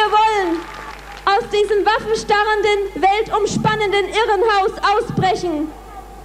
Wir 0.00 0.10
wollen 0.10 0.60
aus 1.26 1.44
diesem 1.50 1.84
waffenstarrenden, 1.84 3.02
weltumspannenden 3.02 4.06
Irrenhaus 4.08 4.72
ausbrechen. 4.96 5.70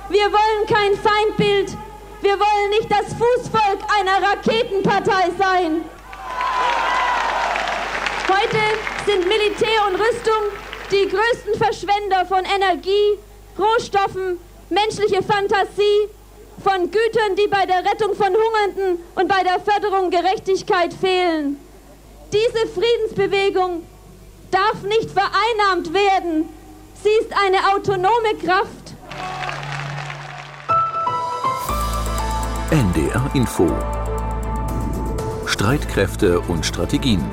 Wir 0.08 0.32
wollen 0.32 0.66
kein 0.66 0.96
Feindbild. 0.96 1.76
Wir 2.22 2.40
wollen 2.40 2.70
nicht 2.70 2.90
das 2.90 3.08
Fußvolk 3.08 3.80
einer 4.00 4.30
Raketenpartei 4.30 5.30
sein. 5.38 5.84
Heute 8.30 8.62
sind 9.06 9.28
Militär 9.28 9.88
und 9.90 9.96
Rüstung 9.96 10.44
die 10.92 11.10
größten 11.10 11.56
Verschwender 11.56 12.26
von 12.26 12.46
Energie, 12.46 13.20
Rohstoffen, 13.60 14.40
menschliche 14.70 15.22
Fantasie, 15.22 16.08
von 16.64 16.90
Gütern, 16.90 17.36
die 17.38 17.48
bei 17.48 17.66
der 17.66 17.84
Rettung 17.84 18.16
von 18.16 18.28
Hungernden 18.28 19.04
und 19.16 19.28
bei 19.28 19.44
der 19.44 19.60
Förderung 19.60 20.10
Gerechtigkeit 20.10 20.94
fehlen. 20.94 21.60
Diese 22.34 22.68
Friedensbewegung 22.68 23.84
darf 24.52 24.82
nicht 24.84 25.12
vereinnahmt 25.12 25.94
werden. 25.94 26.50
Sie 27.04 27.10
ist 27.22 27.32
eine 27.34 27.58
autonome 27.74 28.36
Kraft. 28.44 28.94
NDR 32.72 33.30
Info 33.34 33.72
Streitkräfte 35.46 36.40
und 36.42 36.66
Strategien 36.66 37.24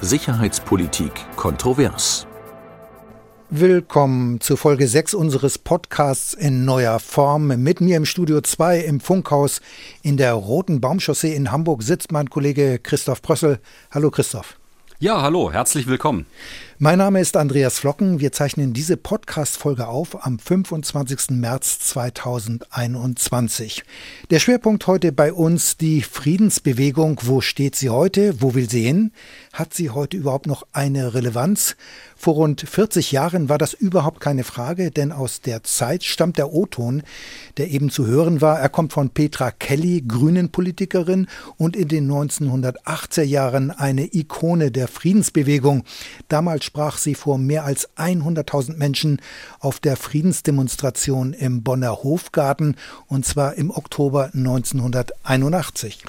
Sicherheitspolitik 0.00 1.12
kontrovers 1.36 2.26
Willkommen 3.54 4.40
zu 4.40 4.56
Folge 4.56 4.88
6 4.88 5.12
unseres 5.12 5.58
Podcasts 5.58 6.32
in 6.32 6.64
neuer 6.64 6.98
Form. 6.98 7.48
Mit 7.48 7.82
mir 7.82 7.98
im 7.98 8.06
Studio 8.06 8.40
2 8.40 8.78
im 8.78 8.98
Funkhaus 8.98 9.60
in 10.00 10.16
der 10.16 10.32
Roten 10.32 10.80
Baumchaussee 10.80 11.34
in 11.34 11.52
Hamburg 11.52 11.82
sitzt 11.82 12.12
mein 12.12 12.30
Kollege 12.30 12.78
Christoph 12.78 13.20
Brössel. 13.20 13.60
Hallo 13.90 14.10
Christoph. 14.10 14.56
Ja, 15.00 15.20
hallo, 15.20 15.52
herzlich 15.52 15.86
willkommen. 15.88 16.26
Mein 16.78 16.98
Name 16.98 17.20
ist 17.20 17.36
Andreas 17.36 17.80
Flocken. 17.80 18.20
Wir 18.20 18.30
zeichnen 18.30 18.72
diese 18.72 18.96
Podcast-Folge 18.96 19.88
auf 19.88 20.24
am 20.24 20.38
25. 20.38 21.30
März 21.30 21.80
2021. 21.80 23.82
Der 24.30 24.38
Schwerpunkt 24.38 24.86
heute 24.86 25.10
bei 25.10 25.32
uns 25.32 25.76
die 25.76 26.02
Friedensbewegung. 26.02 27.18
Wo 27.24 27.40
steht 27.40 27.74
sie 27.74 27.90
heute? 27.90 28.40
Wo 28.40 28.54
will 28.54 28.70
sie 28.70 28.84
hin? 28.84 29.10
Hat 29.52 29.74
sie 29.74 29.90
heute 29.90 30.16
überhaupt 30.16 30.46
noch 30.46 30.64
eine 30.72 31.14
Relevanz? 31.14 31.74
Vor 32.24 32.34
rund 32.34 32.60
40 32.60 33.10
Jahren 33.10 33.48
war 33.48 33.58
das 33.58 33.72
überhaupt 33.72 34.20
keine 34.20 34.44
Frage, 34.44 34.92
denn 34.92 35.10
aus 35.10 35.40
der 35.40 35.64
Zeit 35.64 36.04
stammt 36.04 36.38
der 36.38 36.52
O-Ton, 36.52 37.02
der 37.56 37.72
eben 37.72 37.90
zu 37.90 38.06
hören 38.06 38.40
war. 38.40 38.60
Er 38.60 38.68
kommt 38.68 38.92
von 38.92 39.10
Petra 39.10 39.50
Kelly, 39.50 40.04
Grünen-Politikerin 40.06 41.26
und 41.56 41.74
in 41.74 41.88
den 41.88 42.08
1980er 42.08 43.24
Jahren 43.24 43.72
eine 43.72 44.14
Ikone 44.14 44.70
der 44.70 44.86
Friedensbewegung. 44.86 45.82
Damals 46.28 46.64
sprach 46.64 46.96
sie 46.96 47.16
vor 47.16 47.38
mehr 47.38 47.64
als 47.64 47.90
100.000 47.96 48.76
Menschen 48.76 49.20
auf 49.58 49.80
der 49.80 49.96
Friedensdemonstration 49.96 51.32
im 51.32 51.64
Bonner 51.64 52.04
Hofgarten 52.04 52.76
und 53.08 53.26
zwar 53.26 53.54
im 53.54 53.72
Oktober 53.72 54.30
1981. 54.32 56.04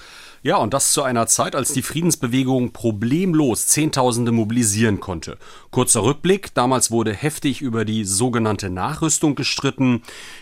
Ja, 0.45 0.57
und 0.57 0.73
das 0.73 0.91
zu 0.91 1.03
einer 1.03 1.25
Zeit, 1.27 1.55
als 1.55 1.71
die 1.71 1.81
Friedensbewegung 1.81 2.73
problemlos 2.73 3.67
Zehntausende 3.67 4.33
mobilisieren 4.33 4.99
konnte. 4.99 5.37
Kurzer 5.71 6.03
Rückblick, 6.03 6.53
damals 6.53 6.91
wurde 6.91 7.13
heftig 7.13 7.61
über 7.61 7.85
die 7.85 8.03
sogenannte 8.03 8.69
Nachrüstung 8.69 9.35
gestritten. 9.35 10.01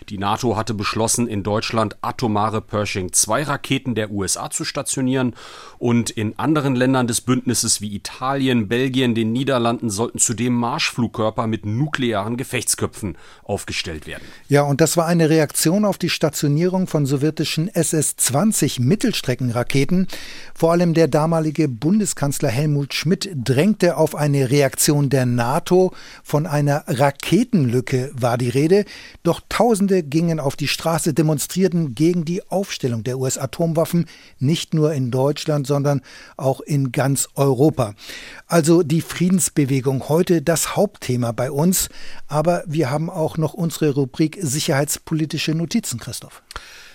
Die 0.09 0.17
NATO 0.17 0.57
hatte 0.57 0.73
beschlossen, 0.73 1.27
in 1.27 1.43
Deutschland 1.43 1.97
atomare 2.01 2.61
Pershing-2-Raketen 2.61 3.93
der 3.93 4.09
USA 4.09 4.49
zu 4.49 4.65
stationieren 4.65 5.35
und 5.77 6.09
in 6.09 6.33
anderen 6.39 6.75
Ländern 6.75 7.05
des 7.05 7.21
Bündnisses 7.21 7.79
wie 7.79 7.95
Italien, 7.95 8.67
Belgien, 8.67 9.13
den 9.13 9.31
Niederlanden 9.31 9.91
sollten 9.91 10.17
zudem 10.17 10.55
Marschflugkörper 10.55 11.45
mit 11.45 11.67
nuklearen 11.67 12.37
Gefechtsköpfen 12.37 13.19
aufgestellt 13.43 14.07
werden. 14.07 14.23
Ja, 14.49 14.63
und 14.63 14.81
das 14.81 14.97
war 14.97 15.05
eine 15.05 15.29
Reaktion 15.29 15.85
auf 15.85 15.99
die 15.99 16.09
Stationierung 16.09 16.87
von 16.87 17.05
sowjetischen 17.05 17.69
SS-20 17.69 18.81
Mittelstreckenraketen 18.81 19.90
treten. 19.91 20.07
Vor 20.53 20.71
allem 20.71 20.93
der 20.93 21.07
damalige 21.07 21.67
Bundeskanzler 21.67 22.49
Helmut 22.49 22.93
Schmidt 22.93 23.29
drängte 23.35 23.97
auf 23.97 24.15
eine 24.15 24.49
Reaktion 24.49 25.09
der 25.09 25.25
NATO. 25.25 25.91
Von 26.23 26.45
einer 26.45 26.83
Raketenlücke 26.87 28.11
war 28.13 28.37
die 28.37 28.49
Rede. 28.49 28.85
Doch 29.23 29.41
Tausende 29.49 30.03
gingen 30.03 30.39
auf 30.39 30.55
die 30.55 30.67
Straße, 30.67 31.13
demonstrierten 31.13 31.95
gegen 31.95 32.25
die 32.25 32.47
Aufstellung 32.49 33.03
der 33.03 33.17
US-Atomwaffen, 33.17 34.05
nicht 34.39 34.73
nur 34.73 34.93
in 34.93 35.11
Deutschland, 35.11 35.67
sondern 35.67 36.01
auch 36.37 36.61
in 36.61 36.91
ganz 36.91 37.27
Europa. 37.35 37.95
Also 38.47 38.83
die 38.83 39.01
Friedensbewegung 39.01 40.09
heute 40.09 40.41
das 40.41 40.75
Hauptthema 40.75 41.31
bei 41.31 41.51
uns. 41.51 41.89
Aber 42.27 42.63
wir 42.67 42.89
haben 42.91 43.09
auch 43.09 43.37
noch 43.37 43.53
unsere 43.53 43.91
Rubrik 43.91 44.37
Sicherheitspolitische 44.41 45.55
Notizen, 45.55 45.99
Christoph. 45.99 46.43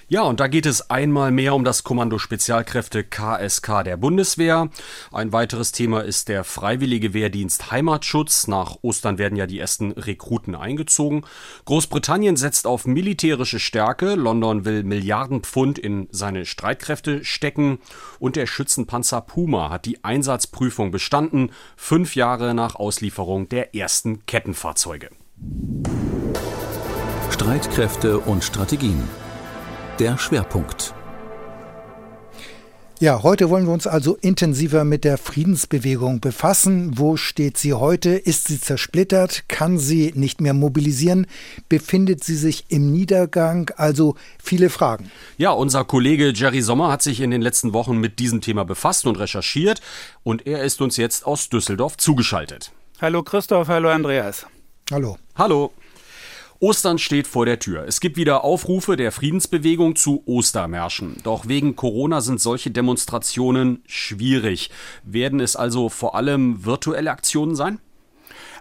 Ja, 0.08 0.22
und 0.22 0.38
da 0.38 0.46
geht 0.46 0.66
es 0.66 0.88
einmal 0.88 1.32
mehr 1.32 1.52
um 1.52 1.64
das 1.64 1.82
Kommando 1.82 2.20
Spezialkräfte 2.20 3.02
KSK 3.02 3.82
der 3.82 3.96
Bundeswehr. 3.96 4.68
Ein 5.10 5.32
weiteres 5.32 5.72
Thema 5.72 6.02
ist 6.04 6.28
der 6.28 6.44
Freiwillige 6.44 7.12
Wehrdienst 7.12 7.72
Heimatschutz. 7.72 8.46
Nach 8.46 8.76
Ostern 8.82 9.18
werden 9.18 9.34
ja 9.34 9.48
die 9.48 9.58
ersten 9.58 9.90
Rekruten 9.90 10.54
eingezogen. 10.54 11.24
Großbritannien 11.64 12.36
setzt 12.36 12.68
auf 12.68 12.86
militärische 12.86 13.58
Stärke. 13.58 14.14
London 14.14 14.64
will 14.64 14.84
Milliarden 14.84 15.40
Pfund 15.40 15.76
in 15.76 16.06
seine 16.12 16.46
Streitkräfte 16.46 17.24
stecken. 17.24 17.80
Und 18.20 18.36
der 18.36 18.46
Schützenpanzer 18.46 19.22
Puma 19.22 19.70
hat 19.70 19.86
die 19.86 20.04
Einsatzprüfung 20.04 20.92
bestanden, 20.92 21.50
fünf 21.74 22.14
Jahre 22.14 22.54
nach 22.54 22.76
Auslieferung 22.76 23.48
der 23.48 23.74
ersten 23.74 24.24
Kettenfahrzeuge. 24.24 25.10
Streitkräfte 27.32 28.20
und 28.20 28.44
Strategien 28.44 29.02
der 29.98 30.18
Schwerpunkt. 30.18 30.94
Ja, 32.98 33.22
heute 33.22 33.50
wollen 33.50 33.66
wir 33.66 33.74
uns 33.74 33.86
also 33.86 34.16
intensiver 34.16 34.84
mit 34.84 35.04
der 35.04 35.18
Friedensbewegung 35.18 36.20
befassen. 36.20 36.92
Wo 36.96 37.18
steht 37.18 37.58
sie 37.58 37.74
heute? 37.74 38.10
Ist 38.10 38.48
sie 38.48 38.58
zersplittert? 38.58 39.44
Kann 39.48 39.76
sie 39.76 40.12
nicht 40.14 40.40
mehr 40.40 40.54
mobilisieren? 40.54 41.26
Befindet 41.68 42.24
sie 42.24 42.36
sich 42.36 42.64
im 42.68 42.90
Niedergang? 42.90 43.70
Also 43.76 44.16
viele 44.42 44.70
Fragen. 44.70 45.10
Ja, 45.36 45.50
unser 45.50 45.84
Kollege 45.84 46.32
Jerry 46.34 46.62
Sommer 46.62 46.90
hat 46.90 47.02
sich 47.02 47.20
in 47.20 47.30
den 47.30 47.42
letzten 47.42 47.74
Wochen 47.74 47.98
mit 47.98 48.18
diesem 48.18 48.40
Thema 48.40 48.64
befasst 48.64 49.06
und 49.06 49.18
recherchiert 49.18 49.82
und 50.22 50.46
er 50.46 50.64
ist 50.64 50.80
uns 50.80 50.96
jetzt 50.96 51.26
aus 51.26 51.50
Düsseldorf 51.50 51.98
zugeschaltet. 51.98 52.72
Hallo 53.02 53.22
Christoph, 53.22 53.68
hallo 53.68 53.90
Andreas. 53.90 54.46
Hallo. 54.90 55.18
Hallo. 55.34 55.70
Ostern 56.60 56.98
steht 56.98 57.26
vor 57.26 57.44
der 57.44 57.58
Tür. 57.58 57.84
Es 57.86 58.00
gibt 58.00 58.16
wieder 58.16 58.44
Aufrufe 58.44 58.96
der 58.96 59.12
Friedensbewegung 59.12 59.96
zu 59.96 60.22
Ostermärschen. 60.26 61.16
Doch 61.22 61.48
wegen 61.48 61.76
Corona 61.76 62.20
sind 62.20 62.40
solche 62.40 62.70
Demonstrationen 62.70 63.82
schwierig. 63.86 64.70
Werden 65.02 65.40
es 65.40 65.56
also 65.56 65.88
vor 65.88 66.14
allem 66.14 66.64
virtuelle 66.64 67.10
Aktionen 67.10 67.56
sein? 67.56 67.78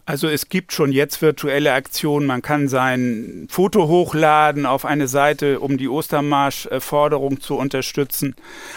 Also 0.07 0.27
es 0.27 0.49
gibt 0.49 0.71
schon 0.71 0.91
jetzt 0.91 1.23
virtuelle 1.23 1.73
Aktionen. 1.73 2.27
Man 2.27 2.43
kann 2.43 2.67
sein 2.67 3.47
Foto 3.49 3.87
hochladen 3.87 4.67
auf 4.67 4.85
eine 4.85 5.07
Seite, 5.07 5.59
um 5.59 5.79
die 5.79 5.89
Ostermarsch-Forderung 5.89 7.41
zu 7.41 7.55
unterstützen. 7.55 8.35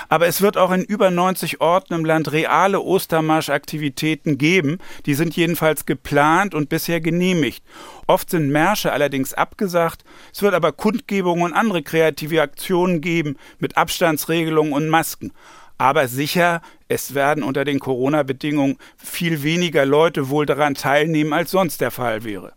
Aber 0.09 0.27
es 0.27 0.41
wird 0.41 0.57
auch 0.57 0.71
in 0.71 0.83
über 0.83 1.11
90 1.11 1.61
Orten 1.61 1.93
im 1.93 2.07
Land 2.07 2.33
reale 2.33 2.81
Ostermarsch-Aktivitäten 2.81 4.39
geben. 4.39 4.79
Die 5.05 5.13
sind 5.13 5.37
jedenfalls 5.37 5.85
geplant 5.85 6.55
und 6.55 6.71
bisher 6.71 7.03
genehmigt. 7.03 7.63
Oft 8.07 8.31
sind 8.31 8.49
Märsche 8.49 8.91
allerdings 8.91 9.35
abgesagt. 9.35 10.05
Es 10.33 10.41
wird 10.41 10.55
aber 10.55 10.73
Kundgebungen 10.73 11.45
und 11.45 11.53
andere 11.53 11.83
kreative 11.83 12.41
Aktionen 12.41 13.03
geben 13.03 13.37
mit 13.59 13.77
Abstandsregelungen 13.77 14.73
und 14.73 14.89
Masken. 14.89 15.33
Aber 15.79 16.09
sicher, 16.09 16.61
es 16.89 17.15
werden 17.15 17.45
unter 17.45 17.65
den 17.65 17.79
Corona-Bedingungen 17.79 18.77
viel 18.97 19.43
weniger 19.45 19.87
Leute 19.87 20.29
wohl 20.29 20.45
daran 20.45 20.75
teilnehmen, 20.75 21.33
als 21.33 21.53
sonst 21.53 21.81
der 21.81 21.93
Fall 21.93 22.25
wäre. 22.25 22.53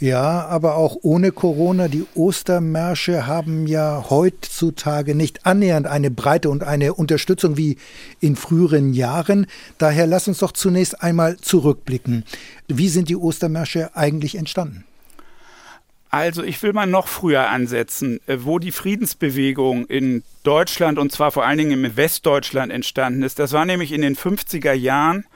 Ja, 0.00 0.46
aber 0.46 0.76
auch 0.76 0.96
ohne 1.02 1.30
Corona, 1.30 1.88
die 1.88 2.04
Ostermärsche 2.14 3.26
haben 3.26 3.66
ja 3.66 4.06
heutzutage 4.10 5.14
nicht 5.14 5.46
annähernd 5.46 5.86
eine 5.86 6.10
Breite 6.10 6.50
und 6.50 6.64
eine 6.64 6.94
Unterstützung 6.94 7.56
wie 7.56 7.76
in 8.18 8.34
früheren 8.34 8.92
Jahren. 8.92 9.46
Daher 9.78 10.06
lass 10.06 10.26
uns 10.26 10.38
doch 10.38 10.52
zunächst 10.52 11.00
einmal 11.02 11.36
zurückblicken. 11.36 12.24
Wie 12.66 12.88
sind 12.88 13.08
die 13.08 13.16
Ostermärsche 13.16 13.94
eigentlich 13.94 14.34
entstanden? 14.34 14.84
Also 16.14 16.44
ich 16.44 16.62
will 16.62 16.72
mal 16.72 16.86
noch 16.86 17.08
früher 17.08 17.48
ansetzen, 17.48 18.20
äh, 18.28 18.36
wo 18.42 18.60
die 18.60 18.70
Friedensbewegung 18.70 19.84
in 19.86 20.22
Deutschland 20.44 20.96
und 20.96 21.10
zwar 21.10 21.32
vor 21.32 21.44
allen 21.44 21.58
Dingen 21.58 21.84
im 21.84 21.96
Westdeutschland 21.96 22.70
entstanden 22.70 23.24
ist. 23.24 23.40
Das 23.40 23.50
war 23.50 23.64
nämlich 23.64 23.90
in 23.90 24.00
den 24.00 24.14
50er 24.14 24.74
Jahren, 24.74 25.26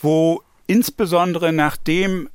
wo 0.00 0.44
insbesondere 0.68 1.52
nachdem 1.52 2.28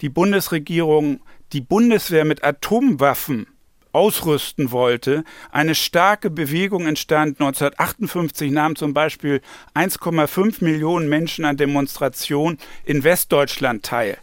die 0.00 0.08
Bundesregierung 0.08 1.20
die 1.52 1.60
Bundeswehr 1.60 2.24
mit 2.24 2.42
Atomwaffen 2.42 3.46
ausrüsten 3.92 4.70
wollte. 4.70 5.22
Eine 5.50 5.74
starke 5.74 6.30
Bewegung 6.30 6.86
entstand. 6.86 7.38
1958 7.38 8.50
nahmen 8.50 8.76
zum 8.76 8.94
Beispiel 8.94 9.42
1,5 9.74 10.64
Millionen 10.64 11.10
Menschen 11.10 11.44
an 11.44 11.58
Demonstrationen 11.58 12.56
in 12.86 13.04
Westdeutschland 13.04 13.82
teil. 13.82 14.16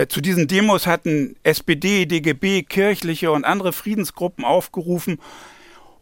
Äh, 0.00 0.08
zu 0.08 0.22
diesen 0.22 0.48
Demos 0.48 0.86
hatten 0.86 1.36
SPD, 1.42 2.06
DGB, 2.06 2.62
kirchliche 2.62 3.32
und 3.32 3.44
andere 3.44 3.74
Friedensgruppen 3.74 4.46
aufgerufen. 4.46 5.20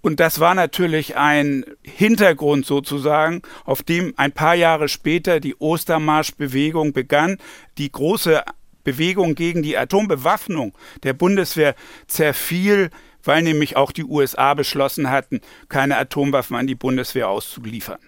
Und 0.02 0.20
das 0.20 0.38
war 0.38 0.54
natürlich 0.54 1.16
ein 1.16 1.64
Hintergrund 1.82 2.64
sozusagen, 2.64 3.42
auf 3.64 3.82
dem 3.82 4.14
ein 4.16 4.30
paar 4.30 4.54
Jahre 4.54 4.88
später 4.88 5.40
die 5.40 5.56
Ostermarschbewegung 5.56 6.92
begann, 6.92 7.38
die 7.76 7.90
große 7.90 8.44
Bewegung 8.84 9.34
gegen 9.34 9.64
die 9.64 9.76
Atombewaffnung 9.76 10.74
der 11.02 11.14
Bundeswehr 11.14 11.74
zerfiel, 12.06 12.90
weil 13.24 13.42
nämlich 13.42 13.76
auch 13.76 13.90
die 13.90 14.04
USA 14.04 14.54
beschlossen 14.54 15.10
hatten, 15.10 15.40
keine 15.68 15.98
Atomwaffen 15.98 16.56
an 16.56 16.68
die 16.68 16.76
Bundeswehr 16.76 17.28
auszuliefern. 17.28 17.98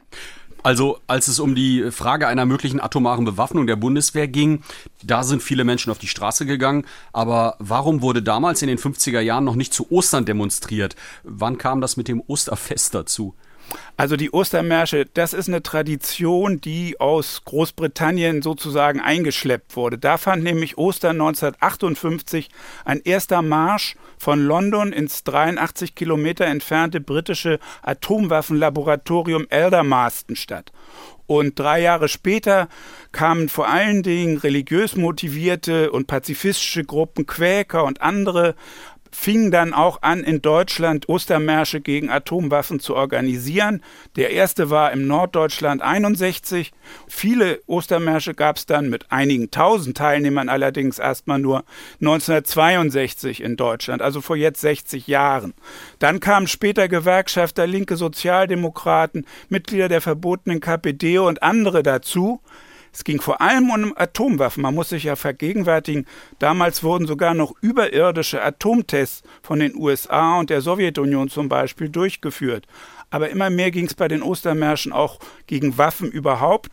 Also 0.63 0.99
als 1.07 1.29
es 1.29 1.41
um 1.41 1.55
die 1.55 1.91
Frage 1.91 2.29
einer 2.29 2.45
möglichen 2.45 2.81
atomaren 2.81 3.25
Bewaffnung 3.25 3.67
der 3.67 3.77
Bundeswehr 3.77 4.29
ging, 4.29 4.63
da 5.03 5.23
sind 5.23 5.43
viele 5.43 5.65
Menschen 5.65 5.91
auf 5.91 5.99
die 5.99 6.07
Straße 6.07 6.45
gegangen. 6.47 6.85
Aber 7.13 7.57
warum 7.59 8.03
wurde 8.03 8.23
damals 8.23 8.61
in 8.63 8.69
den 8.69 8.79
50er 8.79 9.21
Jahren 9.21 9.45
noch 9.45 9.55
nicht 9.55 9.73
zu 9.73 9.91
Ostern 9.91 10.25
demonstriert? 10.25 10.97
Wann 11.23 11.59
kam 11.59 11.81
das 11.81 11.97
mit 11.97 12.09
dem 12.09 12.23
Osterfest 12.27 12.95
dazu? 12.95 13.35
Also 13.97 14.17
die 14.17 14.31
Ostermärsche, 14.31 15.07
das 15.13 15.33
ist 15.33 15.49
eine 15.49 15.63
Tradition, 15.63 16.61
die 16.61 16.99
aus 17.01 17.43
Großbritannien 17.45 18.43
sozusagen 18.43 19.01
eingeschleppt 19.01 19.77
wurde. 19.77 19.99
Da 19.99 20.17
fand 20.17 20.43
nämlich 20.43 20.79
Ostern 20.79 21.21
1958 21.21 22.49
ein 22.85 23.01
erster 23.05 23.43
Marsch 23.43 23.97
von 24.19 24.45
London 24.45 24.93
ins 24.93 25.25
83 25.25 25.95
Kilometer 25.95 26.47
entfernte 26.47 27.01
britische 27.01 27.59
Atomwaffenlaboratorium 27.83 29.47
Aldermaston 29.51 30.37
statt. 30.37 30.73
Und 31.27 31.59
drei 31.61 31.81
Jahre 31.81 32.09
später 32.09 32.69
kamen 33.13 33.49
vor 33.49 33.69
allen 33.69 34.03
Dingen 34.03 34.39
religiös 34.39 34.97
motivierte 34.97 35.93
und 35.93 36.09
pazifistische 36.09 36.83
Gruppen, 36.83 37.25
Quäker 37.25 37.85
und 37.85 38.03
andere 38.03 38.57
fing 39.11 39.51
dann 39.51 39.75
auch 39.75 40.03
an, 40.03 40.25
in 40.25 40.43
Deutschland 40.43 41.09
Ostermärsche 41.09 41.81
gegen 41.81 42.11
Atomwaffen 42.11 42.81
zu 42.81 42.95
organisieren. 42.95 43.83
Der 44.17 44.31
erste 44.31 44.71
war 44.71 44.93
im 44.93 45.07
Norddeutschland 45.07 45.83
61. 45.83 46.73
Viele 47.09 47.61
Ostermärsche 47.67 48.35
gab 48.35 48.57
es 48.57 48.67
dann 48.67 48.89
mit 48.89 49.11
einigen 49.11 49.51
tausend 49.51 49.97
Teilnehmern 49.97 50.49
allerdings 50.49 50.99
erstmal 50.99 51.39
nur 51.39 51.65
1962 52.01 53.43
in 53.43 53.57
Deutschland, 53.57 54.03
also 54.03 54.21
vor 54.21 54.37
jetzt 54.37 54.61
60 54.61 55.07
Jahren. 55.07 55.55
Dann 55.99 56.21
kamen 56.21 56.47
später 56.47 56.89
Gewerkschafter, 56.89 57.67
linke 57.67 57.97
Sozialdemokraten, 57.97 59.27
Mitglieder 59.49 59.89
der 59.89 60.01
verbotenen 60.01 60.61
KPD 60.61 61.19
und 61.19 61.43
andere 61.43 61.83
dazu. 61.83 62.41
Es 62.93 63.05
ging 63.05 63.21
vor 63.21 63.41
allem 63.41 63.71
um 63.71 63.93
Atomwaffen. 63.97 64.63
Man 64.63 64.75
muss 64.75 64.89
sich 64.89 65.05
ja 65.05 65.17
vergegenwärtigen, 65.17 66.07
damals 66.39 66.83
wurden 66.83 67.07
sogar 67.07 67.35
noch 67.35 67.55
überirdische 67.61 68.43
Atomtests 68.43 69.23
von 69.43 69.61
den 69.61 69.77
USA 69.77 70.39
und 70.39 70.51
der 70.51 70.61
Sowjetunion 70.61 71.29
zum 71.29 71.49
Beispiel 71.49 71.89
durchgeführt. 71.89 72.67
Aber 73.11 73.31
immer 73.31 73.51
mehr 73.51 73.71
ging 73.71 73.87
es 73.87 73.95
bei 73.95 74.09
den 74.09 74.23
Ostermärschen 74.23 74.93
auch 74.93 75.19
gegen 75.47 75.79
Waffen 75.79 76.11
überhaupt. 76.11 76.71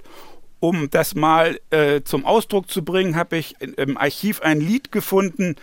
Um 0.59 0.89
das 0.89 1.13
mal 1.13 1.59
äh, 1.69 2.01
zum 2.01 2.25
Ausdruck 2.25 2.69
zu 2.69 2.83
bringen, 2.83 3.15
habe 3.15 3.37
ich 3.37 3.55
im 3.61 3.97
Archiv 3.97 4.41
ein 4.41 4.59
Lied 4.59 4.91
gefunden. 4.91 5.55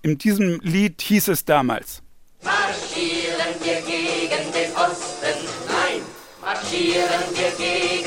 In 0.00 0.16
diesem 0.16 0.60
Lied 0.60 1.02
hieß 1.02 1.28
es 1.28 1.44
damals. 1.44 2.02
Marschieren 2.42 3.54
wir 3.62 3.80
gegen 3.82 4.52
den 4.52 4.72
Osten? 4.74 5.46
Nein. 5.66 6.02
Marschieren 6.40 7.24
wir 7.34 7.50
gegen? 7.58 7.97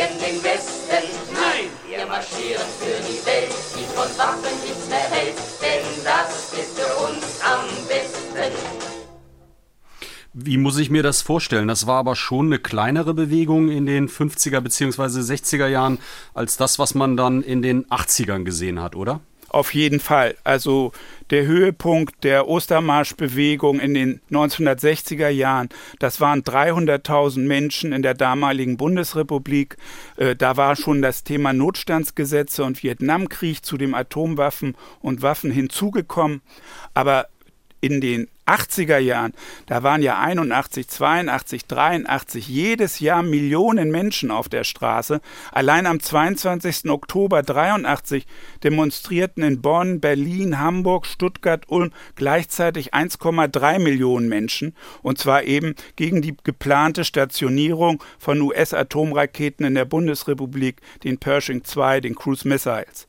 Wir 2.51 2.59
für 2.59 3.01
die 3.07 3.25
Welt, 3.25 3.53
die 3.77 3.85
von 3.95 4.09
Waffen 4.17 4.51
nichts 4.61 4.89
mehr 4.89 4.99
hält, 4.99 5.37
denn 5.61 6.03
das 6.03 6.51
ist 6.51 6.77
für 6.77 7.05
uns 7.05 7.39
am 7.41 7.63
besten. 7.87 8.51
Wie 10.33 10.57
muss 10.57 10.77
ich 10.77 10.89
mir 10.89 11.01
das 11.01 11.21
vorstellen? 11.21 11.69
Das 11.69 11.87
war 11.87 11.99
aber 11.99 12.17
schon 12.17 12.47
eine 12.47 12.59
kleinere 12.59 13.13
Bewegung 13.13 13.69
in 13.69 13.85
den 13.85 14.09
50er 14.09 14.59
bzw. 14.59 15.21
60er 15.21 15.67
Jahren 15.67 15.99
als 16.33 16.57
das, 16.57 16.77
was 16.77 16.93
man 16.93 17.15
dann 17.15 17.41
in 17.41 17.61
den 17.61 17.85
80ern 17.85 18.43
gesehen 18.43 18.81
hat, 18.81 18.97
oder? 18.97 19.21
Auf 19.47 19.73
jeden 19.73 20.01
Fall. 20.01 20.35
Also 20.43 20.91
der 21.31 21.45
Höhepunkt 21.45 22.23
der 22.23 22.47
Ostermarschbewegung 22.47 23.79
in 23.79 23.93
den 23.93 24.21
1960er 24.29 25.29
Jahren, 25.29 25.69
das 25.99 26.19
waren 26.19 26.43
300.000 26.43 27.39
Menschen 27.39 27.93
in 27.93 28.01
der 28.01 28.13
damaligen 28.13 28.77
Bundesrepublik. 28.77 29.77
Äh, 30.17 30.35
da 30.35 30.57
war 30.57 30.75
schon 30.75 31.01
das 31.01 31.23
Thema 31.23 31.53
Notstandsgesetze 31.53 32.63
und 32.63 32.83
Vietnamkrieg 32.83 33.65
zu 33.65 33.77
dem 33.77 33.93
Atomwaffen 33.93 34.75
und 34.99 35.21
Waffen 35.21 35.51
hinzugekommen. 35.51 36.41
Aber 36.93 37.27
in 37.81 37.99
den 37.99 38.27
80er 38.45 38.97
Jahren, 38.97 39.33
da 39.67 39.83
waren 39.83 40.01
ja 40.01 40.19
81, 40.19 40.87
82, 40.87 41.65
83 41.65 42.47
jedes 42.47 42.99
Jahr 42.99 43.23
Millionen 43.23 43.91
Menschen 43.91 44.29
auf 44.29 44.49
der 44.49 44.63
Straße. 44.63 45.21
Allein 45.51 45.85
am 45.85 45.99
22. 45.99 46.89
Oktober 46.89 47.43
83 47.43 48.25
demonstrierten 48.63 49.43
in 49.43 49.61
Bonn, 49.61 49.99
Berlin, 49.99 50.59
Hamburg, 50.59 51.05
Stuttgart, 51.05 51.65
Ulm 51.67 51.91
gleichzeitig 52.15 52.93
1,3 52.93 53.79
Millionen 53.79 54.27
Menschen 54.27 54.75
und 55.01 55.17
zwar 55.17 55.43
eben 55.43 55.75
gegen 55.95 56.21
die 56.21 56.35
geplante 56.43 57.05
Stationierung 57.05 58.03
von 58.19 58.41
US-Atomraketen 58.41 59.65
in 59.65 59.75
der 59.75 59.85
Bundesrepublik, 59.85 60.81
den 61.03 61.17
Pershing 61.17 61.63
II, 61.75 62.01
den 62.01 62.15
Cruise 62.15 62.47
Missiles. 62.47 63.07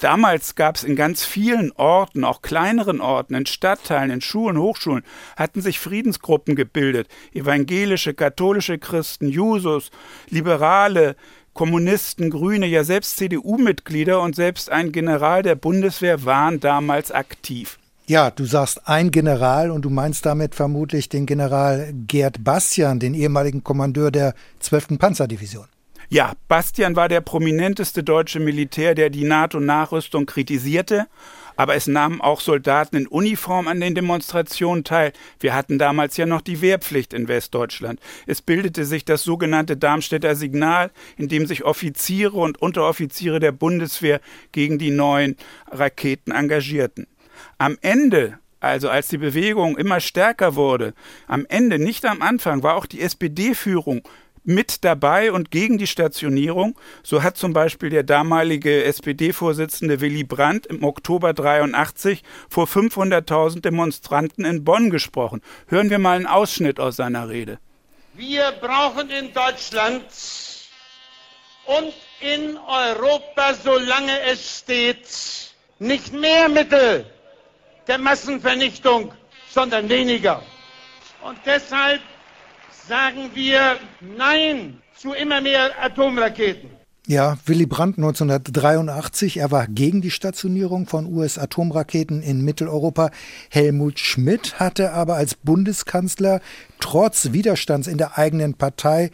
Damals 0.00 0.56
gab 0.56 0.76
es 0.76 0.84
in 0.84 0.96
ganz 0.96 1.24
vielen 1.24 1.70
Orten, 1.72 2.24
auch 2.24 2.42
kleineren 2.42 3.00
Orten, 3.00 3.34
in 3.34 3.46
Stadtteilen, 3.46 4.10
in 4.10 4.20
Schulen, 4.20 4.58
Hochschulen, 4.58 5.04
hatten 5.36 5.60
sich 5.60 5.78
Friedensgruppen 5.78 6.56
gebildet. 6.56 7.08
Evangelische, 7.32 8.12
katholische 8.12 8.78
Christen, 8.78 9.28
Jusos, 9.28 9.90
Liberale, 10.28 11.16
Kommunisten, 11.52 12.30
Grüne, 12.30 12.66
ja 12.66 12.82
selbst 12.82 13.16
CDU-Mitglieder 13.16 14.20
und 14.20 14.34
selbst 14.34 14.70
ein 14.70 14.90
General 14.90 15.42
der 15.42 15.54
Bundeswehr 15.54 16.24
waren 16.24 16.58
damals 16.58 17.12
aktiv. 17.12 17.78
Ja, 18.06 18.30
du 18.30 18.44
sagst 18.44 18.86
ein 18.86 19.10
General 19.12 19.70
und 19.70 19.82
du 19.82 19.90
meinst 19.90 20.26
damit 20.26 20.54
vermutlich 20.54 21.08
den 21.08 21.24
General 21.24 21.94
Gerd 22.06 22.44
Bastian, 22.44 22.98
den 22.98 23.14
ehemaligen 23.14 23.64
Kommandeur 23.64 24.10
der 24.10 24.34
12. 24.58 24.98
Panzerdivision. 24.98 25.66
Ja, 26.14 26.34
Bastian 26.46 26.94
war 26.94 27.08
der 27.08 27.20
prominenteste 27.20 28.04
deutsche 28.04 28.38
Militär, 28.38 28.94
der 28.94 29.10
die 29.10 29.24
NATO-Nachrüstung 29.24 30.26
kritisierte. 30.26 31.08
Aber 31.56 31.74
es 31.74 31.88
nahmen 31.88 32.20
auch 32.20 32.40
Soldaten 32.40 32.94
in 32.94 33.08
Uniform 33.08 33.66
an 33.66 33.80
den 33.80 33.96
Demonstrationen 33.96 34.84
teil. 34.84 35.12
Wir 35.40 35.54
hatten 35.54 35.76
damals 35.76 36.16
ja 36.16 36.24
noch 36.24 36.40
die 36.40 36.60
Wehrpflicht 36.60 37.14
in 37.14 37.26
Westdeutschland. 37.26 37.98
Es 38.28 38.42
bildete 38.42 38.84
sich 38.84 39.04
das 39.04 39.24
sogenannte 39.24 39.76
Darmstädter 39.76 40.36
Signal, 40.36 40.92
in 41.16 41.26
dem 41.26 41.46
sich 41.46 41.64
Offiziere 41.64 42.36
und 42.36 42.62
Unteroffiziere 42.62 43.40
der 43.40 43.50
Bundeswehr 43.50 44.20
gegen 44.52 44.78
die 44.78 44.92
neuen 44.92 45.36
Raketen 45.72 46.30
engagierten. 46.30 47.08
Am 47.58 47.76
Ende 47.80 48.38
also 48.60 48.88
als 48.88 49.08
die 49.08 49.18
Bewegung 49.18 49.76
immer 49.76 50.00
stärker 50.00 50.54
wurde, 50.54 50.94
am 51.26 51.44
Ende, 51.50 51.78
nicht 51.78 52.06
am 52.06 52.22
Anfang, 52.22 52.62
war 52.62 52.76
auch 52.76 52.86
die 52.86 53.02
SPD-Führung 53.02 54.08
mit 54.44 54.84
dabei 54.84 55.32
und 55.32 55.50
gegen 55.50 55.78
die 55.78 55.86
Stationierung. 55.86 56.78
So 57.02 57.22
hat 57.22 57.36
zum 57.36 57.52
Beispiel 57.52 57.90
der 57.90 58.02
damalige 58.02 58.84
SPD-Vorsitzende 58.84 60.00
Willy 60.00 60.24
Brandt 60.24 60.66
im 60.66 60.84
Oktober 60.84 61.32
83 61.32 62.22
vor 62.48 62.66
500.000 62.66 63.60
Demonstranten 63.60 64.44
in 64.44 64.64
Bonn 64.64 64.90
gesprochen. 64.90 65.42
Hören 65.66 65.90
wir 65.90 65.98
mal 65.98 66.16
einen 66.16 66.26
Ausschnitt 66.26 66.78
aus 66.78 66.96
seiner 66.96 67.28
Rede. 67.28 67.58
Wir 68.14 68.52
brauchen 68.60 69.10
in 69.10 69.32
Deutschland 69.32 70.04
und 71.66 71.92
in 72.20 72.56
Europa, 72.56 73.54
solange 73.54 74.20
es 74.30 74.60
steht, 74.60 75.08
nicht 75.78 76.12
mehr 76.12 76.48
Mittel 76.48 77.06
der 77.86 77.98
Massenvernichtung, 77.98 79.12
sondern 79.50 79.88
weniger. 79.88 80.42
Und 81.22 81.38
deshalb 81.44 82.00
sagen 82.88 83.30
wir 83.34 83.76
Nein 84.00 84.78
zu 84.96 85.12
immer 85.12 85.40
mehr 85.40 85.70
Atomraketen. 85.82 86.70
Ja, 87.06 87.36
Willy 87.44 87.66
Brandt 87.66 87.98
1983, 87.98 89.36
er 89.36 89.50
war 89.50 89.66
gegen 89.66 90.00
die 90.00 90.10
Stationierung 90.10 90.86
von 90.86 91.04
US-Atomraketen 91.04 92.22
in 92.22 92.42
Mitteleuropa. 92.42 93.10
Helmut 93.50 93.98
Schmidt 93.98 94.58
hatte 94.58 94.92
aber 94.92 95.16
als 95.16 95.34
Bundeskanzler 95.34 96.40
trotz 96.80 97.32
Widerstands 97.32 97.88
in 97.88 97.98
der 97.98 98.16
eigenen 98.16 98.54
Partei 98.54 99.10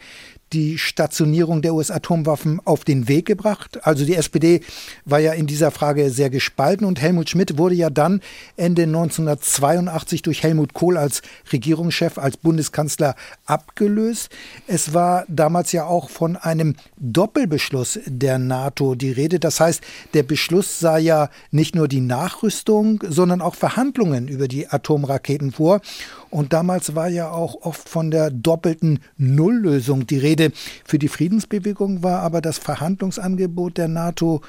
die 0.53 0.77
Stationierung 0.77 1.61
der 1.61 1.73
US-Atomwaffen 1.73 2.59
auf 2.65 2.83
den 2.83 3.07
Weg 3.07 3.25
gebracht. 3.25 3.79
Also 3.85 4.05
die 4.05 4.15
SPD 4.15 4.61
war 5.05 5.19
ja 5.19 5.33
in 5.33 5.47
dieser 5.47 5.71
Frage 5.71 6.09
sehr 6.09 6.29
gespalten 6.29 6.85
und 6.85 7.01
Helmut 7.01 7.29
Schmidt 7.29 7.57
wurde 7.57 7.75
ja 7.75 7.89
dann 7.89 8.21
Ende 8.57 8.83
1982 8.83 10.21
durch 10.21 10.43
Helmut 10.43 10.73
Kohl 10.73 10.97
als 10.97 11.21
Regierungschef, 11.51 12.17
als 12.17 12.37
Bundeskanzler 12.37 13.15
abgelöst. 13.45 14.29
Es 14.67 14.93
war 14.93 15.25
damals 15.27 15.71
ja 15.71 15.85
auch 15.85 16.09
von 16.09 16.35
einem 16.35 16.75
Doppelbeschluss 16.97 17.99
der 18.05 18.39
NATO 18.39 18.95
die 18.95 19.11
Rede. 19.11 19.39
Das 19.39 19.59
heißt, 19.59 19.81
der 20.13 20.23
Beschluss 20.23 20.79
sah 20.79 20.97
ja 20.97 21.29
nicht 21.51 21.75
nur 21.75 21.87
die 21.87 22.01
Nachrüstung, 22.01 23.03
sondern 23.07 23.41
auch 23.41 23.55
Verhandlungen 23.55 24.27
über 24.27 24.47
die 24.47 24.67
Atomraketen 24.67 25.51
vor. 25.51 25.81
Und 26.29 26.53
damals 26.53 26.95
war 26.95 27.09
ja 27.09 27.29
auch 27.29 27.55
oft 27.61 27.89
von 27.89 28.09
der 28.09 28.31
doppelten 28.31 28.99
Nulllösung 29.17 30.07
die 30.07 30.17
Rede. 30.17 30.40
Für 30.85 30.97
die 30.97 31.07
Friedensbewegung 31.07 32.01
war 32.01 32.21
aber 32.21 32.41
das 32.41 32.57
Verhandlungsangebot 32.57 33.77
der 33.77 33.87
NATO 33.87 34.41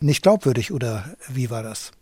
nicht 0.00 0.22
glaubwürdig, 0.22 0.72
oder 0.72 1.04
wie 1.28 1.50
war 1.50 1.62
das? 1.62 1.92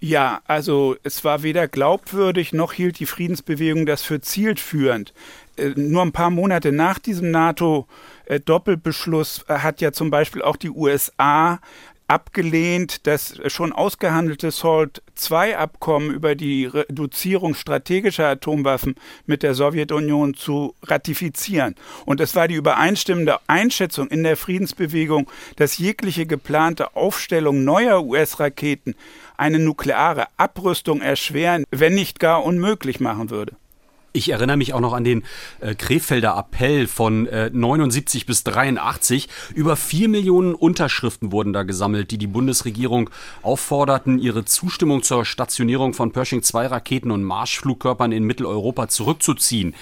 Ja, 0.00 0.42
also 0.46 0.94
es 1.02 1.24
war 1.24 1.42
weder 1.42 1.66
glaubwürdig 1.66 2.52
noch 2.52 2.72
hielt 2.72 3.00
die 3.00 3.06
Friedensbewegung 3.06 3.84
das 3.84 4.02
für 4.02 4.20
zielführend. 4.20 5.12
Äh, 5.56 5.70
nur 5.74 6.02
ein 6.02 6.12
paar 6.12 6.30
Monate 6.30 6.70
nach 6.70 7.00
diesem 7.00 7.32
NATO-Doppelbeschluss 7.32 9.44
äh, 9.48 9.54
hat 9.54 9.80
ja 9.80 9.90
zum 9.90 10.10
Beispiel 10.10 10.42
auch 10.42 10.56
die 10.56 10.70
USA 10.70 11.58
abgelehnt, 12.08 13.06
das 13.06 13.38
schon 13.46 13.72
ausgehandelte 13.72 14.50
SALT-II-Abkommen 14.50 16.10
über 16.10 16.34
die 16.34 16.64
Reduzierung 16.64 17.54
strategischer 17.54 18.26
Atomwaffen 18.26 18.96
mit 19.26 19.42
der 19.42 19.54
Sowjetunion 19.54 20.34
zu 20.34 20.74
ratifizieren. 20.82 21.74
Und 22.06 22.20
es 22.20 22.34
war 22.34 22.48
die 22.48 22.54
übereinstimmende 22.54 23.38
Einschätzung 23.46 24.08
in 24.08 24.22
der 24.24 24.36
Friedensbewegung, 24.36 25.30
dass 25.56 25.78
jegliche 25.78 26.26
geplante 26.26 26.96
Aufstellung 26.96 27.64
neuer 27.64 28.02
US-Raketen 28.02 28.94
eine 29.36 29.58
nukleare 29.58 30.26
Abrüstung 30.38 31.02
erschweren, 31.02 31.64
wenn 31.70 31.94
nicht 31.94 32.18
gar 32.18 32.42
unmöglich 32.42 33.00
machen 33.00 33.30
würde. 33.30 33.52
Ich 34.18 34.30
erinnere 34.30 34.56
mich 34.56 34.74
auch 34.74 34.80
noch 34.80 34.94
an 34.94 35.04
den 35.04 35.22
äh, 35.60 35.76
Krefelder 35.76 36.36
Appell 36.36 36.88
von 36.88 37.28
äh, 37.28 37.50
79 37.52 38.26
bis 38.26 38.42
83. 38.42 39.28
Über 39.54 39.76
vier 39.76 40.08
Millionen 40.08 40.56
Unterschriften 40.56 41.30
wurden 41.30 41.52
da 41.52 41.62
gesammelt, 41.62 42.10
die 42.10 42.18
die 42.18 42.26
Bundesregierung 42.26 43.10
aufforderten, 43.42 44.18
ihre 44.18 44.44
Zustimmung 44.44 45.04
zur 45.04 45.24
Stationierung 45.24 45.94
von 45.94 46.10
Pershing-2-Raketen 46.10 47.12
und 47.12 47.22
Marschflugkörpern 47.22 48.10
in 48.10 48.24
Mitteleuropa 48.24 48.88
zurückzuziehen. 48.88 49.76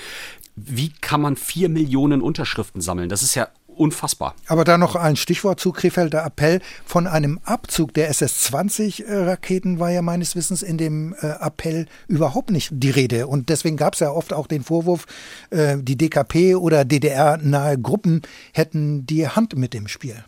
Wie 0.54 0.92
kann 1.00 1.22
man 1.22 1.36
vier 1.36 1.70
Millionen 1.70 2.20
Unterschriften 2.20 2.82
sammeln? 2.82 3.08
Das 3.08 3.22
ist 3.22 3.36
ja 3.36 3.48
unfassbar. 3.76 4.34
Aber 4.46 4.64
da 4.64 4.78
noch 4.78 4.96
ein 4.96 5.16
Stichwort 5.16 5.60
zu 5.60 5.72
Krefelder 5.72 6.24
Appell. 6.24 6.60
Von 6.84 7.06
einem 7.06 7.40
Abzug 7.44 7.94
der 7.94 8.08
SS-20-Raketen 8.08 9.78
war 9.78 9.90
ja 9.90 10.02
meines 10.02 10.36
Wissens 10.36 10.62
in 10.62 10.78
dem 10.78 11.14
äh, 11.20 11.26
Appell 11.40 11.86
überhaupt 12.08 12.50
nicht 12.50 12.70
die 12.72 12.90
Rede. 12.90 13.26
Und 13.26 13.48
deswegen 13.48 13.76
gab 13.76 13.94
es 13.94 14.00
ja 14.00 14.10
oft 14.10 14.32
auch 14.32 14.46
den 14.46 14.62
Vorwurf, 14.62 15.06
äh, 15.50 15.76
die 15.78 15.96
DKP 15.96 16.56
oder 16.56 16.84
DDR-nahe 16.84 17.78
Gruppen 17.78 18.22
hätten 18.52 19.06
die 19.06 19.28
Hand 19.28 19.56
mit 19.56 19.74
dem 19.74 19.88
Spiel. 19.88 20.24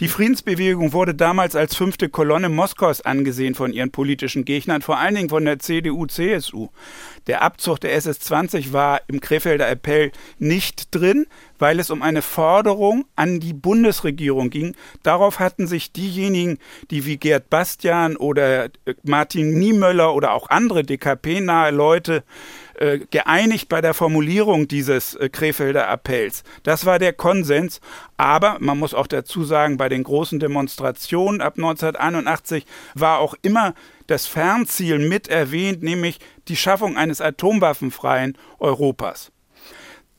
Die 0.00 0.08
Friedensbewegung 0.08 0.92
wurde 0.92 1.14
damals 1.14 1.56
als 1.56 1.76
fünfte 1.76 2.08
Kolonne 2.08 2.48
Moskaus 2.48 3.00
angesehen 3.00 3.54
von 3.54 3.72
ihren 3.72 3.90
politischen 3.90 4.44
Gegnern, 4.44 4.82
vor 4.82 4.98
allen 4.98 5.14
Dingen 5.14 5.28
von 5.28 5.44
der 5.44 5.58
CDU-CSU. 5.58 6.68
Der 7.26 7.42
Abzug 7.42 7.80
der 7.80 7.94
SS-20 7.94 8.72
war 8.72 9.00
im 9.08 9.20
Krefelder 9.20 9.68
Appell 9.68 10.12
nicht 10.38 10.94
drin, 10.94 11.26
weil 11.58 11.78
es 11.78 11.90
um 11.90 12.02
eine 12.02 12.22
Forderung 12.22 13.04
an 13.16 13.40
die 13.40 13.52
Bundesregierung 13.52 14.50
ging. 14.50 14.74
Darauf 15.02 15.38
hatten 15.38 15.66
sich 15.66 15.92
diejenigen, 15.92 16.58
die 16.90 17.04
wie 17.04 17.18
Gerd 17.18 17.50
Bastian 17.50 18.16
oder 18.16 18.70
Martin 19.02 19.58
Niemöller 19.58 20.14
oder 20.14 20.32
auch 20.32 20.48
andere 20.48 20.82
DKP-nahe 20.82 21.70
Leute 21.70 22.24
äh, 22.80 22.98
geeinigt 23.10 23.68
bei 23.68 23.82
der 23.82 23.92
Formulierung 23.92 24.66
dieses 24.66 25.14
äh, 25.14 25.28
Krefelder 25.28 25.88
Appells. 25.88 26.42
Das 26.62 26.86
war 26.86 26.98
der 26.98 27.12
Konsens. 27.12 27.80
Aber 28.16 28.56
man 28.58 28.78
muss 28.78 28.94
auch 28.94 29.06
dazu 29.06 29.44
sagen, 29.44 29.76
bei 29.76 29.90
den 29.90 30.02
großen 30.02 30.40
Demonstrationen 30.40 31.42
ab 31.42 31.54
1981 31.58 32.64
war 32.94 33.18
auch 33.18 33.34
immer 33.42 33.74
das 34.06 34.26
Fernziel 34.26 34.98
mit 34.98 35.28
erwähnt, 35.28 35.82
nämlich 35.82 36.20
die 36.48 36.56
Schaffung 36.56 36.96
eines 36.96 37.20
atomwaffenfreien 37.20 38.36
Europas. 38.58 39.30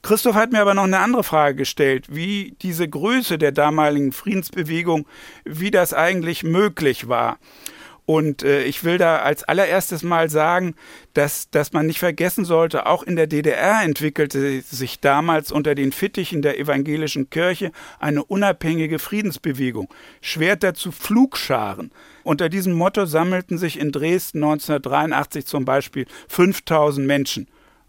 Christoph 0.03 0.35
hat 0.35 0.51
mir 0.51 0.61
aber 0.61 0.75
noch 0.75 0.83
eine 0.83 0.99
andere 0.99 1.23
Frage 1.23 1.55
gestellt, 1.55 2.07
wie 2.09 2.55
diese 2.61 2.87
Größe 2.87 3.37
der 3.37 3.51
damaligen 3.51 4.11
Friedensbewegung, 4.11 5.07
wie 5.45 5.71
das 5.71 5.93
eigentlich 5.93 6.43
möglich 6.43 7.07
war. 7.07 7.39
Und 8.05 8.43
äh, 8.43 8.63
ich 8.63 8.83
will 8.83 8.97
da 8.97 9.17
als 9.17 9.43
allererstes 9.43 10.03
mal 10.03 10.29
sagen, 10.29 10.75
dass, 11.13 11.49
dass 11.49 11.71
man 11.71 11.85
nicht 11.85 11.99
vergessen 11.99 12.45
sollte, 12.45 12.87
auch 12.87 13.03
in 13.03 13.15
der 13.15 13.27
DDR 13.27 13.83
entwickelte 13.83 14.61
sich 14.61 14.99
damals 14.99 15.51
unter 15.51 15.75
den 15.75 15.91
Fittichen 15.91 16.41
der 16.41 16.59
evangelischen 16.59 17.29
Kirche 17.29 17.71
eine 17.99 18.23
unabhängige 18.23 18.99
Friedensbewegung. 18.99 19.87
Schwerter 20.19 20.73
zu 20.73 20.91
Flugscharen. 20.91 21.91
Unter 22.23 22.49
diesem 22.49 22.73
Motto 22.73 23.05
sammelten 23.05 23.57
sich 23.57 23.79
in 23.79 23.91
Dresden 23.91 24.43
1983 24.43 25.45
zum 25.45 25.65
Beispiel 25.65 26.05
5000 26.27 27.05
Menschen, 27.05 27.47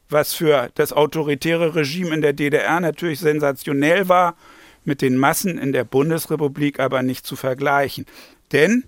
was 0.09 0.35
für 0.35 0.71
das 0.75 0.93
autoritäre 0.93 1.75
Regime 1.75 2.15
in 2.15 2.21
der 2.21 2.33
DDR 2.35 2.81
natürlich 2.81 3.21
sensationell 3.21 4.09
war, 4.09 4.37
mit 4.85 5.01
den 5.01 5.17
Massen 5.17 5.59
in 5.59 5.73
der 5.73 5.85
Bundesrepublik 5.85 6.81
aber 6.81 7.03
nicht 7.03 7.27
zu 7.27 7.37
vergleichen. 7.37 8.07
Denn 8.53 8.85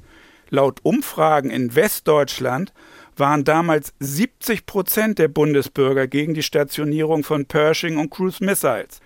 Laut 0.54 0.78
Umfragen 0.84 1.50
in 1.50 1.74
Westdeutschland 1.74 2.72
waren 3.16 3.42
damals 3.42 3.92
70 3.98 4.66
Prozent 4.66 5.18
der 5.18 5.26
Bundesbürger 5.26 6.06
gegen 6.06 6.32
die 6.32 6.44
Stationierung 6.44 7.24
von 7.24 7.44
Pershing 7.44 7.98
und 7.98 8.10
Cruise 8.10 8.42
Missiles. 8.42 9.00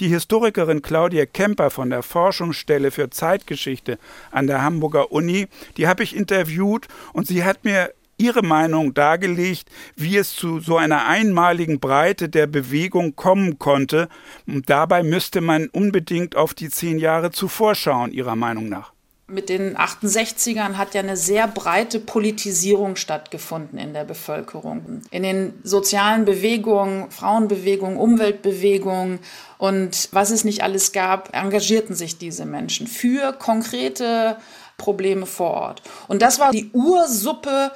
Die 0.00 0.08
Historikerin 0.08 0.82
Claudia 0.82 1.24
Kemper 1.24 1.70
von 1.70 1.88
der 1.88 2.02
Forschungsstelle 2.02 2.90
für 2.90 3.08
Zeitgeschichte 3.08 3.98
an 4.30 4.46
der 4.46 4.62
Hamburger 4.62 5.12
Uni, 5.12 5.48
die 5.78 5.88
habe 5.88 6.02
ich 6.02 6.14
interviewt 6.14 6.88
und 7.14 7.26
sie 7.26 7.42
hat 7.42 7.64
mir 7.64 7.94
ihre 8.18 8.42
Meinung 8.42 8.92
dargelegt, 8.92 9.70
wie 9.94 10.18
es 10.18 10.34
zu 10.34 10.60
so 10.60 10.76
einer 10.76 11.06
einmaligen 11.06 11.80
Breite 11.80 12.28
der 12.28 12.46
Bewegung 12.46 13.16
kommen 13.16 13.58
konnte. 13.58 14.10
Und 14.46 14.68
dabei 14.68 15.02
müsste 15.02 15.40
man 15.40 15.68
unbedingt 15.68 16.36
auf 16.36 16.52
die 16.52 16.68
zehn 16.68 16.98
Jahre 16.98 17.30
zuvor 17.30 17.74
schauen, 17.74 18.12
ihrer 18.12 18.36
Meinung 18.36 18.68
nach 18.68 18.95
mit 19.28 19.48
den 19.48 19.76
68ern 19.76 20.76
hat 20.76 20.94
ja 20.94 21.00
eine 21.00 21.16
sehr 21.16 21.48
breite 21.48 21.98
Politisierung 21.98 22.94
stattgefunden 22.94 23.76
in 23.76 23.92
der 23.92 24.04
Bevölkerung. 24.04 25.02
In 25.10 25.24
den 25.24 25.54
sozialen 25.64 26.24
Bewegungen, 26.24 27.10
Frauenbewegungen, 27.10 27.98
Umweltbewegungen 27.98 29.18
und 29.58 30.08
was 30.12 30.30
es 30.30 30.44
nicht 30.44 30.62
alles 30.62 30.92
gab, 30.92 31.34
engagierten 31.34 31.96
sich 31.96 32.18
diese 32.18 32.46
Menschen 32.46 32.86
für 32.86 33.32
konkrete 33.32 34.36
Probleme 34.76 35.26
vor 35.26 35.50
Ort. 35.50 35.82
Und 36.06 36.22
das 36.22 36.38
war 36.38 36.52
die 36.52 36.70
Ursuppe 36.72 37.72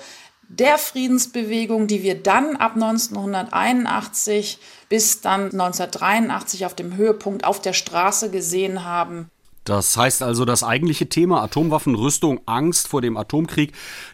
der 0.48 0.78
Friedensbewegung, 0.78 1.88
die 1.88 2.02
wir 2.04 2.20
dann 2.20 2.56
ab 2.56 2.74
1981 2.74 4.58
bis 4.88 5.20
dann 5.20 5.44
1983 5.46 6.66
auf 6.66 6.74
dem 6.74 6.96
Höhepunkt 6.96 7.44
auf 7.44 7.60
der 7.60 7.72
Straße 7.72 8.30
gesehen 8.30 8.84
haben. 8.84 9.30
Das 9.64 9.96
heißt 9.96 10.22
also, 10.22 10.46
das 10.46 10.64
eigentliche 10.64 11.08
Thema 11.08 11.42
Atomwaffenrüstung, 11.42 12.40
Angst 12.46 12.88
vor 12.88 13.02
dem 13.02 13.18
Atomkrieg, 13.18 13.72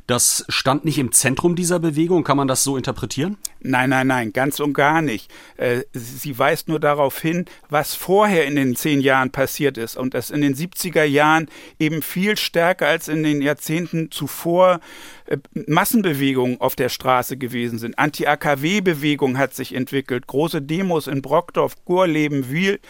das 0.08 0.44
stand 0.48 0.84
nicht 0.84 0.98
im 0.98 1.12
Zentrum 1.12 1.54
dieser 1.54 1.78
Bewegung. 1.78 2.24
Kann 2.24 2.36
man 2.36 2.48
das 2.48 2.64
so 2.64 2.76
interpretieren? 2.76 3.36
Nein, 3.60 3.90
nein, 3.90 4.08
nein, 4.08 4.32
ganz 4.32 4.58
und 4.58 4.72
gar 4.72 5.02
nicht. 5.02 5.30
Äh, 5.56 5.82
sie 5.92 6.36
weist 6.36 6.68
nur 6.68 6.80
darauf 6.80 7.20
hin, 7.20 7.44
was 7.68 7.94
vorher 7.94 8.44
in 8.44 8.56
den 8.56 8.74
zehn 8.74 9.00
Jahren 9.00 9.30
passiert 9.30 9.78
ist 9.78 9.96
und 9.96 10.14
dass 10.14 10.30
in 10.30 10.40
den 10.40 10.54
70er 10.54 11.04
Jahren 11.04 11.48
eben 11.78 12.02
viel 12.02 12.36
stärker 12.36 12.88
als 12.88 13.06
in 13.06 13.22
den 13.22 13.40
Jahrzehnten 13.40 14.10
zuvor 14.10 14.80
äh, 15.26 15.38
Massenbewegungen 15.66 16.60
auf 16.60 16.74
der 16.74 16.88
Straße 16.88 17.36
gewesen 17.36 17.78
sind. 17.78 17.98
Anti-AKW-Bewegung 17.98 19.38
hat 19.38 19.54
sich 19.54 19.74
entwickelt, 19.74 20.26
große 20.26 20.60
Demos 20.60 21.06
in 21.06 21.22
Brockdorf, 21.22 21.76
Gorleben, 21.84 22.50
Wiel 22.50 22.80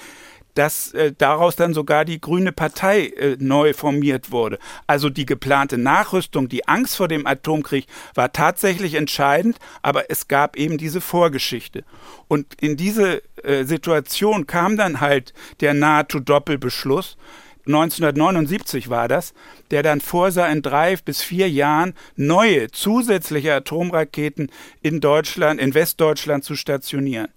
dass 0.57 0.93
äh, 0.95 1.13
daraus 1.17 1.55
dann 1.55 1.75
sogar 1.75 2.05
die 2.05 2.21
Grüne 2.21 2.51
Partei 2.51 3.09
äh, 3.09 3.37
neu 3.39 3.75
formiert 3.75 4.33
wurde. 4.33 4.59
Also 4.87 5.11
die 5.11 5.27
geplante 5.27 5.79
Nachrüstung, 5.79 6.49
die 6.49 6.67
Angst 6.67 6.97
vor 6.97 7.09
dem 7.09 7.27
Atomkrieg 7.27 7.87
war 8.15 8.33
tatsächlich 8.33 8.95
entscheidend, 8.95 9.59
aber 9.83 10.11
es 10.11 10.29
gab 10.29 10.57
eben 10.57 10.79
diese 10.79 11.01
Vorgeschichte. 11.01 11.85
Und 12.27 12.55
in 12.61 12.77
diese 12.77 13.23
äh, 13.43 13.65
Situation 13.65 14.47
kam 14.47 14.77
dann 14.77 15.01
halt 15.01 15.35
der 15.61 15.75
NATO-Doppelbeschluss. 15.75 17.19
1979 17.67 18.89
war 18.89 19.09
das, 19.09 19.35
der 19.71 19.83
dann 19.83 20.01
vorsah, 20.01 20.47
in 20.47 20.63
drei 20.63 20.97
bis 20.97 21.23
vier 21.23 21.51
Jahren 21.51 21.95
neue 22.15 22.71
zusätzliche 22.71 23.53
Atomraketen 23.55 24.51
in 24.81 25.01
Deutschland, 25.01 25.61
in 25.61 25.75
Westdeutschland 25.75 26.45
zu 26.45 26.55
stationieren. 26.55 27.29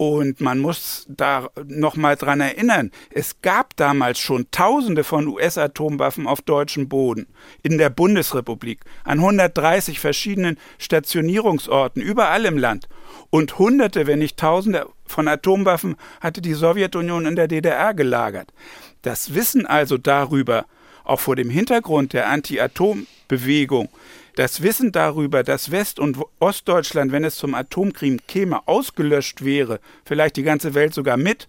Und 0.00 0.40
man 0.40 0.60
muss 0.60 1.04
da 1.10 1.50
nochmal 1.66 2.16
dran 2.16 2.40
erinnern, 2.40 2.90
es 3.10 3.42
gab 3.42 3.76
damals 3.76 4.18
schon 4.18 4.50
Tausende 4.50 5.04
von 5.04 5.26
US-Atomwaffen 5.26 6.26
auf 6.26 6.40
deutschem 6.40 6.88
Boden 6.88 7.26
in 7.62 7.76
der 7.76 7.90
Bundesrepublik, 7.90 8.80
an 9.04 9.18
130 9.18 10.00
verschiedenen 10.00 10.56
Stationierungsorten, 10.78 12.00
überall 12.00 12.46
im 12.46 12.56
Land. 12.56 12.88
Und 13.28 13.58
Hunderte, 13.58 14.06
wenn 14.06 14.20
nicht 14.20 14.38
Tausende 14.38 14.86
von 15.04 15.28
Atomwaffen 15.28 15.96
hatte 16.22 16.40
die 16.40 16.54
Sowjetunion 16.54 17.26
in 17.26 17.36
der 17.36 17.48
DDR 17.48 17.92
gelagert. 17.92 18.54
Das 19.02 19.34
Wissen 19.34 19.66
also 19.66 19.98
darüber, 19.98 20.64
auch 21.04 21.20
vor 21.20 21.36
dem 21.36 21.50
Hintergrund 21.50 22.14
der 22.14 22.30
Anti-Atom-Bewegung, 22.30 23.90
das 24.36 24.62
Wissen 24.62 24.92
darüber, 24.92 25.42
dass 25.42 25.70
West- 25.70 25.98
und 25.98 26.18
Ostdeutschland, 26.38 27.12
wenn 27.12 27.24
es 27.24 27.36
zum 27.36 27.54
Atomkrieg 27.54 28.26
käme, 28.26 28.66
ausgelöscht 28.66 29.44
wäre, 29.44 29.80
vielleicht 30.04 30.36
die 30.36 30.42
ganze 30.42 30.74
Welt 30.74 30.94
sogar 30.94 31.16
mit, 31.16 31.48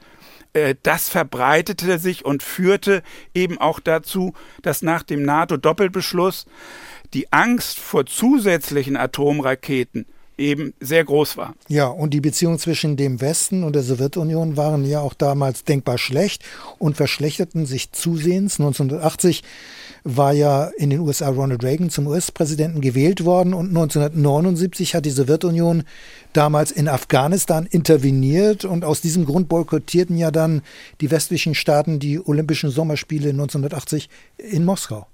äh, 0.53 0.75
das 0.83 1.09
verbreitete 1.09 1.99
sich 1.99 2.25
und 2.25 2.43
führte 2.43 3.03
eben 3.33 3.57
auch 3.57 3.79
dazu, 3.79 4.33
dass 4.61 4.81
nach 4.81 5.03
dem 5.03 5.23
NATO-Doppelbeschluss 5.23 6.45
die 7.13 7.31
Angst 7.31 7.79
vor 7.79 8.05
zusätzlichen 8.05 8.97
Atomraketen 8.97 10.05
eben 10.37 10.73
sehr 10.79 11.03
groß 11.03 11.37
war. 11.37 11.55
Ja, 11.67 11.87
und 11.87 12.13
die 12.13 12.21
Beziehungen 12.21 12.59
zwischen 12.59 12.97
dem 12.97 13.21
Westen 13.21 13.63
und 13.63 13.73
der 13.73 13.83
Sowjetunion 13.83 14.57
waren 14.57 14.85
ja 14.85 15.01
auch 15.01 15.13
damals 15.13 15.63
denkbar 15.63 15.97
schlecht 15.97 16.43
und 16.79 16.97
verschlechterten 16.97 17.65
sich 17.65 17.91
zusehends. 17.91 18.59
1980 18.59 19.43
war 20.03 20.33
ja 20.33 20.71
in 20.77 20.89
den 20.89 20.99
USA 20.99 21.29
Ronald 21.29 21.63
Reagan 21.63 21.89
zum 21.89 22.07
US-Präsidenten 22.07 22.81
gewählt 22.81 23.23
worden 23.23 23.53
und 23.53 23.69
1979 23.69 24.95
hat 24.95 25.05
die 25.05 25.11
Sowjetunion 25.11 25.83
damals 26.33 26.71
in 26.71 26.87
Afghanistan 26.87 27.67
interveniert 27.69 28.65
und 28.65 28.83
aus 28.83 29.01
diesem 29.01 29.25
Grund 29.25 29.47
boykottierten 29.47 30.17
ja 30.17 30.31
dann 30.31 30.61
die 31.01 31.11
westlichen 31.11 31.53
Staaten 31.53 31.99
die 31.99 32.19
Olympischen 32.19 32.71
Sommerspiele 32.71 33.29
1980 33.29 34.09
in 34.37 34.65
Moskau. 34.65 35.07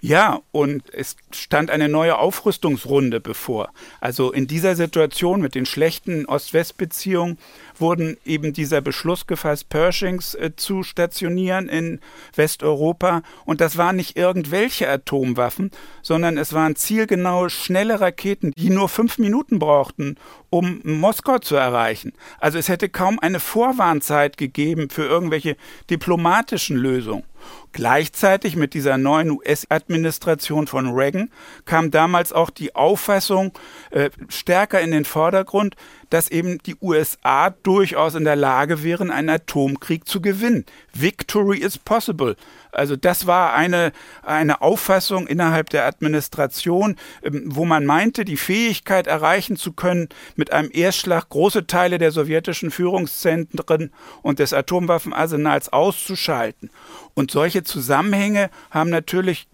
Ja, 0.00 0.40
und 0.52 0.92
es 0.92 1.16
stand 1.32 1.70
eine 1.70 1.88
neue 1.88 2.18
Aufrüstungsrunde 2.18 3.20
bevor. 3.20 3.72
Also 4.00 4.32
in 4.32 4.46
dieser 4.46 4.76
Situation 4.76 5.40
mit 5.40 5.54
den 5.54 5.66
schlechten 5.66 6.26
Ost-West-Beziehungen 6.26 7.38
wurden 7.80 8.16
eben 8.24 8.52
dieser 8.52 8.80
Beschluss 8.80 9.26
gefasst, 9.26 9.68
Pershings 9.68 10.34
äh, 10.34 10.52
zu 10.56 10.82
stationieren 10.82 11.68
in 11.68 12.00
Westeuropa. 12.34 13.22
Und 13.44 13.60
das 13.60 13.76
waren 13.76 13.96
nicht 13.96 14.16
irgendwelche 14.16 14.88
Atomwaffen, 14.88 15.70
sondern 16.02 16.38
es 16.38 16.52
waren 16.52 16.76
zielgenaue, 16.76 17.50
schnelle 17.50 18.00
Raketen, 18.00 18.52
die 18.56 18.70
nur 18.70 18.88
fünf 18.88 19.18
Minuten 19.18 19.58
brauchten, 19.58 20.16
um 20.50 20.80
Moskau 20.84 21.38
zu 21.38 21.56
erreichen. 21.56 22.12
Also 22.38 22.58
es 22.58 22.68
hätte 22.68 22.88
kaum 22.88 23.18
eine 23.18 23.40
Vorwarnzeit 23.40 24.36
gegeben 24.36 24.90
für 24.90 25.04
irgendwelche 25.04 25.56
diplomatischen 25.88 26.76
Lösungen. 26.76 27.24
Gleichzeitig 27.72 28.56
mit 28.56 28.74
dieser 28.74 28.98
neuen 28.98 29.30
US-Administration 29.30 30.66
von 30.66 30.92
Reagan 30.92 31.30
kam 31.64 31.90
damals 31.90 32.32
auch 32.32 32.50
die 32.50 32.74
Auffassung 32.74 33.52
äh, 33.90 34.10
stärker 34.28 34.80
in 34.80 34.90
den 34.90 35.04
Vordergrund, 35.04 35.76
dass 36.10 36.28
eben 36.28 36.58
die 36.58 36.76
USA 36.80 37.50
durchaus 37.50 38.14
in 38.14 38.24
der 38.24 38.36
Lage 38.36 38.82
wären, 38.82 39.10
einen 39.10 39.30
Atomkrieg 39.30 40.06
zu 40.06 40.20
gewinnen. 40.20 40.66
Victory 40.92 41.58
is 41.58 41.78
possible. 41.78 42.36
Also 42.72 42.96
das 42.96 43.26
war 43.26 43.54
eine, 43.54 43.92
eine 44.22 44.60
Auffassung 44.60 45.26
innerhalb 45.26 45.70
der 45.70 45.86
Administration, 45.86 46.96
ähm, 47.22 47.44
wo 47.46 47.64
man 47.64 47.86
meinte, 47.86 48.24
die 48.24 48.36
Fähigkeit 48.36 49.06
erreichen 49.06 49.56
zu 49.56 49.72
können, 49.72 50.08
mit 50.36 50.52
einem 50.52 50.70
Erstschlag 50.72 51.28
große 51.28 51.66
Teile 51.66 51.98
der 51.98 52.10
sowjetischen 52.10 52.70
Führungszentren 52.70 53.92
und 54.22 54.38
des 54.38 54.52
Atomwaffenarsenals 54.52 55.72
auszuschalten. 55.72 56.70
Und 57.14 57.30
solche 57.30 57.62
Zusammenhänge 57.62 58.50
haben 58.70 58.90
natürlich 58.90 59.46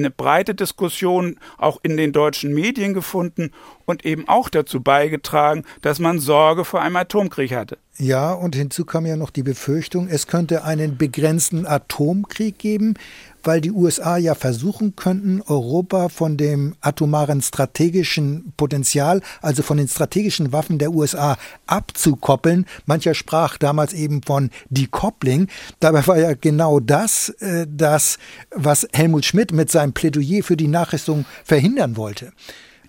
eine 0.00 0.10
breite 0.10 0.54
Diskussion 0.54 1.38
auch 1.58 1.78
in 1.82 1.96
den 1.96 2.12
deutschen 2.12 2.52
Medien 2.54 2.94
gefunden 2.94 3.52
und 3.84 4.04
eben 4.04 4.28
auch 4.28 4.48
dazu 4.48 4.82
beigetragen, 4.82 5.64
dass 5.82 5.98
man 5.98 6.18
Sorge 6.18 6.64
vor 6.64 6.80
einem 6.80 6.96
Atomkrieg 6.96 7.52
hatte. 7.52 7.78
Ja, 7.96 8.32
und 8.32 8.54
hinzu 8.54 8.86
kam 8.86 9.04
ja 9.04 9.16
noch 9.16 9.30
die 9.30 9.42
Befürchtung, 9.42 10.08
es 10.08 10.26
könnte 10.26 10.64
einen 10.64 10.96
begrenzten 10.96 11.66
Atomkrieg 11.66 12.58
geben, 12.58 12.94
weil 13.44 13.60
die 13.60 13.72
USA 13.72 14.16
ja 14.16 14.34
versuchen 14.34 14.96
könnten, 14.96 15.42
Europa 15.42 16.08
von 16.08 16.36
dem 16.36 16.74
atomaren 16.80 17.42
strategischen 17.42 18.52
Potenzial, 18.56 19.20
also 19.42 19.62
von 19.62 19.76
den 19.76 19.88
strategischen 19.88 20.52
Waffen 20.52 20.78
der 20.78 20.92
USA 20.92 21.36
abzukoppeln. 21.66 22.66
Mancher 22.86 23.14
sprach 23.14 23.58
damals 23.58 23.92
eben 23.92 24.22
von 24.22 24.50
Decoupling. 24.70 25.48
Dabei 25.80 26.06
war 26.06 26.18
ja 26.18 26.34
genau 26.34 26.80
das, 26.80 27.30
äh, 27.40 27.66
das, 27.68 28.18
was 28.50 28.86
Helmut 28.92 29.24
Schmidt 29.24 29.52
mit 29.52 29.70
seinem 29.70 29.92
Plädoyer 29.92 30.42
für 30.42 30.56
die 30.56 30.68
Nachrüstung 30.68 31.24
verhindern 31.44 31.96
wollte. 31.96 32.32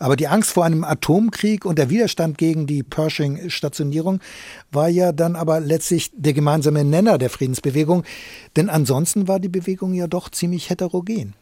Aber 0.01 0.15
die 0.15 0.27
Angst 0.27 0.53
vor 0.53 0.65
einem 0.65 0.83
Atomkrieg 0.83 1.63
und 1.63 1.77
der 1.77 1.91
Widerstand 1.91 2.39
gegen 2.39 2.65
die 2.65 2.81
Pershing-Stationierung 2.81 4.19
war 4.71 4.89
ja 4.89 5.11
dann 5.11 5.35
aber 5.35 5.59
letztlich 5.59 6.09
der 6.15 6.33
gemeinsame 6.33 6.83
Nenner 6.83 7.19
der 7.19 7.29
Friedensbewegung. 7.29 8.03
Denn 8.55 8.67
ansonsten 8.71 9.27
war 9.27 9.39
die 9.39 9.47
Bewegung 9.47 9.93
ja 9.93 10.07
doch 10.07 10.29
ziemlich 10.29 10.71
heterogen. 10.71 11.35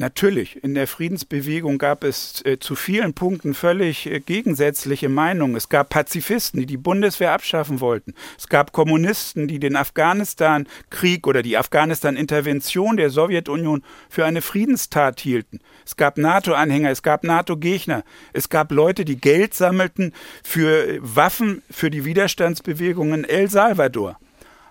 Natürlich, 0.00 0.64
in 0.64 0.74
der 0.74 0.86
Friedensbewegung 0.86 1.76
gab 1.76 2.04
es 2.04 2.42
äh, 2.46 2.58
zu 2.58 2.74
vielen 2.74 3.12
Punkten 3.12 3.52
völlig 3.52 4.06
äh, 4.06 4.20
gegensätzliche 4.20 5.10
Meinungen. 5.10 5.56
Es 5.56 5.68
gab 5.68 5.90
Pazifisten, 5.90 6.58
die 6.58 6.64
die 6.64 6.78
Bundeswehr 6.78 7.32
abschaffen 7.32 7.80
wollten. 7.80 8.14
Es 8.38 8.48
gab 8.48 8.72
Kommunisten, 8.72 9.46
die 9.46 9.60
den 9.60 9.76
Afghanistan-Krieg 9.76 11.26
oder 11.26 11.42
die 11.42 11.58
Afghanistan-Intervention 11.58 12.96
der 12.96 13.10
Sowjetunion 13.10 13.82
für 14.08 14.24
eine 14.24 14.40
Friedenstat 14.40 15.20
hielten. 15.20 15.60
Es 15.84 15.96
gab 15.96 16.16
NATO-Anhänger, 16.16 16.90
es 16.90 17.02
gab 17.02 17.22
NATO-Gegner. 17.22 18.02
Es 18.32 18.48
gab 18.48 18.72
Leute, 18.72 19.04
die 19.04 19.20
Geld 19.20 19.52
sammelten 19.52 20.14
für 20.42 20.88
äh, 20.88 20.98
Waffen 21.02 21.60
für 21.70 21.90
die 21.90 22.06
Widerstandsbewegung 22.06 23.12
in 23.12 23.24
El 23.24 23.50
Salvador. 23.50 24.18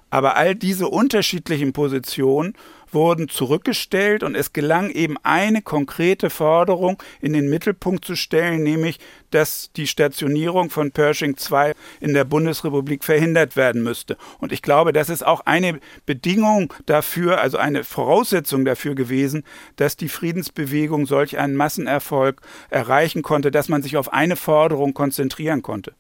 Aber 0.10 0.36
all 0.38 0.56
diese 0.56 0.88
unterschiedlichen 0.88 1.72
Positionen 1.72 2.56
wurden 2.94 3.30
zurückgestellt 3.30 4.24
und 4.24 4.36
es 4.36 4.54
gelang 4.54 4.90
eben 4.90 5.18
eine 5.24 5.62
konkrete 5.62 6.30
Forderung 6.30 7.02
in 7.22 7.34
den 7.34 7.50
Mittelpunkt 7.50 8.06
zu 8.06 8.16
stellen, 8.16 8.64
nämlich, 8.64 9.00
dass 9.32 9.72
die 9.76 9.88
Stationierung 9.88 10.70
von 10.70 10.92
Pershing 10.92 11.36
II 11.36 11.74
in 12.00 12.14
der 12.14 12.26
Bundesrepublik 12.26 13.04
verhindert 13.04 13.56
werden 13.56 13.84
müsste. 13.84 14.18
Und 14.40 14.52
ich 14.52 14.62
glaube, 14.62 14.94
das 14.94 15.10
ist 15.10 15.26
auch 15.26 15.42
eine 15.46 15.80
Bedingung 16.06 16.74
dafür, 16.86 17.42
also 17.42 17.58
eine 17.58 17.84
Voraussetzung 17.84 18.66
dafür 18.66 18.96
gewesen, 18.96 19.44
dass 19.76 19.98
die 19.98 20.10
Friedensbewegung 20.10 21.06
solch 21.06 21.38
einen 21.38 21.56
Massenerfolg 21.56 22.42
erreichen 22.70 23.22
konnte, 23.22 23.52
dass 23.52 23.70
man 23.70 23.82
sich 23.82 23.98
auf 23.98 24.12
eine 24.12 24.36
Forderung 24.36 24.94
konzentrieren 24.94 25.62
konnte. 25.62 25.94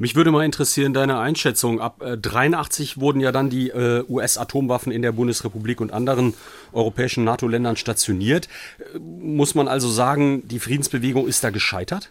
Mich 0.00 0.16
würde 0.16 0.30
mal 0.30 0.46
interessieren, 0.46 0.94
deine 0.94 1.18
Einschätzung. 1.18 1.78
Ab 1.78 2.00
äh, 2.00 2.16
83 2.16 3.00
wurden 3.00 3.20
ja 3.20 3.32
dann 3.32 3.50
die 3.50 3.68
äh, 3.68 4.02
US-Atomwaffen 4.08 4.92
in 4.92 5.02
der 5.02 5.12
Bundesrepublik 5.12 5.78
und 5.78 5.92
anderen 5.92 6.32
europäischen 6.72 7.22
NATO-Ländern 7.24 7.76
stationiert. 7.76 8.48
Äh, 8.94 8.98
muss 8.98 9.54
man 9.54 9.68
also 9.68 9.90
sagen, 9.90 10.48
die 10.48 10.58
Friedensbewegung 10.58 11.28
ist 11.28 11.44
da 11.44 11.50
gescheitert? 11.50 12.08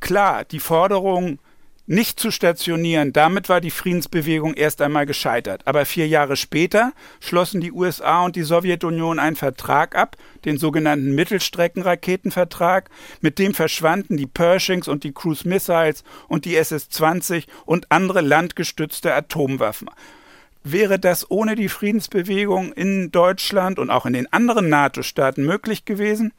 Klar, 0.00 0.46
die 0.46 0.60
Forderung 0.60 1.40
nicht 1.86 2.20
zu 2.20 2.30
stationieren. 2.30 3.12
Damit 3.12 3.48
war 3.48 3.60
die 3.60 3.70
Friedensbewegung 3.70 4.54
erst 4.54 4.80
einmal 4.80 5.06
gescheitert. 5.06 5.62
Aber 5.66 5.84
vier 5.84 6.06
Jahre 6.06 6.36
später 6.36 6.92
schlossen 7.20 7.60
die 7.60 7.72
USA 7.72 8.24
und 8.24 8.36
die 8.36 8.42
Sowjetunion 8.42 9.18
einen 9.18 9.36
Vertrag 9.36 9.96
ab, 9.96 10.16
den 10.44 10.58
sogenannten 10.58 11.14
Mittelstreckenraketenvertrag. 11.14 12.88
Mit 13.20 13.38
dem 13.38 13.54
verschwanden 13.54 14.16
die 14.16 14.26
Pershings 14.26 14.88
und 14.88 15.04
die 15.04 15.12
Cruise 15.12 15.48
Missiles 15.48 16.04
und 16.28 16.44
die 16.44 16.56
SS-20 16.56 17.46
und 17.66 17.90
andere 17.90 18.20
landgestützte 18.20 19.12
Atomwaffen. 19.14 19.90
Wäre 20.64 21.00
das 21.00 21.28
ohne 21.28 21.56
die 21.56 21.68
Friedensbewegung 21.68 22.72
in 22.72 23.10
Deutschland 23.10 23.80
und 23.80 23.90
auch 23.90 24.06
in 24.06 24.12
den 24.12 24.32
anderen 24.32 24.68
NATO-Staaten 24.68 25.44
möglich 25.44 25.84
gewesen? 25.84 26.32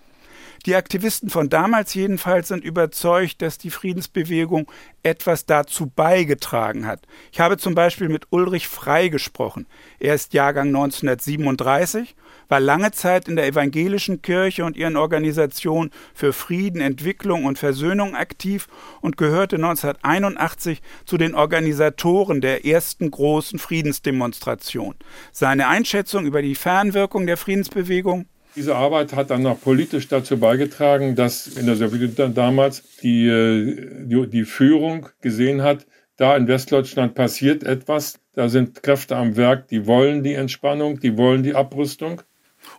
Die 0.66 0.76
Aktivisten 0.76 1.30
von 1.30 1.50
damals 1.50 1.94
jedenfalls 1.94 2.48
sind 2.48 2.64
überzeugt, 2.64 3.42
dass 3.42 3.58
die 3.58 3.70
Friedensbewegung 3.70 4.72
etwas 5.04 5.46
dazu 5.46 5.88
beigetragen 5.88 6.88
hat. 6.88 7.06
Ich 7.34 7.42
habe 7.42 7.58
zum 7.58 7.76
Beispiel 7.76 8.08
mit 8.08 8.28
Ulrich 8.30 8.70
Frei 8.70 9.10
gesprochen. 9.10 9.68
Er 10.00 10.16
ist 10.16 10.34
Jahrgang 10.34 10.68
1937, 10.68 12.16
war 12.48 12.62
lange 12.62 12.92
Zeit 12.92 13.28
in 13.28 13.36
der 13.36 13.46
evangelischen 13.46 14.22
Kirche 14.22 14.64
und 14.64 14.78
ihren 14.78 14.96
Organisationen 14.96 15.92
für 16.14 16.32
Frieden, 16.32 16.80
Entwicklung 16.80 17.44
und 17.44 17.60
Versöhnung 17.60 18.16
aktiv 18.16 18.70
und 19.02 19.18
gehörte 19.18 19.58
1981 19.58 20.82
zu 21.04 21.18
den 21.18 21.36
Organisatoren 21.36 22.40
der 22.40 22.66
ersten 22.66 23.12
großen 23.12 23.60
Friedensdemonstration. 23.60 24.96
Seine 25.34 25.68
Einschätzung 25.68 26.26
über 26.26 26.42
die 26.42 26.56
Fernwirkung 26.56 27.28
der 27.28 27.36
Friedensbewegung 27.36 28.28
diese 28.56 28.76
Arbeit 28.76 29.14
hat 29.14 29.30
dann 29.30 29.46
auch 29.46 29.60
politisch 29.60 30.08
dazu 30.08 30.38
beigetragen, 30.38 31.16
dass 31.16 31.48
in 31.48 31.66
der 31.66 31.76
Sowjetunion 31.76 32.34
damals 32.34 32.84
die, 33.02 33.28
äh, 33.28 34.06
die, 34.06 34.28
die 34.30 34.46
Führung 34.46 35.10
gesehen 35.22 35.62
hat, 35.62 35.86
da 36.18 36.38
in 36.38 36.48
Westdeutschland 36.48 37.16
passiert 37.16 37.64
etwas, 37.64 38.20
da 38.34 38.50
sind 38.50 38.84
Kräfte 38.84 39.16
am 39.16 39.36
Werk, 39.36 39.68
die 39.68 39.88
wollen 39.88 40.24
die 40.24 40.34
Entspannung, 40.34 41.00
die 41.00 41.18
wollen 41.18 41.44
die 41.44 41.56
Abrüstung. 41.56 42.22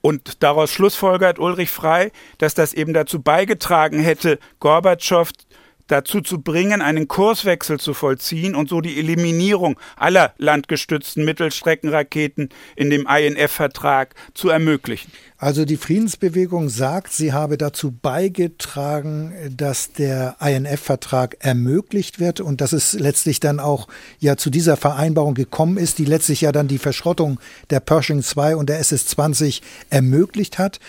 Und 0.01 0.43
daraus 0.43 0.71
schlussfolgert 0.73 1.39
Ulrich 1.39 1.71
Frei, 1.71 2.11
dass 2.39 2.55
das 2.55 2.73
eben 2.73 2.95
dazu 2.95 3.23
beigetragen 3.23 3.99
hätte, 3.99 4.39
Gorbatschow 4.61 5.31
dazu 5.87 6.21
zu 6.21 6.41
bringen, 6.41 6.83
einen 6.83 7.09
Kurswechsel 7.09 7.79
zu 7.79 7.95
vollziehen 7.95 8.55
und 8.55 8.69
so 8.69 8.81
die 8.81 8.99
Eliminierung 8.99 9.79
aller 9.97 10.33
landgestützten 10.39 11.25
Mittelstreckenraketen 11.25 12.49
in 12.77 12.91
dem 12.91 13.07
INF-Vertrag 13.07 14.15
zu 14.35 14.49
ermöglichen. 14.49 15.13
Also 15.37 15.67
die 15.67 15.77
Friedensbewegung 15.77 16.71
sagt, 16.71 17.13
sie 17.13 17.35
habe 17.35 17.59
dazu 17.59 17.93
beigetragen, 17.93 19.35
dass 19.55 19.93
der 19.93 20.37
INF-Vertrag 20.41 21.37
ermöglicht 21.41 22.19
wird 22.19 22.41
und 22.41 22.63
dass 22.63 22.73
es 22.73 22.95
letztlich 22.95 23.41
dann 23.41 23.61
auch 23.61 23.87
ja 24.21 24.37
zu 24.37 24.49
dieser 24.49 24.79
Vereinbarung 24.79 25.35
gekommen 25.35 25.77
ist, 25.77 25.99
die 25.99 26.07
letztlich 26.07 26.41
ja 26.41 26.53
dann 26.53 26.69
die 26.69 26.79
Verschrottung 26.79 27.41
der 27.69 27.81
Pershing 27.81 28.23
2 28.23 28.57
und 28.57 28.71
der 28.71 28.81
SS-20 28.81 29.61
ermöglicht 29.91 30.59
hat. 30.59 30.81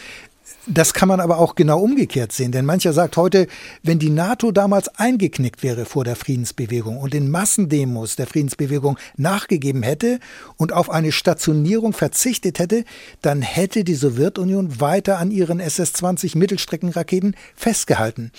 Das 0.67 0.93
kann 0.93 1.07
man 1.07 1.19
aber 1.19 1.37
auch 1.37 1.55
genau 1.55 1.79
umgekehrt 1.79 2.31
sehen, 2.31 2.51
denn 2.51 2.65
mancher 2.65 2.93
sagt 2.93 3.17
heute, 3.17 3.47
wenn 3.83 3.99
die 3.99 4.09
NATO 4.09 4.51
damals 4.51 4.87
eingeknickt 4.89 5.61
wäre 5.63 5.85
vor 5.85 6.03
der 6.03 6.15
Friedensbewegung 6.15 6.97
und 6.97 7.13
den 7.13 7.29
Massendemos 7.29 8.15
der 8.15 8.27
Friedensbewegung 8.27 8.97
nachgegeben 9.15 9.83
hätte 9.83 10.19
und 10.57 10.73
auf 10.73 10.89
eine 10.89 11.11
Stationierung 11.11 11.93
verzichtet 11.93 12.59
hätte, 12.59 12.83
dann 13.21 13.41
hätte 13.41 13.83
die 13.83 13.95
Sowjetunion 13.95 14.79
weiter 14.79 15.19
an 15.19 15.31
ihren 15.31 15.59
SS-20 15.59 16.37
Mittelstreckenraketen 16.37 17.35
festgehalten. 17.55 18.31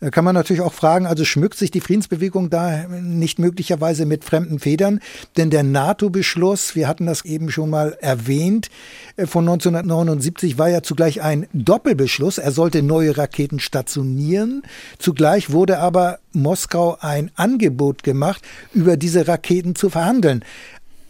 Da 0.00 0.08
kann 0.08 0.24
man 0.24 0.34
natürlich 0.34 0.62
auch 0.62 0.72
fragen, 0.72 1.06
also 1.06 1.26
schmückt 1.26 1.58
sich 1.58 1.70
die 1.70 1.82
Friedensbewegung 1.82 2.48
da 2.48 2.86
nicht 2.88 3.38
möglicherweise 3.38 4.06
mit 4.06 4.24
fremden 4.24 4.58
Federn? 4.58 5.00
Denn 5.36 5.50
der 5.50 5.62
NATO-Beschluss, 5.62 6.74
wir 6.74 6.88
hatten 6.88 7.04
das 7.04 7.26
eben 7.26 7.50
schon 7.50 7.68
mal 7.68 7.98
erwähnt, 8.00 8.70
äh, 9.16 9.26
von 9.26 9.44
1979 9.44 10.56
war 10.56 10.70
ja 10.70 10.82
zugleich 10.82 11.20
ein 11.20 11.46
Doppelbeschluss. 11.52 12.38
Er 12.38 12.50
sollte 12.50 12.82
neue 12.82 13.18
Raketen 13.18 13.60
stationieren. 13.60 14.62
Zugleich 14.98 15.52
wurde 15.52 15.78
aber 15.78 16.18
Moskau 16.32 16.96
ein 17.00 17.30
Angebot 17.34 18.02
gemacht, 18.02 18.42
über 18.72 18.96
diese 18.96 19.28
Raketen 19.28 19.74
zu 19.74 19.90
verhandeln 19.90 20.44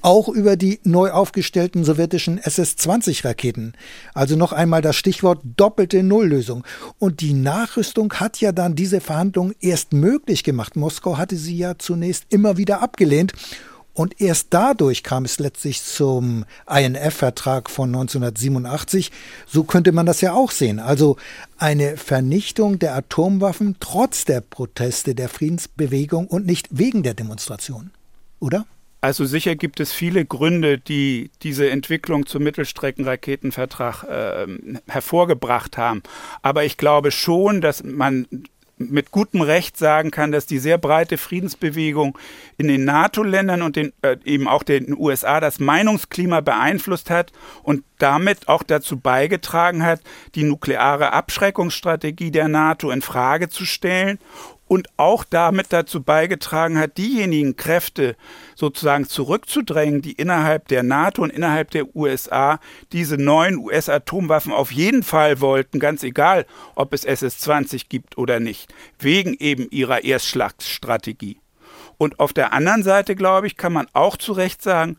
auch 0.02 0.28
über 0.28 0.56
die 0.56 0.80
neu 0.84 1.10
aufgestellten 1.10 1.84
sowjetischen 1.84 2.38
SS-20-Raketen. 2.38 3.74
Also 4.14 4.36
noch 4.36 4.52
einmal 4.52 4.82
das 4.82 4.96
Stichwort 4.96 5.40
doppelte 5.56 6.02
Nulllösung. 6.02 6.64
Und 6.98 7.20
die 7.20 7.34
Nachrüstung 7.34 8.12
hat 8.14 8.40
ja 8.40 8.52
dann 8.52 8.74
diese 8.74 9.00
Verhandlungen 9.00 9.54
erst 9.60 9.92
möglich 9.92 10.44
gemacht. 10.44 10.76
Moskau 10.76 11.18
hatte 11.18 11.36
sie 11.36 11.56
ja 11.56 11.78
zunächst 11.78 12.26
immer 12.30 12.56
wieder 12.56 12.82
abgelehnt. 12.82 13.32
Und 13.92 14.20
erst 14.20 14.48
dadurch 14.50 15.02
kam 15.02 15.24
es 15.24 15.38
letztlich 15.38 15.82
zum 15.82 16.44
INF-Vertrag 16.68 17.68
von 17.68 17.88
1987. 17.90 19.10
So 19.46 19.64
könnte 19.64 19.92
man 19.92 20.06
das 20.06 20.20
ja 20.20 20.32
auch 20.32 20.52
sehen. 20.52 20.78
Also 20.78 21.16
eine 21.58 21.96
Vernichtung 21.96 22.78
der 22.78 22.94
Atomwaffen 22.94 23.76
trotz 23.80 24.24
der 24.24 24.40
Proteste 24.40 25.14
der 25.14 25.28
Friedensbewegung 25.28 26.28
und 26.28 26.46
nicht 26.46 26.68
wegen 26.70 27.02
der 27.02 27.14
Demonstration. 27.14 27.90
Oder? 28.38 28.64
Also 29.00 29.24
sicher 29.24 29.56
gibt 29.56 29.80
es 29.80 29.92
viele 29.92 30.24
Gründe, 30.24 30.78
die 30.78 31.30
diese 31.42 31.70
Entwicklung 31.70 32.26
zum 32.26 32.42
Mittelstreckenraketenvertrag 32.42 34.04
äh, 34.04 34.46
hervorgebracht 34.88 35.78
haben. 35.78 36.02
Aber 36.42 36.64
ich 36.64 36.76
glaube 36.76 37.10
schon, 37.10 37.60
dass 37.62 37.82
man 37.82 38.26
mit 38.80 39.10
gutem 39.10 39.42
Recht 39.42 39.76
sagen 39.76 40.10
kann, 40.10 40.32
dass 40.32 40.46
die 40.46 40.58
sehr 40.58 40.78
breite 40.78 41.18
Friedensbewegung 41.18 42.16
in 42.56 42.68
den 42.68 42.84
NATO-Ländern 42.84 43.62
und 43.62 43.76
den, 43.76 43.92
äh, 44.02 44.16
eben 44.24 44.48
auch 44.48 44.62
den 44.62 44.96
USA 44.96 45.38
das 45.40 45.60
Meinungsklima 45.60 46.40
beeinflusst 46.40 47.10
hat 47.10 47.32
und 47.62 47.84
damit 47.98 48.48
auch 48.48 48.62
dazu 48.62 48.98
beigetragen 48.98 49.82
hat, 49.84 50.00
die 50.34 50.44
nukleare 50.44 51.12
Abschreckungsstrategie 51.12 52.30
der 52.30 52.48
NATO 52.48 52.90
in 52.90 53.02
Frage 53.02 53.50
zu 53.50 53.66
stellen 53.66 54.18
und 54.70 54.86
auch 54.98 55.24
damit 55.24 55.72
dazu 55.72 56.00
beigetragen 56.00 56.78
hat, 56.78 56.96
diejenigen 56.96 57.56
Kräfte 57.56 58.14
sozusagen 58.54 59.04
zurückzudrängen, 59.04 60.00
die 60.00 60.12
innerhalb 60.12 60.68
der 60.68 60.84
NATO 60.84 61.24
und 61.24 61.30
innerhalb 61.30 61.72
der 61.72 61.96
USA 61.96 62.60
diese 62.92 63.16
neuen 63.16 63.56
US-Atomwaffen 63.56 64.52
auf 64.52 64.70
jeden 64.70 65.02
Fall 65.02 65.40
wollten, 65.40 65.80
ganz 65.80 66.04
egal, 66.04 66.46
ob 66.76 66.92
es 66.92 67.04
SS-20 67.04 67.86
gibt 67.88 68.16
oder 68.16 68.38
nicht, 68.38 68.72
wegen 69.00 69.34
eben 69.34 69.66
ihrer 69.72 70.04
Erstschlagsstrategie. 70.04 71.40
Und 71.98 72.20
auf 72.20 72.32
der 72.32 72.52
anderen 72.52 72.84
Seite, 72.84 73.16
glaube 73.16 73.48
ich, 73.48 73.56
kann 73.56 73.72
man 73.72 73.88
auch 73.92 74.16
zu 74.16 74.30
Recht 74.30 74.62
sagen, 74.62 74.98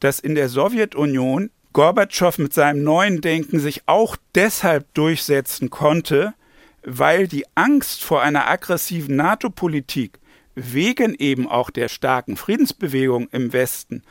dass 0.00 0.18
in 0.18 0.34
der 0.34 0.48
Sowjetunion 0.48 1.50
Gorbatschow 1.74 2.38
mit 2.38 2.54
seinem 2.54 2.84
neuen 2.84 3.20
Denken 3.20 3.60
sich 3.60 3.82
auch 3.84 4.16
deshalb 4.34 4.94
durchsetzen 4.94 5.68
konnte, 5.68 6.32
weil 6.82 7.28
die 7.28 7.44
Angst 7.54 8.02
vor 8.02 8.22
einer 8.22 8.48
aggressiven 8.48 9.16
NATO-Politik 9.16 10.18
wegen 10.54 11.14
eben 11.14 11.48
auch 11.48 11.70
der 11.70 11.88
starken 11.88 12.36
Friedensbewegung 12.36 13.28
im 13.30 13.52
Westen 13.52 14.02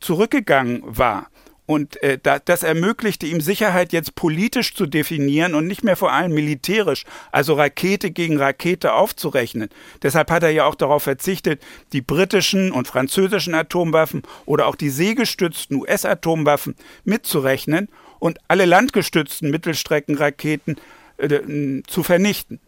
zurückgegangen 0.00 0.82
war. 0.84 1.28
Und 1.64 2.02
äh, 2.02 2.18
da, 2.20 2.38
das 2.38 2.64
ermöglichte 2.64 3.26
ihm 3.26 3.40
Sicherheit 3.40 3.92
jetzt 3.92 4.16
politisch 4.16 4.74
zu 4.74 4.84
definieren 4.84 5.54
und 5.54 5.66
nicht 5.68 5.84
mehr 5.84 5.96
vor 5.96 6.12
allem 6.12 6.34
militärisch, 6.34 7.04
also 7.30 7.54
Rakete 7.54 8.10
gegen 8.10 8.36
Rakete 8.36 8.92
aufzurechnen. 8.92 9.68
Deshalb 10.02 10.30
hat 10.30 10.42
er 10.42 10.50
ja 10.50 10.66
auch 10.66 10.74
darauf 10.74 11.04
verzichtet, 11.04 11.62
die 11.92 12.02
britischen 12.02 12.72
und 12.72 12.88
französischen 12.88 13.54
Atomwaffen 13.54 14.22
oder 14.44 14.66
auch 14.66 14.74
die 14.74 14.90
seegestützten 14.90 15.76
US-Atomwaffen 15.76 16.74
mitzurechnen 17.04 17.88
und 18.18 18.38
alle 18.48 18.64
landgestützten 18.64 19.50
Mittelstreckenraketen 19.50 20.76
äh, 21.22 21.82
zu 21.86 22.02
vernichten. 22.02 22.60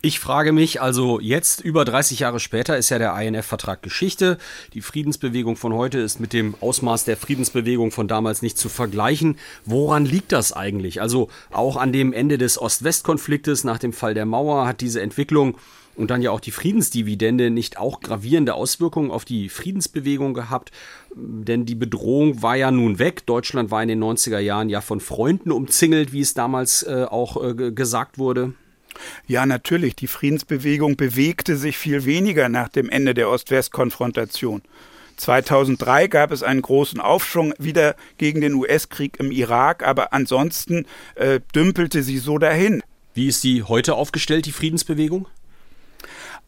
Ich 0.00 0.20
frage 0.20 0.52
mich, 0.52 0.80
also 0.80 1.18
jetzt 1.18 1.60
über 1.60 1.84
30 1.84 2.20
Jahre 2.20 2.38
später 2.38 2.78
ist 2.78 2.88
ja 2.88 2.98
der 2.98 3.18
INF-Vertrag 3.20 3.82
Geschichte. 3.82 4.38
Die 4.72 4.80
Friedensbewegung 4.80 5.56
von 5.56 5.72
heute 5.72 5.98
ist 5.98 6.20
mit 6.20 6.32
dem 6.32 6.54
Ausmaß 6.60 7.04
der 7.04 7.16
Friedensbewegung 7.16 7.90
von 7.90 8.06
damals 8.06 8.40
nicht 8.40 8.58
zu 8.58 8.68
vergleichen. 8.68 9.38
Woran 9.64 10.06
liegt 10.06 10.30
das 10.30 10.52
eigentlich? 10.52 11.02
Also 11.02 11.30
auch 11.50 11.76
an 11.76 11.92
dem 11.92 12.12
Ende 12.12 12.38
des 12.38 12.60
Ost-West-Konfliktes 12.62 13.64
nach 13.64 13.78
dem 13.78 13.92
Fall 13.92 14.14
der 14.14 14.24
Mauer 14.24 14.68
hat 14.68 14.82
diese 14.82 15.02
Entwicklung 15.02 15.58
und 15.98 16.10
dann 16.10 16.22
ja 16.22 16.30
auch 16.30 16.40
die 16.40 16.52
Friedensdividende 16.52 17.50
nicht 17.50 17.76
auch 17.76 18.00
gravierende 18.00 18.54
Auswirkungen 18.54 19.10
auf 19.10 19.24
die 19.24 19.48
Friedensbewegung 19.48 20.32
gehabt? 20.32 20.70
Denn 21.14 21.66
die 21.66 21.74
Bedrohung 21.74 22.40
war 22.42 22.56
ja 22.56 22.70
nun 22.70 22.98
weg. 22.98 23.26
Deutschland 23.26 23.70
war 23.70 23.82
in 23.82 23.88
den 23.88 24.02
90er 24.02 24.38
Jahren 24.38 24.68
ja 24.68 24.80
von 24.80 25.00
Freunden 25.00 25.50
umzingelt, 25.50 26.12
wie 26.12 26.20
es 26.20 26.34
damals 26.34 26.84
äh, 26.84 27.04
auch 27.08 27.42
äh, 27.42 27.72
gesagt 27.72 28.18
wurde. 28.18 28.54
Ja, 29.26 29.44
natürlich. 29.44 29.96
Die 29.96 30.06
Friedensbewegung 30.06 30.96
bewegte 30.96 31.56
sich 31.56 31.76
viel 31.76 32.04
weniger 32.04 32.48
nach 32.48 32.68
dem 32.68 32.88
Ende 32.88 33.14
der 33.14 33.28
Ost-West-Konfrontation. 33.28 34.62
2003 35.16 36.06
gab 36.06 36.30
es 36.30 36.44
einen 36.44 36.62
großen 36.62 37.00
Aufschwung 37.00 37.52
wieder 37.58 37.96
gegen 38.18 38.40
den 38.40 38.54
US-Krieg 38.54 39.18
im 39.18 39.32
Irak, 39.32 39.84
aber 39.84 40.12
ansonsten 40.12 40.86
äh, 41.16 41.40
dümpelte 41.54 42.04
sie 42.04 42.18
so 42.18 42.38
dahin. 42.38 42.82
Wie 43.14 43.26
ist 43.26 43.40
sie 43.40 43.64
heute 43.64 43.94
aufgestellt, 43.94 44.46
die 44.46 44.52
Friedensbewegung? 44.52 45.26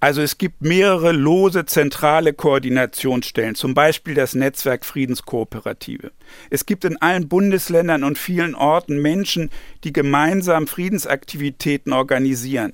Also 0.01 0.21
es 0.23 0.39
gibt 0.39 0.63
mehrere 0.63 1.13
lose 1.13 1.67
zentrale 1.67 2.33
Koordinationsstellen, 2.33 3.55
zum 3.55 3.75
Beispiel 3.75 4.15
das 4.15 4.35
Netzwerk 4.35 4.87
Friedenskooperative. 4.87 6.11
Es 6.49 6.65
gibt 6.65 6.87
in 6.87 6.97
allen 7.03 7.29
Bundesländern 7.29 8.03
und 8.03 8.17
vielen 8.17 8.55
Orten 8.55 9.03
Menschen, 9.03 9.51
die 9.85 9.93
gemeinsam 9.93 10.67
Friedensaktivitäten 10.67 11.93
organisieren. 11.93 12.73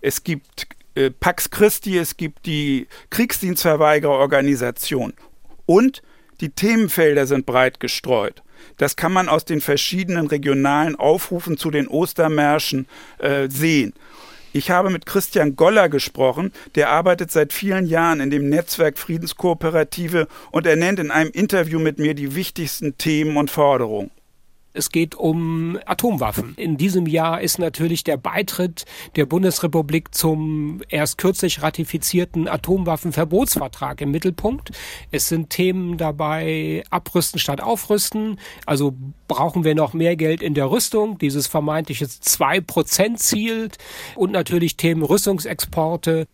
Es 0.00 0.24
gibt 0.24 0.68
äh, 0.94 1.10
Pax 1.10 1.50
Christi, 1.50 1.98
es 1.98 2.16
gibt 2.16 2.46
die 2.46 2.86
Kriegsdienstverweigererorganisation 3.10 5.12
und 5.66 6.02
die 6.40 6.48
Themenfelder 6.48 7.26
sind 7.26 7.44
breit 7.44 7.78
gestreut. 7.78 8.42
Das 8.78 8.96
kann 8.96 9.12
man 9.12 9.28
aus 9.28 9.44
den 9.44 9.60
verschiedenen 9.60 10.28
regionalen 10.28 10.96
Aufrufen 10.96 11.58
zu 11.58 11.70
den 11.70 11.88
Ostermärschen 11.88 12.86
äh, 13.18 13.50
sehen. 13.50 13.92
Ich 14.56 14.70
habe 14.70 14.88
mit 14.88 15.04
Christian 15.04 15.56
Goller 15.56 15.88
gesprochen, 15.88 16.52
der 16.76 16.88
arbeitet 16.88 17.32
seit 17.32 17.52
vielen 17.52 17.86
Jahren 17.86 18.20
in 18.20 18.30
dem 18.30 18.48
Netzwerk 18.48 18.98
Friedenskooperative 18.98 20.28
und 20.52 20.64
er 20.64 20.76
nennt 20.76 21.00
in 21.00 21.10
einem 21.10 21.32
Interview 21.32 21.80
mit 21.80 21.98
mir 21.98 22.14
die 22.14 22.36
wichtigsten 22.36 22.96
Themen 22.96 23.36
und 23.36 23.50
Forderungen. 23.50 24.12
Es 24.76 24.90
geht 24.90 25.14
um 25.14 25.78
Atomwaffen. 25.86 26.54
In 26.56 26.76
diesem 26.76 27.06
Jahr 27.06 27.40
ist 27.40 27.60
natürlich 27.60 28.02
der 28.02 28.16
Beitritt 28.16 28.86
der 29.14 29.24
Bundesrepublik 29.24 30.12
zum 30.12 30.82
erst 30.88 31.16
kürzlich 31.16 31.62
ratifizierten 31.62 32.48
Atomwaffenverbotsvertrag 32.48 34.00
im 34.00 34.10
Mittelpunkt. 34.10 34.72
Es 35.12 35.28
sind 35.28 35.50
Themen 35.50 35.96
dabei, 35.96 36.82
abrüsten 36.90 37.38
statt 37.38 37.60
aufrüsten. 37.60 38.40
Also 38.66 38.96
brauchen 39.28 39.62
wir 39.62 39.76
noch 39.76 39.92
mehr 39.92 40.16
Geld 40.16 40.42
in 40.42 40.54
der 40.54 40.68
Rüstung, 40.68 41.18
dieses 41.18 41.46
vermeintliche 41.46 42.06
2%-Ziel 42.06 43.70
und 44.16 44.32
natürlich 44.32 44.76
Themen 44.76 45.04
Rüstungsexporte. 45.04 46.26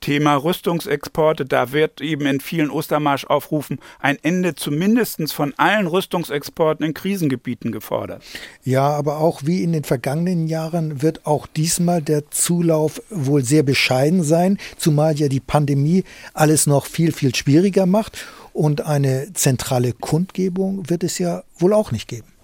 Thema 0.00 0.36
Rüstungsexporte, 0.36 1.44
da 1.44 1.72
wird 1.72 2.00
eben 2.00 2.26
in 2.26 2.40
vielen 2.40 2.70
Ostermarschaufrufen 2.70 3.78
ein 3.98 4.18
Ende 4.22 4.54
zumindest 4.54 5.32
von 5.32 5.54
allen 5.56 5.86
Rüstungsexporten 5.86 6.86
in 6.86 6.94
Krisengebieten 6.94 7.72
gefordert. 7.72 8.22
Ja, 8.62 8.88
aber 8.88 9.18
auch 9.18 9.42
wie 9.44 9.62
in 9.62 9.72
den 9.72 9.84
vergangenen 9.84 10.46
Jahren 10.46 11.02
wird 11.02 11.26
auch 11.26 11.46
diesmal 11.46 12.02
der 12.02 12.30
Zulauf 12.30 13.02
wohl 13.10 13.44
sehr 13.44 13.62
bescheiden 13.62 14.22
sein, 14.22 14.58
zumal 14.76 15.16
ja 15.18 15.28
die 15.28 15.40
Pandemie 15.40 16.04
alles 16.34 16.66
noch 16.66 16.86
viel, 16.86 17.12
viel 17.12 17.34
schwieriger 17.34 17.86
macht 17.86 18.24
und 18.52 18.86
eine 18.86 19.32
zentrale 19.34 19.92
Kundgebung 19.92 20.88
wird 20.88 21.04
es 21.04 21.18
ja 21.18 21.42
wohl 21.58 21.72
auch 21.72 21.92
nicht 21.92 22.08
geben. 22.08 22.37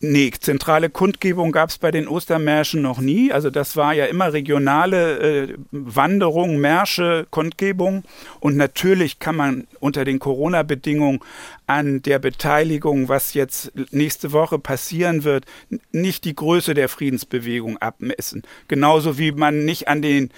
Nee, 0.00 0.30
zentrale 0.38 0.90
Kundgebung 0.90 1.52
gab 1.52 1.70
es 1.70 1.78
bei 1.78 1.90
den 1.90 2.06
Ostermärschen 2.06 2.82
noch 2.82 3.00
nie. 3.00 3.32
Also 3.32 3.48
das 3.48 3.76
war 3.76 3.94
ja 3.94 4.04
immer 4.04 4.34
regionale 4.34 5.18
äh, 5.48 5.54
Wanderung, 5.70 6.58
Märsche, 6.58 7.26
Kundgebung. 7.30 8.04
Und 8.38 8.58
natürlich 8.58 9.18
kann 9.20 9.36
man 9.36 9.66
unter 9.80 10.04
den 10.04 10.18
Corona-Bedingungen 10.18 11.20
an 11.66 12.02
der 12.02 12.18
Beteiligung, 12.18 13.08
was 13.08 13.32
jetzt 13.32 13.72
nächste 13.90 14.32
Woche 14.32 14.58
passieren 14.58 15.24
wird, 15.24 15.46
nicht 15.92 16.26
die 16.26 16.36
Größe 16.36 16.74
der 16.74 16.90
Friedensbewegung 16.90 17.78
abmessen. 17.78 18.42
Genauso 18.68 19.18
wie 19.18 19.32
man 19.32 19.64
nicht 19.64 19.88
an 19.88 20.02
den 20.02 20.30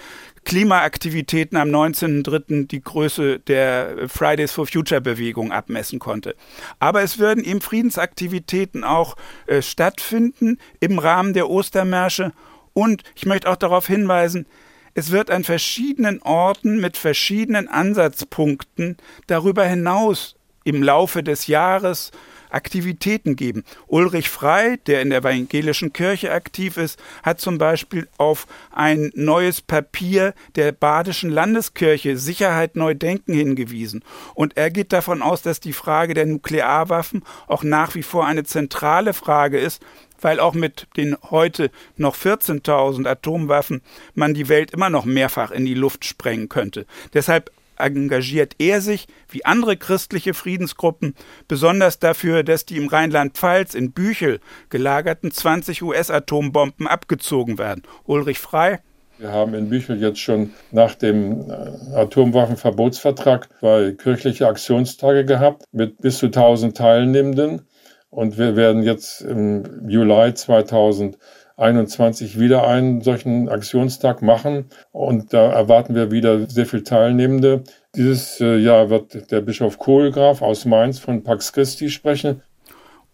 Klimaaktivitäten 0.44 1.56
am 1.56 1.68
19.03. 1.68 2.66
die 2.66 2.80
Größe 2.80 3.38
der 3.38 4.08
Fridays 4.08 4.52
for 4.52 4.66
Future 4.66 5.00
Bewegung 5.00 5.52
abmessen 5.52 5.98
konnte. 5.98 6.34
Aber 6.78 7.02
es 7.02 7.18
werden 7.18 7.44
eben 7.44 7.60
Friedensaktivitäten 7.60 8.84
auch 8.84 9.16
äh, 9.46 9.62
stattfinden 9.62 10.58
im 10.80 10.98
Rahmen 10.98 11.32
der 11.32 11.48
Ostermärsche. 11.48 12.32
Und 12.72 13.02
ich 13.14 13.26
möchte 13.26 13.50
auch 13.50 13.56
darauf 13.56 13.86
hinweisen, 13.86 14.46
es 14.94 15.10
wird 15.10 15.30
an 15.30 15.44
verschiedenen 15.44 16.20
Orten 16.22 16.80
mit 16.80 16.96
verschiedenen 16.96 17.68
Ansatzpunkten 17.68 18.96
darüber 19.26 19.64
hinaus 19.64 20.34
im 20.64 20.82
Laufe 20.82 21.22
des 21.22 21.46
Jahres 21.46 22.10
Aktivitäten 22.50 23.36
geben. 23.36 23.64
Ulrich 23.86 24.28
Frei, 24.28 24.78
der 24.86 25.02
in 25.02 25.10
der 25.10 25.20
evangelischen 25.20 25.92
Kirche 25.92 26.32
aktiv 26.32 26.76
ist, 26.76 26.98
hat 27.22 27.40
zum 27.40 27.58
Beispiel 27.58 28.08
auf 28.16 28.46
ein 28.72 29.10
neues 29.14 29.60
Papier 29.60 30.34
der 30.56 30.72
Badischen 30.72 31.30
Landeskirche 31.30 32.16
Sicherheit 32.16 32.76
neu 32.76 32.94
denken 32.94 33.34
hingewiesen. 33.34 34.04
Und 34.34 34.56
er 34.56 34.70
geht 34.70 34.92
davon 34.92 35.22
aus, 35.22 35.42
dass 35.42 35.60
die 35.60 35.72
Frage 35.72 36.14
der 36.14 36.26
Nuklearwaffen 36.26 37.22
auch 37.46 37.62
nach 37.62 37.94
wie 37.94 38.02
vor 38.02 38.26
eine 38.26 38.44
zentrale 38.44 39.12
Frage 39.12 39.58
ist, 39.58 39.82
weil 40.20 40.40
auch 40.40 40.54
mit 40.54 40.86
den 40.96 41.16
heute 41.30 41.70
noch 41.96 42.16
14.000 42.16 43.06
Atomwaffen 43.06 43.82
man 44.14 44.34
die 44.34 44.48
Welt 44.48 44.72
immer 44.72 44.90
noch 44.90 45.04
mehrfach 45.04 45.50
in 45.50 45.64
die 45.64 45.74
Luft 45.74 46.04
sprengen 46.04 46.48
könnte. 46.48 46.86
Deshalb 47.14 47.50
engagiert 47.78 48.54
er 48.58 48.80
sich, 48.80 49.06
wie 49.28 49.44
andere 49.44 49.76
christliche 49.76 50.34
Friedensgruppen, 50.34 51.14
besonders 51.46 51.98
dafür, 51.98 52.42
dass 52.42 52.66
die 52.66 52.76
im 52.76 52.88
Rheinland-Pfalz 52.88 53.74
in 53.74 53.92
Büchel 53.92 54.40
gelagerten 54.70 55.30
20 55.30 55.82
US-Atombomben 55.82 56.86
abgezogen 56.86 57.58
werden. 57.58 57.82
Ulrich 58.04 58.38
Frei. 58.38 58.80
Wir 59.18 59.32
haben 59.32 59.54
in 59.54 59.68
Büchel 59.68 60.00
jetzt 60.00 60.20
schon 60.20 60.52
nach 60.70 60.94
dem 60.94 61.50
äh, 61.50 61.94
Atomwaffenverbotsvertrag 61.96 63.48
zwei 63.58 63.90
kirchliche 63.92 64.46
Aktionstage 64.46 65.24
gehabt 65.24 65.64
mit 65.72 66.00
bis 66.00 66.18
zu 66.18 66.26
1000 66.26 66.76
Teilnehmenden. 66.76 67.62
Und 68.10 68.38
wir 68.38 68.54
werden 68.54 68.84
jetzt 68.84 69.20
im 69.20 69.88
Juli 69.88 70.32
2000 70.34 71.18
21 71.58 72.38
wieder 72.38 72.66
einen 72.66 73.02
solchen 73.02 73.48
Aktionstag 73.48 74.22
machen. 74.22 74.66
Und 74.92 75.32
da 75.32 75.52
erwarten 75.52 75.94
wir 75.94 76.10
wieder 76.10 76.48
sehr 76.48 76.66
viele 76.66 76.84
Teilnehmende. 76.84 77.64
Dieses 77.96 78.40
äh, 78.40 78.56
Jahr 78.56 78.90
wird 78.90 79.30
der 79.30 79.40
Bischof 79.40 79.78
Kohlgraf 79.78 80.40
aus 80.40 80.64
Mainz 80.64 80.98
von 80.98 81.24
Pax 81.24 81.52
Christi 81.52 81.90
sprechen. 81.90 82.42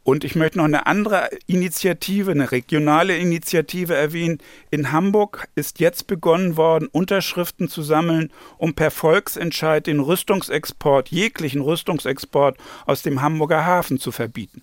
Und 0.04 0.22
ich 0.22 0.35
möchte 0.35 0.59
noch 0.59 0.66
eine 0.66 0.87
andere 0.87 1.30
Initiative, 1.46 2.30
eine 2.30 2.52
regionale 2.52 3.16
Initiative 3.16 3.94
erwähnen. 3.94 4.37
In 4.70 4.92
Hamburg 4.92 5.48
ist 5.54 5.80
jetzt 5.80 6.07
begonnen 6.07 6.59
worden, 6.59 6.88
Unterschriften 6.92 7.68
zu 7.70 7.83
sammeln, 7.83 8.30
um 8.59 8.74
per 8.74 8.90
Volksentscheid 8.90 9.87
den 9.87 10.00
Rüstungsexport, 10.00 11.09
jeglichen 11.09 11.62
Rüstungsexport 11.62 12.59
aus 12.85 13.00
dem 13.00 13.22
Hamburger 13.22 13.64
Hafen 13.64 13.98
zu 13.98 14.12
verbieten. 14.12 14.62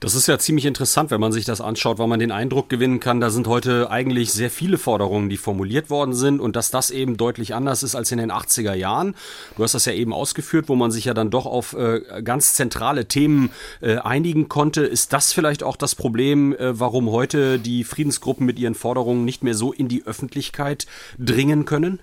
Das 0.00 0.14
ist 0.14 0.28
ja 0.28 0.38
ziemlich 0.38 0.64
interessant, 0.64 1.10
wenn 1.10 1.20
man 1.20 1.30
sich 1.30 1.44
das 1.44 1.60
anschaut, 1.60 1.98
weil 1.98 2.06
man 2.06 2.20
den 2.20 2.32
Eindruck 2.32 2.70
gewinnen 2.70 3.00
kann, 3.00 3.20
da 3.20 3.28
sind 3.28 3.46
heute 3.46 3.90
eigentlich 3.90 4.32
sehr 4.32 4.50
viele 4.50 4.78
Forderungen, 4.78 5.28
die 5.28 5.36
formuliert 5.36 5.90
worden 5.90 6.14
sind 6.14 6.40
und 6.40 6.56
dass 6.56 6.70
das 6.70 6.90
eben 6.90 7.18
deutlich 7.18 7.54
anders 7.54 7.82
ist 7.82 7.94
als 7.94 8.10
in 8.10 8.16
den 8.16 8.32
80er 8.32 8.72
Jahren. 8.72 9.14
Du 9.56 9.62
hast 9.62 9.74
das 9.74 9.84
ja 9.84 9.92
eben 9.92 10.14
ausgeführt, 10.14 10.70
wo 10.70 10.74
man 10.74 10.90
sich 10.90 11.04
ja 11.04 11.12
dann 11.12 11.30
doch 11.30 11.44
auf 11.44 11.74
äh, 11.74 12.22
ganz 12.22 12.54
zentrale 12.54 13.06
Themen 13.08 13.50
äh, 13.82 13.98
einigen 13.98 14.48
konnte. 14.48 14.82
Ist 14.82 15.12
das 15.12 15.34
vielleicht 15.34 15.62
auch 15.62 15.76
das 15.76 15.94
Problem, 15.94 16.54
äh, 16.54 16.80
warum 16.80 17.10
heute 17.10 17.58
die 17.58 17.84
Friedensgruppen 17.84 18.46
mit 18.46 18.58
ihren 18.58 18.74
Forderungen 18.74 19.26
nicht 19.26 19.44
mehr 19.44 19.54
so 19.54 19.70
in 19.72 19.88
die 19.88 20.06
Öffentlichkeit 20.06 20.86
dringen 21.18 21.66
können? 21.66 22.00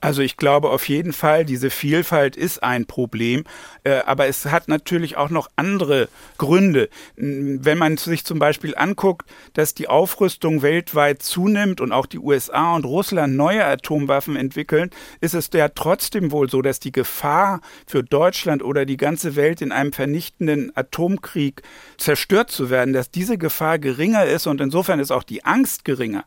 Also 0.00 0.22
ich 0.22 0.36
glaube 0.36 0.70
auf 0.70 0.88
jeden 0.88 1.12
Fall, 1.12 1.44
diese 1.44 1.70
Vielfalt 1.70 2.36
ist 2.36 2.62
ein 2.62 2.86
Problem, 2.86 3.44
äh, 3.84 4.00
aber 4.06 4.26
es 4.26 4.46
hat 4.46 4.68
natürlich 4.68 5.16
auch 5.16 5.30
noch 5.30 5.48
andere 5.56 6.08
Gründe. 6.38 6.88
Wenn 7.16 7.78
man 7.78 7.96
sich 7.96 8.24
zum 8.24 8.38
Beispiel 8.38 8.74
anguckt, 8.76 9.28
dass 9.54 9.74
die 9.74 9.88
Aufrüstung 9.88 10.62
weltweit 10.62 11.22
zunimmt 11.22 11.80
und 11.80 11.92
auch 11.92 12.06
die 12.06 12.18
USA 12.18 12.74
und 12.74 12.84
Russland 12.84 13.36
neue 13.36 13.64
Atomwaffen 13.64 14.36
entwickeln, 14.36 14.90
ist 15.20 15.34
es 15.34 15.50
ja 15.52 15.68
trotzdem 15.68 16.30
wohl 16.30 16.48
so, 16.48 16.62
dass 16.62 16.80
die 16.80 16.92
Gefahr 16.92 17.60
für 17.86 18.02
Deutschland 18.02 18.62
oder 18.62 18.84
die 18.84 18.96
ganze 18.96 19.36
Welt 19.36 19.60
in 19.60 19.72
einem 19.72 19.92
vernichtenden 19.92 20.72
Atomkrieg 20.76 21.62
zerstört 21.98 22.50
zu 22.50 22.70
werden, 22.70 22.92
dass 22.92 23.10
diese 23.10 23.38
Gefahr 23.38 23.78
geringer 23.78 24.26
ist 24.26 24.46
und 24.46 24.60
insofern 24.60 25.00
ist 25.00 25.10
auch 25.10 25.22
die 25.22 25.44
Angst 25.44 25.84
geringer. 25.84 26.24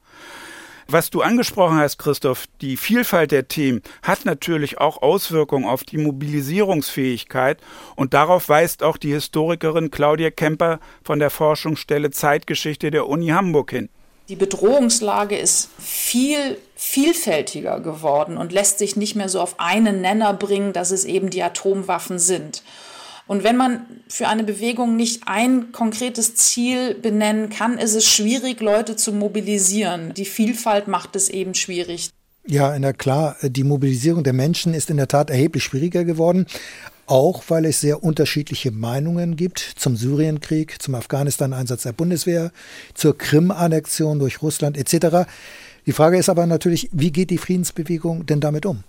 Was 0.91 1.11
du 1.11 1.21
angesprochen 1.21 1.77
hast, 1.77 1.99
Christoph, 1.99 2.45
die 2.61 2.75
Vielfalt 2.75 3.29
der 3.29 3.47
Themen 3.47 3.83
hat 4.01 4.25
natürlich 4.25 4.79
auch 4.79 5.03
Auswirkungen 5.03 5.65
auf 5.65 5.83
die 5.83 5.99
Mobilisierungsfähigkeit 5.99 7.59
und 7.95 8.15
darauf 8.15 8.49
weist 8.49 8.81
auch 8.81 8.97
die 8.97 9.11
Historikerin 9.11 9.91
Claudia 9.91 10.31
Kemper 10.31 10.79
von 11.03 11.19
der 11.19 11.29
Forschungsstelle 11.29 12.09
Zeitgeschichte 12.09 12.89
der 12.89 13.07
Uni 13.07 13.27
Hamburg 13.27 13.69
hin. 13.69 13.89
Die 14.29 14.35
Bedrohungslage 14.35 15.37
ist 15.37 15.69
viel 15.77 16.57
vielfältiger 16.75 17.81
geworden 17.81 18.37
und 18.37 18.51
lässt 18.51 18.79
sich 18.79 18.95
nicht 18.95 19.15
mehr 19.15 19.29
so 19.29 19.41
auf 19.41 19.59
einen 19.59 20.01
Nenner 20.01 20.33
bringen, 20.33 20.73
dass 20.73 20.89
es 20.89 21.05
eben 21.05 21.29
die 21.29 21.43
Atomwaffen 21.43 22.17
sind. 22.17 22.63
Und 23.29 23.43
wenn 23.43 23.57
man 23.57 23.81
für 24.07 24.27
eine 24.27 24.43
Bewegung 24.43 24.95
nicht 24.95 25.27
ein 25.27 25.71
konkretes 25.71 26.33
Ziel 26.33 26.95
benennen 26.95 27.51
kann, 27.51 27.77
ist 27.77 27.93
es 27.93 28.07
schwierig, 28.09 28.59
Leute 28.59 28.95
zu 28.95 29.13
mobilisieren. 29.13 30.15
Die 30.15 30.25
Vielfalt 30.25 30.87
macht 30.87 31.15
es 31.15 31.29
eben 31.29 31.53
schwierig. 31.53 32.09
Ja, 32.47 32.75
na 32.79 32.91
klar, 32.91 33.35
die 33.43 33.63
Mobilisierung 33.63 34.23
der 34.23 34.33
Menschen 34.33 34.73
ist 34.73 34.89
in 34.89 34.97
der 34.97 35.07
Tat 35.07 35.29
erheblich 35.29 35.63
schwieriger 35.63 36.05
geworden, 36.05 36.47
auch 37.05 37.43
weil 37.49 37.65
es 37.65 37.81
sehr 37.81 38.03
unterschiedliche 38.03 38.71
Meinungen 38.71 39.35
gibt 39.35 39.59
zum 39.59 39.95
Syrienkrieg, 39.95 40.81
zum 40.81 40.95
Afghanistan-Einsatz 40.95 41.83
der 41.83 41.93
Bundeswehr, 41.93 42.51
zur 42.95 43.15
Krim-Annexion 43.15 44.17
durch 44.17 44.41
Russland 44.41 44.75
etc. 44.75 45.29
Die 45.85 45.91
Frage 45.91 46.17
ist 46.17 46.29
aber 46.29 46.47
natürlich, 46.47 46.89
wie 46.93 47.11
geht 47.11 47.29
die 47.29 47.37
Friedensbewegung 47.37 48.25
denn 48.25 48.39
damit 48.39 48.65
um? 48.65 48.83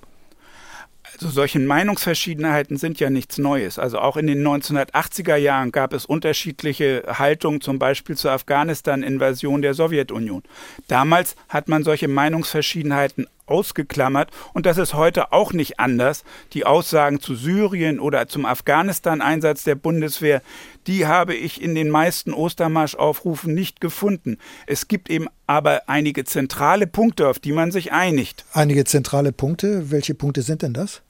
Also 1.21 1.35
solche 1.35 1.59
Meinungsverschiedenheiten 1.59 2.79
sind 2.79 2.99
ja 2.99 3.11
nichts 3.11 3.37
Neues. 3.37 3.79
Also 3.79 3.99
auch 3.99 4.17
in 4.17 4.27
den 4.27 4.43
1980er 4.43 5.37
Jahren 5.37 5.71
gab 5.71 5.93
es 5.93 6.07
unterschiedliche 6.07 7.03
Haltungen, 7.07 7.61
zum 7.61 7.79
Beispiel 7.79 8.17
zur 8.17 8.33
Afghanistan-Invasion 8.33 9.61
der 9.61 9.75
Sowjetunion. 9.75 10.43
Damals 10.89 11.37
hat 11.51 11.69
man 11.69 11.85
solche 11.85 12.09
Meinungsverschiedenheiten 12.09 13.27
ausgeklammert 13.45 14.31
und 14.55 14.65
das 14.65 14.79
ist 14.79 14.95
heute 14.95 15.33
auch 15.33 15.53
nicht 15.53 15.79
anders. 15.79 16.25
Die 16.55 16.65
Aussagen 16.65 17.21
zu 17.21 17.35
Syrien 17.35 18.01
oder 18.01 18.27
zum 18.29 18.47
Afghanistan-Einsatz 18.47 19.65
der 19.65 19.75
Bundeswehr, 19.75 20.41
die 20.87 21.07
habe 21.07 21.35
ich 21.35 21.61
in 21.61 21.75
den 21.75 21.91
meisten 21.91 22.33
Ostermarschaufrufen 22.33 23.53
nicht 23.53 23.81
gefunden. 23.83 24.39
Es 24.67 24.89
gibt 24.89 25.11
eben 25.11 25.27
aber 25.47 25.83
einige 25.89 26.25
zentrale 26.25 26.87
Punkte, 26.87 27.29
auf 27.29 27.41
die 27.41 27.53
man 27.53 27.73
sich 27.73 27.93
einigt. 27.93 28.47
Einige 28.53 28.85
zentrale 28.85 29.33
Punkte, 29.33 29.91
welche 29.91 30.15
Punkte 30.15 30.43
sind 30.43 30.63
denn 30.63 30.73
das? 30.73 31.03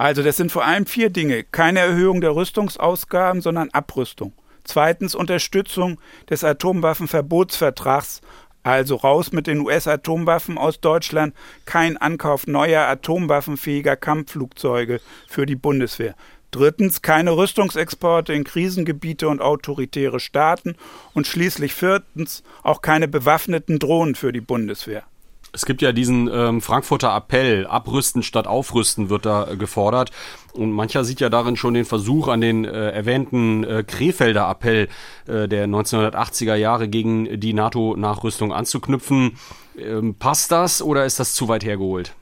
Also 0.00 0.22
das 0.22 0.38
sind 0.38 0.50
vor 0.50 0.64
allem 0.64 0.86
vier 0.86 1.10
Dinge. 1.10 1.44
Keine 1.44 1.80
Erhöhung 1.80 2.22
der 2.22 2.34
Rüstungsausgaben, 2.34 3.42
sondern 3.42 3.68
Abrüstung. 3.68 4.32
Zweitens 4.64 5.14
Unterstützung 5.14 6.00
des 6.30 6.42
Atomwaffenverbotsvertrags, 6.42 8.22
also 8.62 8.96
raus 8.96 9.32
mit 9.32 9.46
den 9.46 9.60
US-Atomwaffen 9.60 10.56
aus 10.56 10.80
Deutschland, 10.80 11.34
kein 11.66 11.98
Ankauf 11.98 12.46
neuer 12.46 12.86
atomwaffenfähiger 12.86 13.96
Kampfflugzeuge 13.96 15.02
für 15.28 15.44
die 15.44 15.54
Bundeswehr. 15.54 16.14
Drittens 16.50 17.02
keine 17.02 17.36
Rüstungsexporte 17.36 18.32
in 18.32 18.44
Krisengebiete 18.44 19.28
und 19.28 19.42
autoritäre 19.42 20.18
Staaten 20.18 20.76
und 21.12 21.26
schließlich 21.26 21.74
viertens 21.74 22.42
auch 22.62 22.80
keine 22.80 23.06
bewaffneten 23.06 23.78
Drohnen 23.78 24.14
für 24.14 24.32
die 24.32 24.40
Bundeswehr. 24.40 25.04
Es 25.52 25.66
gibt 25.66 25.82
ja 25.82 25.92
diesen 25.92 26.28
ähm, 26.32 26.60
Frankfurter 26.60 27.14
Appell, 27.14 27.66
abrüsten 27.66 28.22
statt 28.22 28.46
aufrüsten 28.46 29.10
wird 29.10 29.26
da 29.26 29.48
äh, 29.48 29.56
gefordert. 29.56 30.10
Und 30.52 30.72
mancher 30.72 31.04
sieht 31.04 31.20
ja 31.20 31.28
darin 31.28 31.56
schon 31.56 31.74
den 31.74 31.84
Versuch 31.84 32.28
an 32.28 32.40
den 32.40 32.64
äh, 32.64 32.90
erwähnten 32.90 33.64
äh, 33.64 33.84
Krefelder 33.86 34.48
Appell 34.50 34.88
äh, 35.26 35.48
der 35.48 35.66
1980er 35.66 36.54
Jahre 36.54 36.88
gegen 36.88 37.40
die 37.40 37.52
NATO-Nachrüstung 37.52 38.52
anzuknüpfen. 38.52 39.38
Ähm, 39.76 40.14
passt 40.14 40.52
das 40.52 40.82
oder 40.82 41.04
ist 41.04 41.20
das 41.20 41.34
zu 41.34 41.48
weit 41.48 41.64
hergeholt? 41.64 42.14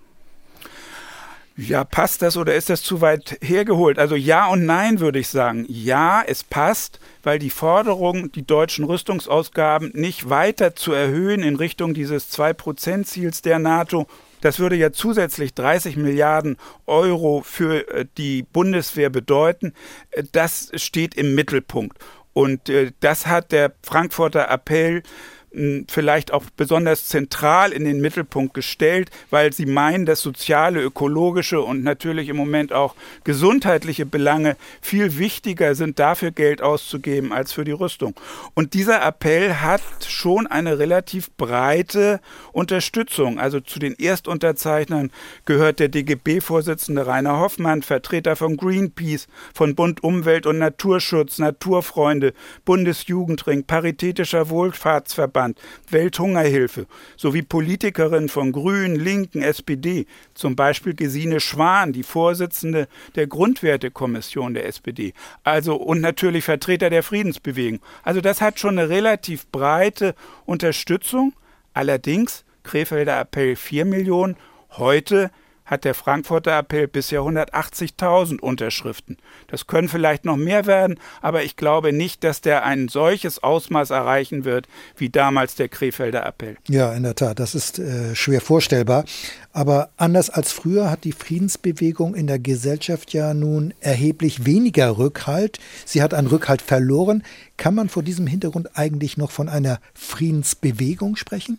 Ja, 1.60 1.82
passt 1.82 2.22
das 2.22 2.36
oder 2.36 2.54
ist 2.54 2.70
das 2.70 2.84
zu 2.84 3.00
weit 3.00 3.36
hergeholt? 3.42 3.98
Also 3.98 4.14
ja 4.14 4.46
und 4.46 4.64
nein 4.64 5.00
würde 5.00 5.18
ich 5.18 5.26
sagen. 5.26 5.66
Ja, 5.68 6.22
es 6.24 6.44
passt, 6.44 7.00
weil 7.24 7.40
die 7.40 7.50
Forderung, 7.50 8.30
die 8.30 8.46
deutschen 8.46 8.84
Rüstungsausgaben 8.84 9.90
nicht 9.92 10.30
weiter 10.30 10.76
zu 10.76 10.92
erhöhen 10.92 11.42
in 11.42 11.56
Richtung 11.56 11.94
dieses 11.94 12.32
2-Prozent-Ziels 12.32 13.42
der 13.42 13.58
NATO, 13.58 14.06
das 14.40 14.60
würde 14.60 14.76
ja 14.76 14.92
zusätzlich 14.92 15.52
30 15.52 15.96
Milliarden 15.96 16.58
Euro 16.86 17.42
für 17.44 17.88
äh, 17.88 18.06
die 18.16 18.44
Bundeswehr 18.44 19.10
bedeuten. 19.10 19.72
Äh, 20.12 20.22
das 20.30 20.70
steht 20.76 21.16
im 21.16 21.34
Mittelpunkt. 21.34 21.98
Und 22.34 22.68
äh, 22.68 22.92
das 23.00 23.26
hat 23.26 23.50
der 23.50 23.72
Frankfurter 23.82 24.48
Appell 24.48 25.02
vielleicht 25.88 26.32
auch 26.32 26.44
besonders 26.56 27.06
zentral 27.06 27.72
in 27.72 27.84
den 27.84 28.00
Mittelpunkt 28.00 28.52
gestellt, 28.52 29.10
weil 29.30 29.52
sie 29.52 29.64
meinen, 29.64 30.04
dass 30.04 30.20
soziale, 30.20 30.82
ökologische 30.82 31.60
und 31.60 31.82
natürlich 31.82 32.28
im 32.28 32.36
Moment 32.36 32.72
auch 32.72 32.94
gesundheitliche 33.24 34.04
Belange 34.04 34.56
viel 34.82 35.18
wichtiger 35.18 35.74
sind, 35.74 35.98
dafür 35.98 36.32
Geld 36.32 36.60
auszugeben 36.60 37.32
als 37.32 37.52
für 37.52 37.64
die 37.64 37.72
Rüstung. 37.72 38.14
Und 38.54 38.74
dieser 38.74 39.02
Appell 39.02 39.54
hat 39.54 39.80
schon 40.06 40.46
eine 40.46 40.78
relativ 40.78 41.30
breite 41.36 42.20
Unterstützung. 42.52 43.38
Also 43.38 43.60
zu 43.60 43.78
den 43.78 43.98
Erstunterzeichnern 43.98 45.10
gehört 45.46 45.80
der 45.80 45.88
DGB-Vorsitzende 45.88 47.06
Rainer 47.06 47.38
Hoffmann, 47.38 47.82
Vertreter 47.82 48.36
von 48.36 48.56
Greenpeace, 48.56 49.28
von 49.54 49.74
Bund 49.74 50.04
Umwelt 50.04 50.46
und 50.46 50.58
Naturschutz, 50.58 51.38
Naturfreunde, 51.38 52.34
Bundesjugendring, 52.66 53.64
Paritätischer 53.64 54.50
Wohlfahrtsverband, 54.50 55.37
Verband, 55.38 55.58
Welthungerhilfe 55.90 56.86
sowie 57.16 57.42
Politikerinnen 57.42 58.28
von 58.28 58.50
Grünen, 58.50 58.96
Linken, 58.96 59.40
SPD, 59.40 60.06
zum 60.34 60.56
Beispiel 60.56 60.94
Gesine 60.94 61.38
Schwan, 61.38 61.92
die 61.92 62.02
Vorsitzende 62.02 62.88
der 63.14 63.28
Grundwertekommission 63.28 64.54
der 64.54 64.66
SPD, 64.66 65.12
also 65.44 65.76
und 65.76 66.00
natürlich 66.00 66.44
Vertreter 66.44 66.90
der 66.90 67.04
Friedensbewegung. 67.04 67.80
Also 68.02 68.20
das 68.20 68.40
hat 68.40 68.58
schon 68.58 68.78
eine 68.78 68.88
relativ 68.88 69.46
breite 69.48 70.14
Unterstützung. 70.44 71.32
Allerdings 71.72 72.44
Krefelder 72.64 73.20
Appell 73.20 73.54
4 73.54 73.84
Millionen, 73.84 74.36
heute 74.72 75.30
hat 75.68 75.84
der 75.84 75.94
Frankfurter 75.94 76.58
Appell 76.58 76.88
bisher 76.88 77.20
180.000 77.20 78.40
Unterschriften. 78.40 79.18
Das 79.46 79.66
können 79.66 79.88
vielleicht 79.88 80.24
noch 80.24 80.36
mehr 80.36 80.66
werden, 80.66 80.98
aber 81.20 81.44
ich 81.44 81.56
glaube 81.56 81.92
nicht, 81.92 82.24
dass 82.24 82.40
der 82.40 82.64
ein 82.64 82.88
solches 82.88 83.42
Ausmaß 83.42 83.90
erreichen 83.90 84.44
wird 84.44 84.66
wie 84.96 85.10
damals 85.10 85.54
der 85.54 85.68
Krefelder 85.68 86.26
Appell. 86.26 86.56
Ja, 86.68 86.92
in 86.94 87.02
der 87.02 87.14
Tat, 87.14 87.38
das 87.38 87.54
ist 87.54 87.78
äh, 87.78 88.14
schwer 88.14 88.40
vorstellbar. 88.40 89.04
Aber 89.52 89.90
anders 89.96 90.30
als 90.30 90.52
früher 90.52 90.90
hat 90.90 91.04
die 91.04 91.12
Friedensbewegung 91.12 92.14
in 92.14 92.26
der 92.26 92.38
Gesellschaft 92.38 93.12
ja 93.12 93.34
nun 93.34 93.74
erheblich 93.80 94.46
weniger 94.46 94.98
Rückhalt. 94.98 95.58
Sie 95.84 96.02
hat 96.02 96.14
an 96.14 96.26
Rückhalt 96.26 96.62
verloren. 96.62 97.22
Kann 97.56 97.74
man 97.74 97.88
vor 97.88 98.02
diesem 98.02 98.26
Hintergrund 98.26 98.70
eigentlich 98.74 99.16
noch 99.16 99.30
von 99.30 99.48
einer 99.48 99.80
Friedensbewegung 99.94 101.16
sprechen? 101.16 101.58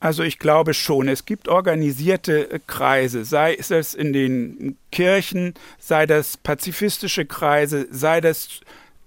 Also 0.00 0.22
ich 0.22 0.38
glaube 0.38 0.74
schon, 0.74 1.08
es 1.08 1.24
gibt 1.24 1.48
organisierte 1.48 2.50
äh, 2.50 2.60
Kreise, 2.66 3.24
sei 3.24 3.54
es 3.54 3.94
in 3.94 4.12
den 4.12 4.76
Kirchen, 4.92 5.54
sei 5.78 6.06
das 6.06 6.36
pazifistische 6.36 7.24
Kreise, 7.24 7.86
sei 7.90 8.20
das 8.20 8.60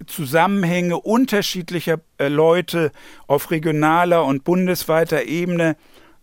Zusammenhänge 0.06 0.98
unterschiedlicher 0.98 2.00
äh, 2.18 2.28
Leute 2.28 2.92
auf 3.26 3.50
regionaler 3.50 4.24
und 4.24 4.44
bundesweiter 4.44 5.24
Ebene. 5.24 5.76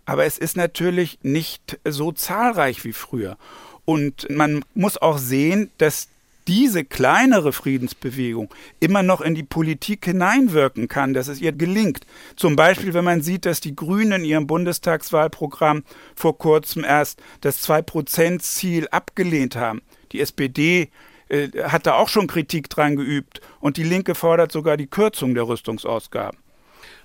Aber 0.05 0.25
es 0.25 0.37
ist 0.37 0.57
natürlich 0.57 1.19
nicht 1.21 1.79
so 1.85 2.11
zahlreich 2.11 2.83
wie 2.85 2.93
früher. 2.93 3.37
Und 3.85 4.29
man 4.29 4.63
muss 4.73 4.97
auch 4.97 5.17
sehen, 5.17 5.69
dass 5.77 6.09
diese 6.47 6.85
kleinere 6.85 7.51
Friedensbewegung 7.51 8.53
immer 8.79 9.03
noch 9.03 9.21
in 9.21 9.35
die 9.35 9.43
Politik 9.43 10.05
hineinwirken 10.05 10.87
kann, 10.87 11.13
dass 11.13 11.27
es 11.27 11.41
ihr 11.41 11.51
gelingt. 11.51 12.05
Zum 12.35 12.55
Beispiel, 12.55 12.93
wenn 12.93 13.03
man 13.03 13.21
sieht, 13.21 13.45
dass 13.45 13.59
die 13.59 13.75
Grünen 13.75 14.21
in 14.21 14.25
ihrem 14.25 14.47
Bundestagswahlprogramm 14.47 15.83
vor 16.15 16.37
kurzem 16.37 16.83
erst 16.83 17.21
das 17.41 17.61
Zwei-Prozent-Ziel 17.61 18.87
abgelehnt 18.89 19.55
haben. 19.55 19.81
Die 20.11 20.21
SPD 20.21 20.89
äh, 21.29 21.49
hat 21.63 21.85
da 21.85 21.95
auch 21.95 22.09
schon 22.09 22.27
Kritik 22.27 22.69
dran 22.69 22.95
geübt 22.95 23.41
und 23.59 23.77
die 23.77 23.83
Linke 23.83 24.15
fordert 24.15 24.51
sogar 24.51 24.77
die 24.77 24.87
Kürzung 24.87 25.35
der 25.35 25.47
Rüstungsausgaben. 25.47 26.39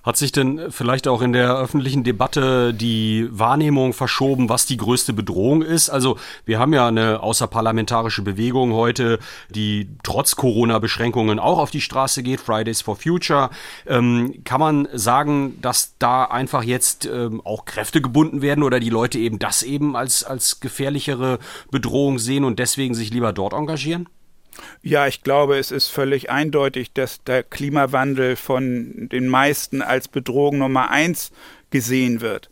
Hat 0.02 0.16
sich 0.16 0.32
denn 0.32 0.70
vielleicht 0.70 1.06
auch 1.06 1.22
in 1.22 1.32
der 1.32 1.56
öffentlichen 1.56 2.02
Debatte 2.02 2.74
die 2.74 3.28
Wahrnehmung 3.30 3.92
verschoben, 3.92 4.48
was 4.48 4.66
die 4.66 4.76
größte 4.76 5.12
Bedrohung 5.12 5.62
ist? 5.62 5.90
Also 5.90 6.18
wir 6.44 6.58
haben 6.58 6.72
ja 6.72 6.88
eine 6.88 7.20
außerparlamentarische 7.22 8.22
Bewegung 8.22 8.72
heute, 8.72 9.20
die 9.50 9.88
trotz 10.02 10.34
Corona-Beschränkungen 10.34 11.38
auch 11.38 11.58
auf 11.58 11.70
die 11.70 11.80
Straße 11.80 12.24
geht, 12.24 12.40
Fridays 12.40 12.80
for 12.80 12.96
Future. 12.96 13.50
Ähm, 13.86 14.42
kann 14.42 14.58
man 14.58 14.88
sagen, 14.92 15.60
dass 15.62 15.94
da 16.00 16.24
einfach 16.24 16.64
jetzt 16.64 17.06
ähm, 17.06 17.40
auch 17.44 17.64
Kräfte 17.64 18.02
gebunden 18.02 18.42
werden 18.42 18.64
oder 18.64 18.80
die 18.80 18.90
Leute 18.90 19.18
eben 19.18 19.38
das 19.38 19.62
eben 19.62 19.94
als, 19.94 20.24
als 20.24 20.58
gefährlichere 20.58 21.38
Bedrohung 21.70 22.18
sehen 22.18 22.44
und 22.44 22.58
deswegen 22.58 22.94
sich 22.94 23.10
lieber 23.10 23.32
dort 23.32 23.52
engagieren? 23.52 24.08
Ja, 24.82 25.06
ich 25.06 25.22
glaube, 25.22 25.58
es 25.58 25.70
ist 25.70 25.88
völlig 25.88 26.30
eindeutig, 26.30 26.92
dass 26.92 27.22
der 27.24 27.42
Klimawandel 27.42 28.36
von 28.36 29.08
den 29.10 29.28
meisten 29.28 29.82
als 29.82 30.08
Bedrohung 30.08 30.58
Nummer 30.58 30.90
eins 30.90 31.32
gesehen 31.70 32.20
wird. 32.20 32.50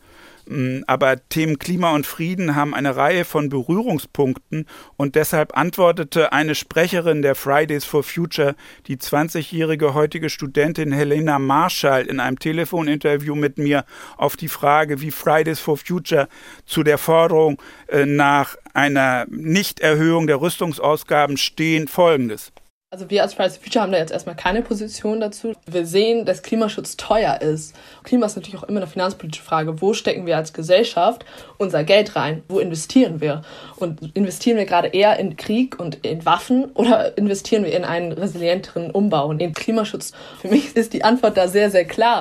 Mm, 0.51 0.83
aber 0.85 1.29
Themen 1.29 1.59
Klima 1.59 1.95
und 1.95 2.05
Frieden 2.05 2.55
haben 2.55 2.75
eine 2.75 2.97
Reihe 2.97 3.23
von 3.23 3.47
Berührungspunkten 3.47 4.67
und 4.97 5.15
deshalb 5.15 5.57
antwortete 5.57 6.33
eine 6.33 6.55
Sprecherin 6.55 7.21
der 7.21 7.35
Fridays 7.35 7.85
for 7.85 8.03
Future, 8.03 8.55
die 8.87 8.97
20-jährige 8.97 9.93
heutige 9.93 10.29
Studentin 10.29 10.91
Helena 10.91 11.39
Marschall, 11.39 12.05
in 12.05 12.19
einem 12.19 12.37
Telefoninterview 12.37 13.33
mit 13.33 13.57
mir 13.59 13.85
auf 14.17 14.35
die 14.35 14.49
Frage, 14.49 14.99
wie 14.99 15.11
Fridays 15.11 15.61
for 15.61 15.77
Future 15.77 16.27
zu 16.65 16.83
der 16.83 16.97
Forderung 16.97 17.61
äh, 17.87 18.05
nach 18.05 18.57
einer 18.73 19.25
Nichterhöhung 19.29 20.27
der 20.27 20.41
Rüstungsausgaben 20.41 21.37
stehen, 21.37 21.87
folgendes. 21.87 22.51
Also 22.93 23.09
wir 23.09 23.23
als 23.23 23.35
Fridays 23.35 23.55
for 23.55 23.63
Future 23.63 23.83
haben 23.83 23.93
da 23.93 23.99
jetzt 23.99 24.11
erstmal 24.11 24.35
keine 24.35 24.61
Position 24.61 25.21
dazu. 25.21 25.53
Wir 25.65 25.85
sehen, 25.85 26.25
dass 26.25 26.43
Klimaschutz 26.43 26.97
teuer 26.97 27.41
ist. 27.41 27.73
Klima 28.03 28.25
ist 28.25 28.35
natürlich 28.35 28.59
auch 28.59 28.67
immer 28.67 28.81
eine 28.81 28.87
finanzpolitische 28.87 29.45
Frage. 29.45 29.79
Wo 29.79 29.93
stecken 29.93 30.25
wir 30.25 30.35
als 30.35 30.51
Gesellschaft 30.51 31.23
unser 31.57 31.85
Geld 31.85 32.17
rein? 32.17 32.43
Wo 32.49 32.59
investieren 32.59 33.21
wir? 33.21 33.43
Und 33.77 34.13
investieren 34.13 34.57
wir 34.57 34.65
gerade 34.65 34.89
eher 34.89 35.17
in 35.19 35.37
Krieg 35.37 35.79
und 35.79 36.05
in 36.05 36.25
Waffen 36.25 36.65
oder 36.73 37.17
investieren 37.17 37.63
wir 37.63 37.73
in 37.73 37.85
einen 37.85 38.11
resilienteren 38.11 38.91
Umbau 38.91 39.29
und 39.29 39.41
in 39.41 39.53
Klimaschutz? 39.53 40.11
Für 40.41 40.49
mich 40.49 40.75
ist 40.75 40.91
die 40.91 41.05
Antwort 41.05 41.37
da 41.37 41.47
sehr, 41.47 41.71
sehr 41.71 41.85
klar. 41.85 42.19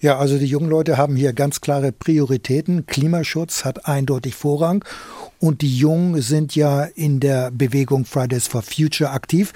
Ja, 0.00 0.18
also 0.18 0.36
die 0.36 0.46
jungen 0.46 0.68
Leute 0.68 0.96
haben 0.96 1.14
hier 1.14 1.32
ganz 1.32 1.60
klare 1.60 1.92
Prioritäten. 1.92 2.86
Klimaschutz 2.86 3.64
hat 3.64 3.86
eindeutig 3.86 4.34
Vorrang. 4.34 4.84
Und 5.38 5.62
die 5.62 5.76
Jungen 5.76 6.20
sind 6.20 6.56
ja 6.56 6.82
in 6.82 7.20
der 7.20 7.52
Bewegung 7.52 8.04
Fridays 8.04 8.48
for 8.48 8.62
Future 8.62 9.10
aktiv. 9.10 9.52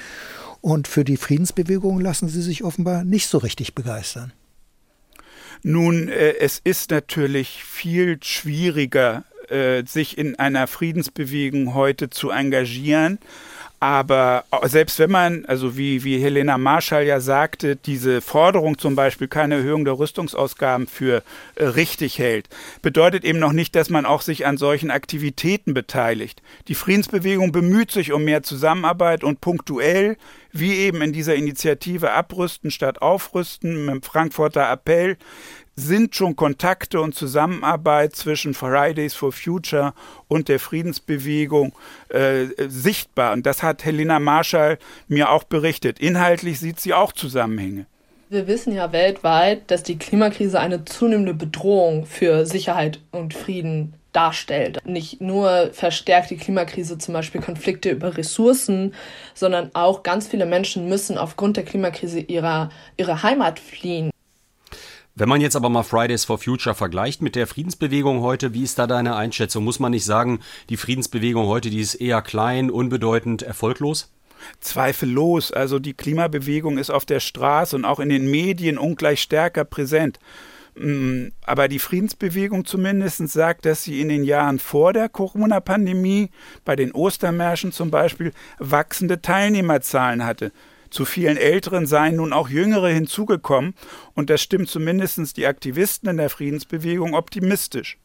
Und 0.63 0.87
für 0.87 1.05
die 1.05 1.17
Friedensbewegung 1.17 2.01
lassen 2.01 2.29
sie 2.29 2.41
sich 2.41 2.63
offenbar 2.63 3.05
nicht 3.05 3.27
so 3.27 3.39
richtig 3.39 3.75
begeistern. 3.75 4.33
Nun, 5.65 6.09
äh, 6.09 6.37
es 6.39 6.61
ist 6.63 6.91
natürlich 6.91 7.65
viel 7.65 8.19
schwieriger, 8.23 9.25
äh, 9.49 9.85
sich 9.85 10.17
in 10.17 10.39
einer 10.39 10.69
Friedensbewegung 10.69 11.75
heute 11.75 12.11
zu 12.11 12.31
engagieren. 12.31 13.19
Aber 13.83 14.45
selbst 14.67 15.01
wenn 15.01 15.11
man, 15.11 15.45
also 15.47 15.77
wie, 15.77 16.05
wie 16.05 16.23
Helena 16.23 16.57
Marschall 16.57 17.05
ja 17.05 17.19
sagte, 17.19 17.75
diese 17.75 18.21
Forderung 18.21 18.79
zum 18.79 18.95
Beispiel 18.95 19.27
keine 19.27 19.57
Erhöhung 19.57 19.85
der 19.85 19.99
Rüstungsausgaben 19.99 20.87
für 20.87 21.25
äh, 21.57 21.65
richtig 21.65 22.21
hält, 22.21 22.49
bedeutet 22.81 23.25
eben 23.25 23.41
noch 23.41 23.51
nicht, 23.51 23.75
dass 23.75 23.91
man 23.91 24.07
auch 24.07 24.23
sich 24.23 24.47
an 24.47 24.57
solchen 24.57 24.93
Aktivitäten 24.93 25.75
beteiligt. 25.75 26.43
Die 26.69 26.77
Friedensbewegung 26.77 27.51
bemüht 27.51 27.91
sich 27.91 28.13
um 28.13 28.23
mehr 28.23 28.45
Zusammenarbeit 28.45 29.25
und 29.25 29.41
punktuell, 29.41 30.17
wie 30.53 30.75
eben 30.77 31.03
in 31.03 31.13
dieser 31.13 31.35
Initiative 31.35 32.13
Abrüsten 32.13 32.71
statt 32.71 33.03
Aufrüsten, 33.03 33.87
mit 33.87 33.95
dem 33.95 34.03
Frankfurter 34.03 34.71
Appell, 34.71 35.17
sind 35.77 36.15
schon 36.15 36.37
Kontakte 36.37 37.01
und 37.01 37.15
Zusammenarbeit 37.15 38.15
zwischen 38.15 38.55
Fridays 38.55 39.15
for 39.15 39.33
Future 39.33 39.95
und 40.29 40.49
der 40.49 40.61
Friedensbewegung 40.61 41.73
äh, 42.09 42.47
sichtbar. 42.69 43.33
Und 43.33 43.47
das 43.47 43.63
hat 43.63 43.85
Helena 43.85 44.19
Marschall 44.19 44.79
mir 45.09 45.31
auch 45.31 45.45
berichtet. 45.45 45.99
Inhaltlich 45.99 46.61
sieht 46.61 46.81
sie 46.81 46.93
auch 46.93 47.13
Zusammenhänge. 47.13 47.87
Wir 48.29 48.47
wissen 48.47 48.75
ja 48.75 48.93
weltweit, 48.93 49.71
dass 49.71 49.83
die 49.83 49.99
Klimakrise 49.99 50.59
eine 50.59 50.85
zunehmende 50.87 51.35
Bedrohung 51.35 52.07
für 52.07 52.47
Sicherheit 52.47 52.99
und 53.11 53.35
Frieden 53.35 53.95
darstellt. 54.13 54.79
Nicht 54.87 55.21
nur 55.21 55.71
verstärkt 55.73 56.31
die 56.31 56.37
Klimakrise 56.37 56.99
zum 56.99 57.15
Beispiel 57.15 57.41
Konflikte 57.41 57.91
über 57.91 58.17
Ressourcen, 58.17 58.95
sondern 59.35 59.71
auch 59.75 60.03
ganz 60.03 60.29
viele 60.29 60.47
Menschen 60.47 60.89
müssen 60.89 61.19
aufgrund 61.19 61.57
der 61.57 61.65
Klimakrise 61.65 62.21
ihrer, 62.21 62.71
ihre 62.97 63.23
Heimat 63.23 63.59
fliehen. 63.59 64.12
Wenn 65.15 65.29
man 65.29 65.43
jetzt 65.43 65.57
aber 65.57 65.69
mal 65.69 65.83
Fridays 65.83 66.25
for 66.25 66.39
Future 66.39 66.75
vergleicht 66.75 67.21
mit 67.21 67.37
der 67.37 67.47
Friedensbewegung 67.47 68.23
heute, 68.23 68.55
wie 68.55 68.63
ist 68.63 68.79
da 68.79 68.87
deine 68.87 69.15
Einschätzung? 69.15 69.63
Muss 69.63 69.79
man 69.79 69.93
nicht 69.93 70.07
sagen, 70.07 70.41
die 70.71 70.79
Friedensbewegung 70.79 71.47
heute, 71.47 71.69
die 71.69 71.81
ist 71.81 71.97
eher 71.97 72.23
klein, 72.23 72.71
unbedeutend, 72.71 73.43
erfolglos? 73.43 74.11
Zweifellos. 74.61 75.53
Also 75.53 75.79
die 75.79 75.93
Klimabewegung 75.93 76.79
ist 76.79 76.89
auf 76.89 77.05
der 77.05 77.21
Straße 77.21 77.77
und 77.77 77.85
auch 77.85 78.01
in 78.01 78.09
den 78.09 78.31
Medien 78.31 78.79
ungleich 78.79 79.21
stärker 79.21 79.65
präsent. 79.65 80.19
Mm, 80.77 81.29
aber 81.43 81.69
die 81.69 81.79
Friedensbewegung 81.79 82.65
zumindest 82.65 83.29
sagt, 83.29 83.67
dass 83.67 83.83
sie 83.83 84.01
in 84.01 84.09
den 84.09 84.25
Jahren 84.25 84.59
vor 84.59 84.95
der 84.95 85.11
Corona-Pandemie, 85.11 86.31
bei 86.65 86.75
den 86.75 86.93
Ostermärschen 86.93 87.73
zum 87.73 87.91
Beispiel, 87.91 88.33
wachsende 88.59 89.21
Teilnehmerzahlen 89.21 90.25
hatte. 90.25 90.53
Zu 90.93 91.05
vielen 91.05 91.37
Älteren 91.37 91.87
seien 91.87 92.17
nun 92.17 92.33
auch 92.33 92.49
Jüngere 92.49 92.89
hinzugekommen, 92.89 93.75
und 94.15 94.31
das 94.31 94.41
stimmt 94.41 94.69
zumindest 94.69 95.37
die 95.37 95.47
Aktivisten 95.47 96.09
in 96.09 96.19
der 96.19 96.31
Friedensbewegung 96.31 97.15
optimistisch 97.15 97.99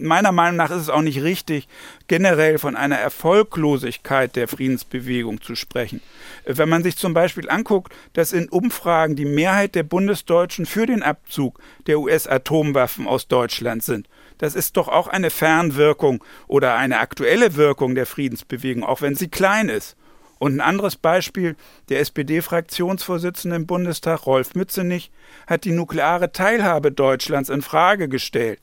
meiner 0.00 0.32
Meinung 0.32 0.56
nach 0.56 0.70
ist 0.70 0.82
es 0.82 0.88
auch 0.88 1.02
nicht 1.02 1.22
richtig, 1.22 1.68
generell 2.08 2.58
von 2.58 2.76
einer 2.76 2.96
Erfolglosigkeit 2.96 4.34
der 4.36 4.48
Friedensbewegung 4.48 5.40
zu 5.40 5.54
sprechen. 5.54 6.00
Wenn 6.44 6.68
man 6.68 6.82
sich 6.82 6.96
zum 6.96 7.14
Beispiel 7.14 7.48
anguckt, 7.48 7.92
dass 8.14 8.32
in 8.32 8.48
Umfragen 8.48 9.16
die 9.16 9.24
Mehrheit 9.24 9.74
der 9.74 9.82
Bundesdeutschen 9.82 10.66
für 10.66 10.86
den 10.86 11.02
Abzug 11.02 11.60
der 11.86 12.00
US-Atomwaffen 12.00 13.06
aus 13.06 13.28
Deutschland 13.28 13.82
sind, 13.82 14.08
das 14.38 14.54
ist 14.54 14.76
doch 14.76 14.88
auch 14.88 15.06
eine 15.06 15.30
Fernwirkung 15.30 16.24
oder 16.46 16.74
eine 16.74 16.98
aktuelle 17.00 17.56
Wirkung 17.56 17.94
der 17.94 18.06
Friedensbewegung, 18.06 18.84
auch 18.84 19.02
wenn 19.02 19.14
sie 19.14 19.28
klein 19.28 19.68
ist. 19.68 19.96
Und 20.40 20.56
ein 20.56 20.62
anderes 20.62 20.96
Beispiel, 20.96 21.54
der 21.90 22.00
SPD-Fraktionsvorsitzende 22.00 23.56
im 23.56 23.66
Bundestag, 23.66 24.24
Rolf 24.24 24.54
Mützenich, 24.54 25.10
hat 25.46 25.64
die 25.64 25.70
nukleare 25.70 26.32
Teilhabe 26.32 26.90
Deutschlands 26.90 27.50
in 27.50 27.60
Frage 27.60 28.08
gestellt. 28.08 28.58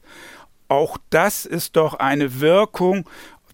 Auch 0.69 0.97
das 1.11 1.45
ist 1.45 1.75
doch 1.75 1.93
eine 1.93 2.41
Wirkung 2.41 3.07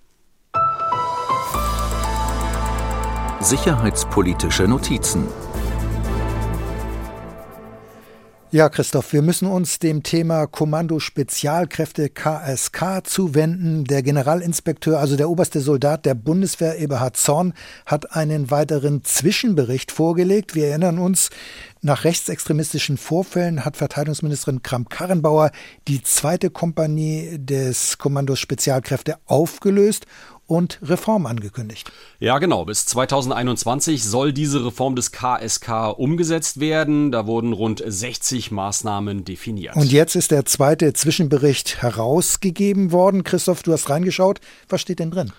Sicherheitspolitische 3.45 4.63
Notizen. 4.63 5.27
Ja, 8.49 8.69
Christoph, 8.69 9.13
wir 9.13 9.21
müssen 9.21 9.47
uns 9.47 9.77
dem 9.77 10.01
Thema 10.01 10.47
Kommando 10.47 10.99
Spezialkräfte 10.99 12.09
KSK 12.09 13.01
zuwenden. 13.03 13.83
Der 13.83 14.01
Generalinspekteur, 14.01 14.97
also 14.97 15.15
der 15.15 15.29
oberste 15.29 15.59
Soldat 15.59 16.07
der 16.07 16.15
Bundeswehr, 16.15 16.79
Eberhard 16.79 17.17
Zorn, 17.17 17.53
hat 17.85 18.15
einen 18.15 18.49
weiteren 18.49 19.03
Zwischenbericht 19.03 19.91
vorgelegt. 19.91 20.55
Wir 20.55 20.69
erinnern 20.69 20.97
uns, 20.97 21.29
nach 21.81 22.03
rechtsextremistischen 22.03 22.97
Vorfällen 22.97 23.63
hat 23.63 23.77
Verteidigungsministerin 23.77 24.63
Kramp-Karrenbauer 24.63 25.51
die 25.87 26.01
zweite 26.01 26.49
Kompanie 26.49 27.37
des 27.37 27.99
Kommandos 27.99 28.39
Spezialkräfte 28.39 29.17
aufgelöst 29.27 30.07
und 30.47 30.79
Reform 30.81 31.25
angekündigt. 31.25 31.91
Ja, 32.19 32.37
genau. 32.39 32.65
Bis 32.65 32.85
2021 32.85 34.03
soll 34.03 34.33
diese 34.33 34.65
Reform 34.65 34.95
des 34.95 35.11
KSK 35.11 35.97
umgesetzt 35.97 36.59
werden. 36.59 37.11
Da 37.11 37.25
wurden 37.25 37.53
rund 37.53 37.83
60 37.85 38.51
Maßnahmen 38.51 39.25
definiert. 39.25 39.75
Und 39.75 39.91
jetzt 39.91 40.15
ist 40.15 40.31
der 40.31 40.45
zweite 40.45 40.93
Zwischenbericht 40.93 41.81
herausgegeben 41.81 42.91
worden. 42.91 43.23
Christoph, 43.23 43.63
du 43.63 43.73
hast 43.73 43.89
reingeschaut. 43.89 44.39
Was 44.69 44.81
steht 44.81 44.99
denn 44.99 45.11
drin? 45.11 45.31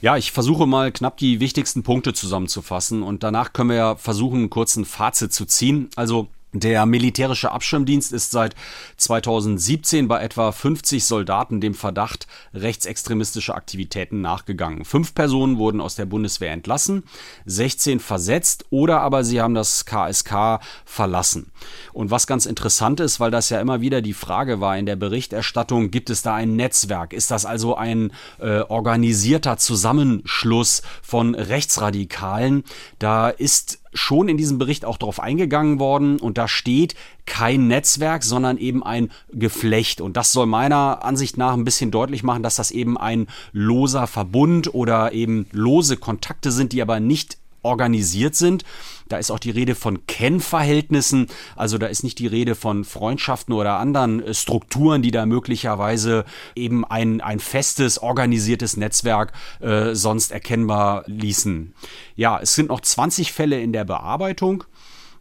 Ja, 0.00 0.16
ich 0.16 0.32
versuche 0.32 0.66
mal 0.66 0.90
knapp 0.90 1.16
die 1.16 1.38
wichtigsten 1.38 1.84
Punkte 1.84 2.12
zusammenzufassen 2.12 3.04
und 3.04 3.22
danach 3.22 3.52
können 3.52 3.70
wir 3.70 3.76
ja 3.76 3.94
versuchen, 3.94 4.40
einen 4.40 4.50
kurzen 4.50 4.84
Fazit 4.84 5.32
zu 5.32 5.44
ziehen. 5.44 5.90
Also 5.94 6.26
der 6.52 6.84
militärische 6.84 7.50
Abschirmdienst 7.50 8.12
ist 8.12 8.30
seit 8.30 8.54
2017 8.98 10.06
bei 10.06 10.22
etwa 10.22 10.52
50 10.52 11.04
Soldaten 11.04 11.62
dem 11.62 11.74
Verdacht 11.74 12.26
rechtsextremistischer 12.52 13.54
Aktivitäten 13.54 14.20
nachgegangen. 14.20 14.84
Fünf 14.84 15.14
Personen 15.14 15.56
wurden 15.56 15.80
aus 15.80 15.94
der 15.94 16.04
Bundeswehr 16.04 16.52
entlassen, 16.52 17.04
16 17.46 18.00
versetzt 18.00 18.66
oder 18.68 19.00
aber 19.00 19.24
sie 19.24 19.40
haben 19.40 19.54
das 19.54 19.86
KSK 19.86 20.60
verlassen. 20.84 21.50
Und 21.94 22.10
was 22.10 22.26
ganz 22.26 22.44
interessant 22.44 23.00
ist, 23.00 23.18
weil 23.18 23.30
das 23.30 23.48
ja 23.48 23.58
immer 23.60 23.80
wieder 23.80 24.02
die 24.02 24.12
Frage 24.12 24.60
war 24.60 24.76
in 24.76 24.84
der 24.84 24.96
Berichterstattung, 24.96 25.90
gibt 25.90 26.10
es 26.10 26.20
da 26.20 26.34
ein 26.34 26.56
Netzwerk? 26.56 27.14
Ist 27.14 27.30
das 27.30 27.46
also 27.46 27.76
ein 27.76 28.12
äh, 28.40 28.60
organisierter 28.60 29.56
Zusammenschluss 29.56 30.82
von 31.02 31.34
Rechtsradikalen? 31.34 32.64
Da 32.98 33.30
ist 33.30 33.81
schon 33.92 34.28
in 34.28 34.36
diesem 34.36 34.58
Bericht 34.58 34.84
auch 34.84 34.96
darauf 34.96 35.20
eingegangen 35.20 35.78
worden 35.78 36.18
und 36.18 36.38
da 36.38 36.48
steht 36.48 36.94
kein 37.26 37.68
Netzwerk, 37.68 38.24
sondern 38.24 38.58
eben 38.58 38.82
ein 38.82 39.10
Geflecht. 39.32 40.00
Und 40.00 40.16
das 40.16 40.32
soll 40.32 40.46
meiner 40.46 41.04
Ansicht 41.04 41.36
nach 41.36 41.52
ein 41.52 41.64
bisschen 41.64 41.90
deutlich 41.90 42.22
machen, 42.22 42.42
dass 42.42 42.56
das 42.56 42.70
eben 42.70 42.96
ein 42.96 43.26
loser 43.52 44.06
Verbund 44.06 44.74
oder 44.74 45.12
eben 45.12 45.46
lose 45.52 45.96
Kontakte 45.96 46.50
sind, 46.50 46.72
die 46.72 46.82
aber 46.82 47.00
nicht 47.00 47.38
organisiert 47.62 48.34
sind. 48.34 48.64
Da 49.08 49.18
ist 49.18 49.30
auch 49.30 49.38
die 49.38 49.50
Rede 49.50 49.74
von 49.74 50.06
Kennverhältnissen, 50.06 51.26
also 51.54 51.76
da 51.78 51.86
ist 51.86 52.02
nicht 52.02 52.18
die 52.18 52.26
Rede 52.26 52.54
von 52.54 52.84
Freundschaften 52.84 53.52
oder 53.52 53.78
anderen 53.78 54.22
äh, 54.22 54.34
Strukturen, 54.34 55.02
die 55.02 55.10
da 55.10 55.26
möglicherweise 55.26 56.24
eben 56.54 56.84
ein, 56.84 57.20
ein 57.20 57.38
festes, 57.38 57.98
organisiertes 57.98 58.76
Netzwerk 58.76 59.32
äh, 59.60 59.94
sonst 59.94 60.32
erkennbar 60.32 61.04
ließen. 61.06 61.74
Ja, 62.16 62.38
es 62.40 62.54
sind 62.54 62.68
noch 62.68 62.80
20 62.80 63.32
Fälle 63.32 63.60
in 63.60 63.72
der 63.72 63.84
Bearbeitung. 63.84 64.64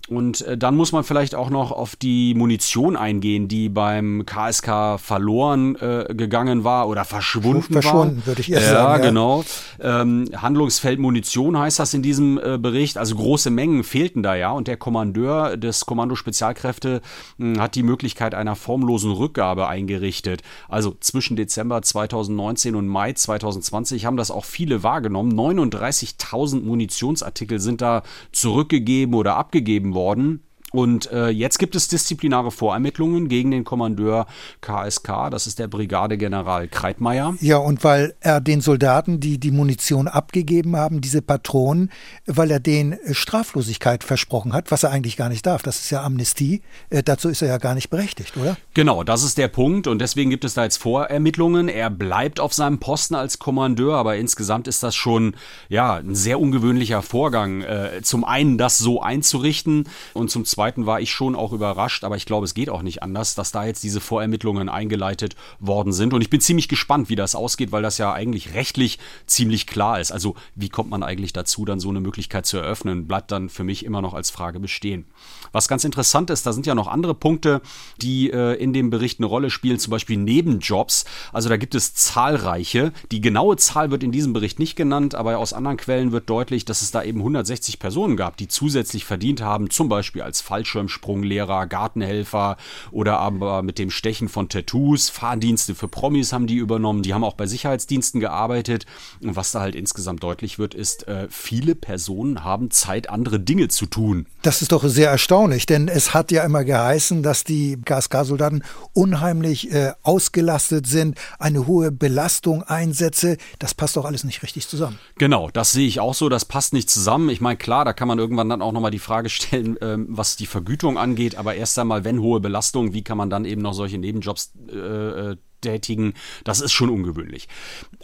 Und 0.07 0.41
äh, 0.41 0.57
dann 0.57 0.75
muss 0.75 0.91
man 0.91 1.03
vielleicht 1.03 1.35
auch 1.35 1.49
noch 1.49 1.71
auf 1.71 1.95
die 1.95 2.33
Munition 2.33 2.95
eingehen, 2.95 3.47
die 3.47 3.69
beim 3.69 4.25
KSK 4.25 4.99
verloren 4.99 5.75
äh, 5.75 6.13
gegangen 6.13 6.63
war 6.63 6.87
oder 6.87 7.05
verschwunden, 7.05 7.73
verschwunden 7.73 8.17
war. 8.17 8.27
würde 8.27 8.41
ich 8.41 8.51
eher 8.51 8.61
ja, 8.61 8.69
sagen. 8.69 9.03
Ja, 9.03 9.09
genau. 9.09 9.43
Ähm, 9.79 10.29
Handlungsfeld 10.35 10.99
Munition 10.99 11.57
heißt 11.57 11.79
das 11.79 11.93
in 11.93 12.01
diesem 12.01 12.37
äh, 12.37 12.57
Bericht. 12.57 12.97
Also 12.97 13.15
große 13.15 13.49
Mengen 13.49 13.83
fehlten 13.83 14.23
da 14.23 14.35
ja. 14.35 14.51
Und 14.51 14.67
der 14.67 14.77
Kommandeur 14.77 15.55
des 15.55 15.85
Kommando 15.85 16.15
Spezialkräfte 16.15 17.01
mh, 17.37 17.55
hm, 17.55 17.61
hat 17.61 17.75
die 17.75 17.83
Möglichkeit 17.83 18.35
einer 18.35 18.55
formlosen 18.55 19.11
Rückgabe 19.11 19.67
eingerichtet. 19.67 20.41
Also 20.67 20.95
zwischen 20.99 21.35
Dezember 21.35 21.81
2019 21.81 22.75
und 22.75 22.87
Mai 22.87 23.13
2020 23.13 24.05
haben 24.05 24.17
das 24.17 24.31
auch 24.31 24.45
viele 24.45 24.83
wahrgenommen. 24.83 25.33
39.000 25.33 26.63
Munitionsartikel 26.63 27.59
sind 27.59 27.81
da 27.81 28.03
zurückgegeben 28.31 29.15
oder 29.15 29.35
abgegeben 29.35 29.90
worden. 29.93 30.41
Und 30.71 31.11
äh, 31.11 31.27
jetzt 31.27 31.59
gibt 31.59 31.75
es 31.75 31.89
disziplinare 31.89 32.49
Vorermittlungen 32.49 33.27
gegen 33.27 33.51
den 33.51 33.65
Kommandeur 33.65 34.25
KSK, 34.61 35.29
das 35.29 35.45
ist 35.45 35.59
der 35.59 35.67
Brigadegeneral 35.67 36.69
Kreitmeier. 36.69 37.35
Ja, 37.41 37.57
und 37.57 37.83
weil 37.83 38.15
er 38.21 38.39
den 38.39 38.61
Soldaten, 38.61 39.19
die 39.19 39.37
die 39.37 39.51
Munition 39.51 40.07
abgegeben 40.07 40.77
haben, 40.77 41.01
diese 41.01 41.21
Patronen, 41.21 41.91
weil 42.25 42.51
er 42.51 42.61
denen 42.61 42.97
Straflosigkeit 43.11 44.05
versprochen 44.05 44.53
hat, 44.53 44.71
was 44.71 44.83
er 44.83 44.91
eigentlich 44.91 45.17
gar 45.17 45.27
nicht 45.27 45.45
darf. 45.45 45.61
Das 45.61 45.79
ist 45.79 45.89
ja 45.89 46.03
Amnestie. 46.03 46.61
Äh, 46.89 47.03
dazu 47.03 47.27
ist 47.27 47.41
er 47.41 47.49
ja 47.49 47.57
gar 47.57 47.75
nicht 47.75 47.89
berechtigt, 47.89 48.37
oder? 48.37 48.55
Genau, 48.73 49.03
das 49.03 49.23
ist 49.23 49.37
der 49.37 49.49
Punkt. 49.49 49.87
Und 49.87 49.99
deswegen 49.99 50.29
gibt 50.29 50.45
es 50.45 50.53
da 50.53 50.63
jetzt 50.63 50.77
Vorermittlungen. 50.77 51.67
Er 51.67 51.89
bleibt 51.89 52.39
auf 52.39 52.53
seinem 52.53 52.79
Posten 52.79 53.15
als 53.15 53.39
Kommandeur, 53.39 53.97
aber 53.97 54.15
insgesamt 54.15 54.69
ist 54.69 54.83
das 54.83 54.95
schon 54.95 55.35
ja 55.67 55.95
ein 55.95 56.15
sehr 56.15 56.39
ungewöhnlicher 56.39 57.01
Vorgang. 57.01 57.61
Äh, 57.61 58.01
zum 58.03 58.23
einen 58.23 58.57
das 58.57 58.77
so 58.77 59.01
einzurichten 59.01 59.89
und 60.13 60.31
zum 60.31 60.45
zweiten 60.45 60.60
zweiten 60.61 60.85
war 60.85 61.01
ich 61.01 61.11
schon 61.11 61.35
auch 61.35 61.53
überrascht, 61.53 62.03
aber 62.03 62.17
ich 62.17 62.27
glaube, 62.27 62.45
es 62.45 62.53
geht 62.53 62.69
auch 62.69 62.83
nicht 62.83 63.01
anders, 63.01 63.33
dass 63.33 63.51
da 63.51 63.65
jetzt 63.65 63.83
diese 63.83 63.99
Vorermittlungen 63.99 64.69
eingeleitet 64.69 65.35
worden 65.59 65.91
sind. 65.91 66.13
Und 66.13 66.21
ich 66.21 66.29
bin 66.29 66.39
ziemlich 66.39 66.67
gespannt, 66.67 67.09
wie 67.09 67.15
das 67.15 67.33
ausgeht, 67.33 67.71
weil 67.71 67.81
das 67.81 67.97
ja 67.97 68.13
eigentlich 68.13 68.53
rechtlich 68.53 68.99
ziemlich 69.25 69.65
klar 69.65 69.99
ist. 69.99 70.11
Also 70.11 70.35
wie 70.53 70.69
kommt 70.69 70.91
man 70.91 71.01
eigentlich 71.01 71.33
dazu, 71.33 71.65
dann 71.65 71.79
so 71.79 71.89
eine 71.89 71.99
Möglichkeit 71.99 72.45
zu 72.45 72.57
eröffnen, 72.57 73.07
bleibt 73.07 73.31
dann 73.31 73.49
für 73.49 73.63
mich 73.63 73.83
immer 73.83 74.03
noch 74.03 74.13
als 74.13 74.29
Frage 74.29 74.59
bestehen. 74.59 75.05
Was 75.51 75.67
ganz 75.67 75.83
interessant 75.83 76.29
ist, 76.29 76.45
da 76.45 76.53
sind 76.53 76.67
ja 76.67 76.75
noch 76.75 76.87
andere 76.87 77.15
Punkte, 77.15 77.63
die 77.99 78.29
äh, 78.29 78.53
in 78.61 78.71
dem 78.71 78.91
Bericht 78.91 79.19
eine 79.19 79.25
Rolle 79.25 79.49
spielen, 79.49 79.79
zum 79.79 79.89
Beispiel 79.89 80.17
Nebenjobs. 80.17 81.05
Also 81.33 81.49
da 81.49 81.57
gibt 81.57 81.73
es 81.73 81.95
zahlreiche. 81.95 82.93
Die 83.11 83.19
genaue 83.19 83.57
Zahl 83.57 83.89
wird 83.89 84.03
in 84.03 84.11
diesem 84.11 84.33
Bericht 84.33 84.59
nicht 84.59 84.75
genannt, 84.75 85.15
aber 85.15 85.39
aus 85.39 85.53
anderen 85.53 85.77
Quellen 85.77 86.11
wird 86.11 86.29
deutlich, 86.29 86.65
dass 86.65 86.83
es 86.83 86.91
da 86.91 87.01
eben 87.01 87.17
160 87.17 87.79
Personen 87.79 88.15
gab, 88.15 88.37
die 88.37 88.47
zusätzlich 88.47 89.05
verdient 89.05 89.41
haben, 89.41 89.71
zum 89.71 89.89
Beispiel 89.89 90.21
als 90.21 90.39
Fallschirmsprunglehrer, 90.51 91.65
Gartenhelfer 91.65 92.57
oder 92.91 93.19
aber 93.19 93.61
mit 93.61 93.79
dem 93.79 93.89
Stechen 93.89 94.27
von 94.27 94.49
Tattoos. 94.49 95.07
Fahrdienste 95.07 95.75
für 95.75 95.87
Promis 95.87 96.33
haben 96.33 96.45
die 96.45 96.55
übernommen. 96.55 97.03
Die 97.03 97.13
haben 97.13 97.23
auch 97.23 97.35
bei 97.35 97.47
Sicherheitsdiensten 97.47 98.19
gearbeitet. 98.19 98.85
Und 99.21 99.37
was 99.37 99.53
da 99.53 99.61
halt 99.61 99.75
insgesamt 99.75 100.23
deutlich 100.23 100.59
wird, 100.59 100.73
ist, 100.73 101.07
äh, 101.07 101.27
viele 101.29 101.73
Personen 101.73 102.43
haben 102.43 102.69
Zeit, 102.69 103.09
andere 103.09 103.39
Dinge 103.39 103.69
zu 103.69 103.85
tun. 103.85 104.25
Das 104.41 104.61
ist 104.61 104.73
doch 104.73 104.83
sehr 104.83 105.09
erstaunlich, 105.09 105.67
denn 105.67 105.87
es 105.87 106.13
hat 106.13 106.31
ja 106.31 106.43
immer 106.43 106.65
geheißen, 106.65 107.23
dass 107.23 107.45
die 107.45 107.79
KSK-Soldaten 107.85 108.63
unheimlich 108.91 109.71
äh, 109.71 109.93
ausgelastet 110.03 110.85
sind, 110.85 111.17
eine 111.39 111.65
hohe 111.65 111.93
Belastung 111.93 112.63
einsetze. 112.63 113.37
Das 113.59 113.73
passt 113.73 113.95
doch 113.95 114.03
alles 114.03 114.25
nicht 114.25 114.43
richtig 114.43 114.67
zusammen. 114.67 114.99
Genau, 115.17 115.49
das 115.49 115.71
sehe 115.71 115.87
ich 115.87 116.01
auch 116.01 116.13
so. 116.13 116.27
Das 116.27 116.43
passt 116.43 116.73
nicht 116.73 116.89
zusammen. 116.89 117.29
Ich 117.29 117.39
meine, 117.39 117.55
klar, 117.55 117.85
da 117.85 117.93
kann 117.93 118.09
man 118.09 118.19
irgendwann 118.19 118.49
dann 118.49 118.61
auch 118.61 118.73
nochmal 118.73 118.91
die 118.91 118.99
Frage 118.99 119.29
stellen, 119.29 119.77
ähm, 119.79 120.07
was 120.09 120.40
die 120.41 120.47
Vergütung 120.47 120.97
angeht, 120.97 121.35
aber 121.35 121.55
erst 121.55 121.79
einmal, 121.79 122.03
wenn 122.03 122.19
hohe 122.19 122.39
Belastung, 122.39 122.93
wie 122.93 123.03
kann 123.03 123.17
man 123.17 123.29
dann 123.29 123.45
eben 123.45 123.61
noch 123.61 123.73
solche 123.73 123.97
Nebenjobs 123.97 124.53
äh, 124.69 125.31
äh 125.31 125.37
tätigen, 125.61 126.13
das 126.43 126.61
ist 126.61 126.71
schon 126.71 126.89
ungewöhnlich. 126.89 127.47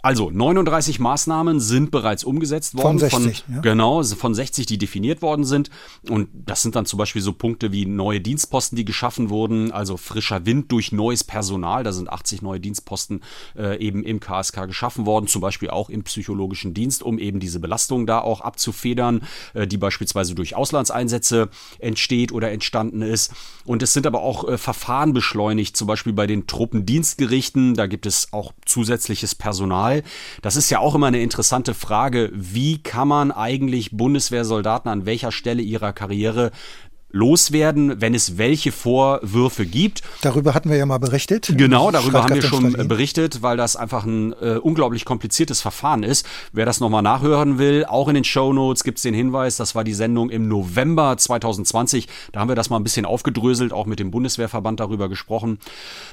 Also 0.02 0.30
39 0.30 1.00
Maßnahmen 1.00 1.60
sind 1.60 1.90
bereits 1.90 2.24
umgesetzt 2.24 2.76
worden. 2.76 2.98
Von 2.98 2.98
60, 2.98 3.44
von, 3.44 3.54
ja. 3.54 3.60
Genau, 3.60 4.02
von 4.02 4.34
60, 4.34 4.66
die 4.66 4.78
definiert 4.78 5.22
worden 5.22 5.44
sind. 5.44 5.70
Und 6.08 6.28
das 6.32 6.62
sind 6.62 6.76
dann 6.76 6.86
zum 6.86 6.98
Beispiel 6.98 7.22
so 7.22 7.32
Punkte 7.32 7.72
wie 7.72 7.84
neue 7.84 8.20
Dienstposten, 8.20 8.76
die 8.76 8.84
geschaffen 8.84 9.30
wurden, 9.30 9.72
also 9.72 9.96
frischer 9.96 10.46
Wind 10.46 10.70
durch 10.72 10.92
neues 10.92 11.24
Personal. 11.24 11.82
Da 11.82 11.92
sind 11.92 12.08
80 12.08 12.42
neue 12.42 12.60
Dienstposten 12.60 13.22
äh, 13.56 13.78
eben 13.78 14.04
im 14.04 14.20
KSK 14.20 14.66
geschaffen 14.66 15.04
worden, 15.04 15.26
zum 15.26 15.40
Beispiel 15.40 15.70
auch 15.70 15.90
im 15.90 16.04
psychologischen 16.04 16.74
Dienst, 16.74 17.02
um 17.02 17.18
eben 17.18 17.40
diese 17.40 17.60
Belastung 17.60 18.06
da 18.06 18.20
auch 18.20 18.40
abzufedern, 18.40 19.22
äh, 19.54 19.66
die 19.66 19.76
beispielsweise 19.76 20.34
durch 20.34 20.54
Auslandseinsätze 20.54 21.48
entsteht 21.78 22.32
oder 22.32 22.50
entstanden 22.50 23.02
ist. 23.02 23.32
Und 23.64 23.82
es 23.82 23.92
sind 23.92 24.06
aber 24.06 24.22
auch 24.22 24.48
äh, 24.48 24.58
Verfahren 24.58 25.12
beschleunigt, 25.12 25.76
zum 25.76 25.88
Beispiel 25.88 26.12
bei 26.12 26.26
den 26.26 26.46
Truppendienstgerichten. 26.46 27.47
Da 27.52 27.86
gibt 27.86 28.06
es 28.06 28.32
auch 28.32 28.52
zusätzliches 28.64 29.34
Personal. 29.34 30.02
Das 30.42 30.56
ist 30.56 30.70
ja 30.70 30.78
auch 30.78 30.94
immer 30.94 31.06
eine 31.06 31.20
interessante 31.20 31.74
Frage. 31.74 32.30
Wie 32.34 32.82
kann 32.82 33.08
man 33.08 33.32
eigentlich 33.32 33.90
Bundeswehrsoldaten 33.92 34.90
an 34.90 35.06
welcher 35.06 35.32
Stelle 35.32 35.62
ihrer 35.62 35.92
Karriere 35.92 36.50
loswerden, 37.10 38.00
wenn 38.00 38.14
es 38.14 38.38
welche 38.38 38.72
Vorwürfe 38.72 39.66
gibt. 39.66 40.02
Darüber 40.20 40.54
hatten 40.54 40.68
wir 40.70 40.76
ja 40.76 40.86
mal 40.86 40.98
berichtet. 40.98 41.52
Genau, 41.56 41.90
darüber 41.90 42.22
haben 42.22 42.34
wir 42.34 42.42
schon 42.42 42.72
berichtet, 42.88 43.42
weil 43.42 43.56
das 43.56 43.76
einfach 43.76 44.04
ein 44.04 44.34
äh, 44.40 44.56
unglaublich 44.56 45.04
kompliziertes 45.04 45.60
Verfahren 45.60 46.02
ist. 46.02 46.26
Wer 46.52 46.66
das 46.66 46.80
nochmal 46.80 47.02
nachhören 47.02 47.58
will, 47.58 47.86
auch 47.86 48.08
in 48.08 48.14
den 48.14 48.24
Show 48.24 48.52
Notes 48.52 48.84
gibt 48.84 48.98
es 48.98 49.02
den 49.02 49.14
Hinweis, 49.14 49.56
das 49.56 49.74
war 49.74 49.84
die 49.84 49.94
Sendung 49.94 50.28
im 50.30 50.48
November 50.48 51.16
2020. 51.16 52.08
Da 52.32 52.40
haben 52.40 52.48
wir 52.48 52.56
das 52.56 52.68
mal 52.68 52.76
ein 52.76 52.84
bisschen 52.84 53.06
aufgedröselt, 53.06 53.72
auch 53.72 53.86
mit 53.86 54.00
dem 54.00 54.10
Bundeswehrverband 54.10 54.80
darüber 54.80 55.08
gesprochen. 55.08 55.58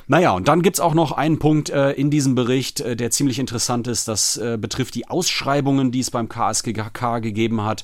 Naja, 0.07 0.31
und 0.31 0.47
dann 0.47 0.61
gibt's 0.61 0.79
auch 0.79 0.93
noch 0.93 1.11
einen 1.11 1.39
Punkt 1.39 1.69
äh, 1.69 1.91
in 1.91 2.09
diesem 2.09 2.35
Bericht, 2.35 2.79
äh, 2.79 2.95
der 2.95 3.11
ziemlich 3.11 3.39
interessant 3.39 3.87
ist. 3.87 4.07
Das 4.07 4.37
äh, 4.37 4.57
betrifft 4.59 4.95
die 4.95 5.07
Ausschreibungen, 5.09 5.91
die 5.91 5.99
es 5.99 6.11
beim 6.11 6.29
KSGK 6.29 7.19
gegeben 7.19 7.63
hat. 7.63 7.83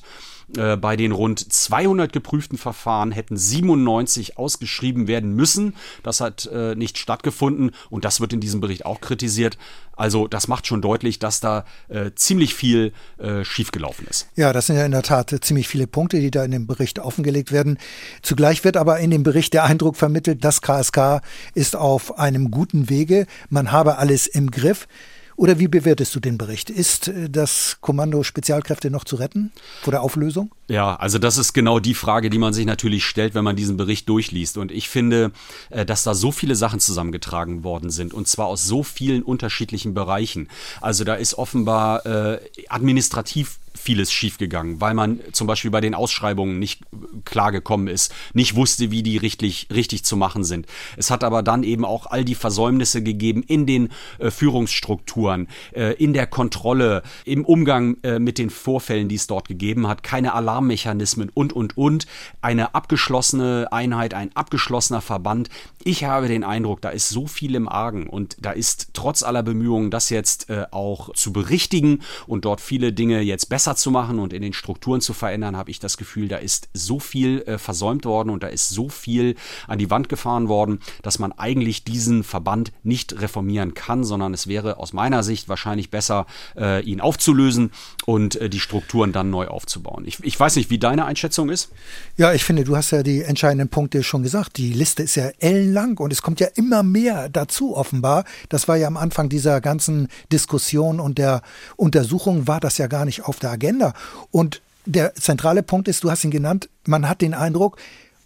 Äh, 0.56 0.76
bei 0.76 0.96
den 0.96 1.12
rund 1.12 1.52
200 1.52 2.12
geprüften 2.12 2.58
Verfahren 2.58 3.12
hätten 3.12 3.36
97 3.36 4.38
ausgeschrieben 4.38 5.06
werden 5.06 5.34
müssen. 5.34 5.74
Das 6.02 6.20
hat 6.20 6.46
äh, 6.46 6.74
nicht 6.74 6.98
stattgefunden 6.98 7.72
und 7.90 8.04
das 8.04 8.20
wird 8.20 8.32
in 8.32 8.40
diesem 8.40 8.60
Bericht 8.60 8.84
auch 8.84 9.00
kritisiert. 9.00 9.58
Also 9.96 10.26
das 10.26 10.48
macht 10.48 10.66
schon 10.66 10.82
deutlich, 10.82 11.18
dass 11.18 11.40
da 11.40 11.64
äh, 11.88 12.10
ziemlich 12.14 12.54
viel 12.54 12.92
äh, 13.18 13.44
schiefgelaufen 13.44 14.06
ist. 14.06 14.26
Ja, 14.36 14.52
das 14.52 14.66
sind 14.66 14.76
ja 14.76 14.84
in 14.84 14.92
der 14.92 15.02
Tat 15.02 15.34
ziemlich 15.42 15.68
viele 15.68 15.86
Punkte, 15.86 16.18
die 16.18 16.30
da 16.30 16.44
in 16.44 16.50
dem 16.50 16.66
Bericht 16.66 16.98
offengelegt 16.98 17.52
werden. 17.52 17.78
Zugleich 18.22 18.64
wird 18.64 18.76
aber 18.76 18.98
in 18.98 19.10
dem 19.10 19.22
Bericht 19.22 19.52
der 19.52 19.64
Eindruck 19.64 19.96
vermittelt, 19.96 20.44
das 20.44 20.62
KSK 20.62 21.20
ist 21.54 21.76
auf 21.76 22.18
einem 22.18 22.50
guten 22.50 22.88
Wege. 22.88 23.26
Man 23.50 23.70
habe 23.70 23.98
alles 23.98 24.26
im 24.26 24.50
Griff. 24.50 24.88
Oder 25.36 25.58
wie 25.58 25.68
bewertest 25.68 26.14
du 26.14 26.20
den 26.20 26.38
Bericht? 26.38 26.70
Ist 26.70 27.08
äh, 27.08 27.28
das 27.30 27.78
Kommando 27.80 28.22
Spezialkräfte 28.22 28.90
noch 28.90 29.04
zu 29.04 29.16
retten 29.16 29.52
vor 29.82 29.92
der 29.92 30.02
Auflösung? 30.02 30.50
Ja, 30.72 30.94
also 30.94 31.18
das 31.18 31.36
ist 31.36 31.52
genau 31.52 31.80
die 31.80 31.92
Frage, 31.92 32.30
die 32.30 32.38
man 32.38 32.54
sich 32.54 32.64
natürlich 32.64 33.04
stellt, 33.04 33.34
wenn 33.34 33.44
man 33.44 33.56
diesen 33.56 33.76
Bericht 33.76 34.08
durchliest. 34.08 34.56
Und 34.56 34.72
ich 34.72 34.88
finde, 34.88 35.30
äh, 35.68 35.84
dass 35.84 36.02
da 36.02 36.14
so 36.14 36.32
viele 36.32 36.54
Sachen 36.54 36.80
zusammengetragen 36.80 37.62
worden 37.62 37.90
sind 37.90 38.14
und 38.14 38.26
zwar 38.26 38.46
aus 38.46 38.64
so 38.64 38.82
vielen 38.82 39.22
unterschiedlichen 39.22 39.92
Bereichen. 39.92 40.48
Also 40.80 41.04
da 41.04 41.12
ist 41.12 41.34
offenbar 41.34 42.06
äh, 42.06 42.38
administrativ 42.70 43.58
vieles 43.74 44.12
schiefgegangen, 44.12 44.80
weil 44.80 44.94
man 44.94 45.20
zum 45.32 45.46
Beispiel 45.46 45.70
bei 45.70 45.80
den 45.80 45.94
Ausschreibungen 45.94 46.58
nicht 46.58 46.82
klar 47.24 47.52
gekommen 47.52 47.88
ist, 47.88 48.14
nicht 48.32 48.54
wusste, 48.54 48.90
wie 48.90 49.02
die 49.02 49.16
richtig, 49.16 49.68
richtig 49.72 50.04
zu 50.04 50.16
machen 50.16 50.44
sind. 50.44 50.66
Es 50.96 51.10
hat 51.10 51.24
aber 51.24 51.42
dann 51.42 51.62
eben 51.62 51.84
auch 51.84 52.06
all 52.06 52.24
die 52.24 52.34
Versäumnisse 52.34 53.02
gegeben 53.02 53.42
in 53.42 53.66
den 53.66 53.88
äh, 54.18 54.30
Führungsstrukturen, 54.30 55.48
äh, 55.72 55.94
in 55.94 56.12
der 56.12 56.26
Kontrolle, 56.26 57.02
im 57.24 57.44
Umgang 57.44 57.96
äh, 58.02 58.18
mit 58.18 58.38
den 58.38 58.50
Vorfällen, 58.50 59.08
die 59.08 59.16
es 59.16 59.26
dort 59.26 59.48
gegeben 59.48 59.88
hat, 59.88 60.02
keine 60.02 60.34
Alarmmechanismen 60.62 61.30
und, 61.34 61.52
und, 61.52 61.76
und. 61.76 62.06
Eine 62.40 62.74
abgeschlossene 62.74 63.68
Einheit, 63.70 64.14
ein 64.14 64.34
abgeschlossener 64.34 65.00
Verband. 65.00 65.48
Ich 65.84 66.04
habe 66.04 66.28
den 66.28 66.44
Eindruck, 66.44 66.80
da 66.80 66.90
ist 66.90 67.08
so 67.08 67.26
viel 67.26 67.54
im 67.54 67.68
Argen 67.68 68.06
und 68.06 68.36
da 68.40 68.52
ist 68.52 68.90
trotz 68.92 69.22
aller 69.22 69.42
Bemühungen, 69.42 69.90
das 69.90 70.10
jetzt 70.10 70.48
äh, 70.48 70.66
auch 70.70 71.12
zu 71.14 71.32
berichtigen 71.32 72.02
und 72.26 72.44
dort 72.44 72.60
viele 72.60 72.92
Dinge 72.92 73.20
jetzt 73.20 73.48
besser 73.48 73.74
zu 73.74 73.90
machen 73.90 74.18
und 74.18 74.32
in 74.32 74.42
den 74.42 74.52
Strukturen 74.52 75.00
zu 75.00 75.12
verändern, 75.12 75.56
habe 75.56 75.70
ich 75.70 75.80
das 75.80 75.96
Gefühl, 75.96 76.28
da 76.28 76.36
ist 76.36 76.68
so 76.72 77.00
viel 77.00 77.42
äh, 77.42 77.58
versäumt 77.58 78.04
worden 78.04 78.30
und 78.30 78.42
da 78.42 78.48
ist 78.48 78.68
so 78.68 78.88
viel 78.88 79.34
an 79.66 79.78
die 79.78 79.90
Wand 79.90 80.08
gefahren 80.08 80.48
worden, 80.48 80.78
dass 81.02 81.18
man 81.18 81.32
eigentlich 81.32 81.84
diesen 81.84 82.22
Verband 82.22 82.72
nicht 82.84 83.20
reformieren 83.20 83.74
kann, 83.74 84.04
sondern 84.04 84.34
es 84.34 84.46
wäre 84.46 84.78
aus 84.78 84.92
meiner 84.92 85.22
Sicht 85.22 85.48
wahrscheinlich 85.48 85.90
besser, 85.90 86.26
äh, 86.56 86.82
ihn 86.84 87.00
aufzulösen 87.00 87.72
und 88.06 88.36
äh, 88.36 88.48
die 88.48 88.60
Strukturen 88.60 89.12
dann 89.12 89.30
neu 89.30 89.48
aufzubauen. 89.48 90.04
Ich, 90.06 90.22
ich 90.22 90.38
weiß 90.42 90.56
nicht, 90.56 90.70
wie 90.70 90.78
deine 90.78 91.04
Einschätzung 91.04 91.50
ist. 91.50 91.70
Ja, 92.16 92.32
ich 92.32 92.42
finde, 92.42 92.64
du 92.64 92.76
hast 92.76 92.90
ja 92.90 93.04
die 93.04 93.22
entscheidenden 93.22 93.68
Punkte 93.68 94.02
schon 94.02 94.24
gesagt. 94.24 94.56
Die 94.56 94.72
Liste 94.72 95.04
ist 95.04 95.14
ja 95.14 95.30
ellenlang 95.38 95.98
und 95.98 96.12
es 96.12 96.20
kommt 96.20 96.40
ja 96.40 96.48
immer 96.56 96.82
mehr 96.82 97.28
dazu 97.28 97.76
offenbar. 97.76 98.24
Das 98.48 98.66
war 98.66 98.76
ja 98.76 98.88
am 98.88 98.96
Anfang 98.96 99.28
dieser 99.28 99.60
ganzen 99.60 100.08
Diskussion 100.32 100.98
und 100.98 101.16
der 101.18 101.42
Untersuchung 101.76 102.48
war 102.48 102.58
das 102.58 102.76
ja 102.76 102.88
gar 102.88 103.04
nicht 103.04 103.24
auf 103.24 103.38
der 103.38 103.52
Agenda. 103.52 103.94
Und 104.32 104.62
der 104.84 105.14
zentrale 105.14 105.62
Punkt 105.62 105.86
ist, 105.86 106.02
du 106.02 106.10
hast 106.10 106.24
ihn 106.24 106.32
genannt, 106.32 106.68
man 106.86 107.08
hat 107.08 107.20
den 107.20 107.34
Eindruck, 107.34 107.76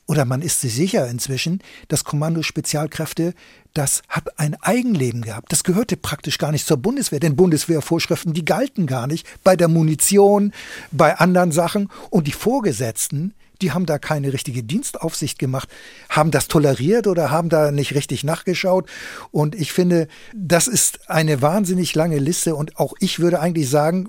oder 0.06 0.24
man 0.24 0.42
ist 0.42 0.60
sich 0.60 0.74
sicher 0.74 1.08
inzwischen, 1.08 1.60
das 1.88 2.04
Kommando 2.04 2.42
Spezialkräfte, 2.42 3.34
das 3.74 4.02
hat 4.08 4.38
ein 4.38 4.56
Eigenleben 4.62 5.22
gehabt. 5.22 5.52
Das 5.52 5.64
gehörte 5.64 5.96
praktisch 5.96 6.38
gar 6.38 6.52
nicht 6.52 6.66
zur 6.66 6.76
Bundeswehr, 6.76 7.20
denn 7.20 7.36
Bundeswehrvorschriften, 7.36 8.32
die 8.32 8.44
galten 8.44 8.86
gar 8.86 9.06
nicht 9.06 9.26
bei 9.44 9.56
der 9.56 9.68
Munition, 9.68 10.52
bei 10.92 11.18
anderen 11.18 11.52
Sachen. 11.52 11.90
Und 12.10 12.26
die 12.26 12.32
Vorgesetzten, 12.32 13.34
die 13.60 13.72
haben 13.72 13.84
da 13.86 13.98
keine 13.98 14.32
richtige 14.32 14.62
Dienstaufsicht 14.62 15.38
gemacht, 15.38 15.68
haben 16.08 16.30
das 16.30 16.48
toleriert 16.48 17.06
oder 17.06 17.30
haben 17.30 17.48
da 17.48 17.70
nicht 17.72 17.94
richtig 17.94 18.22
nachgeschaut. 18.22 18.88
Und 19.30 19.54
ich 19.54 19.72
finde, 19.72 20.08
das 20.34 20.68
ist 20.68 21.10
eine 21.10 21.42
wahnsinnig 21.42 21.94
lange 21.94 22.18
Liste. 22.18 22.54
Und 22.54 22.78
auch 22.78 22.94
ich 23.00 23.18
würde 23.18 23.40
eigentlich 23.40 23.68
sagen, 23.68 24.08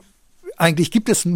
eigentlich 0.58 0.92
gibt 0.92 1.10
es 1.10 1.28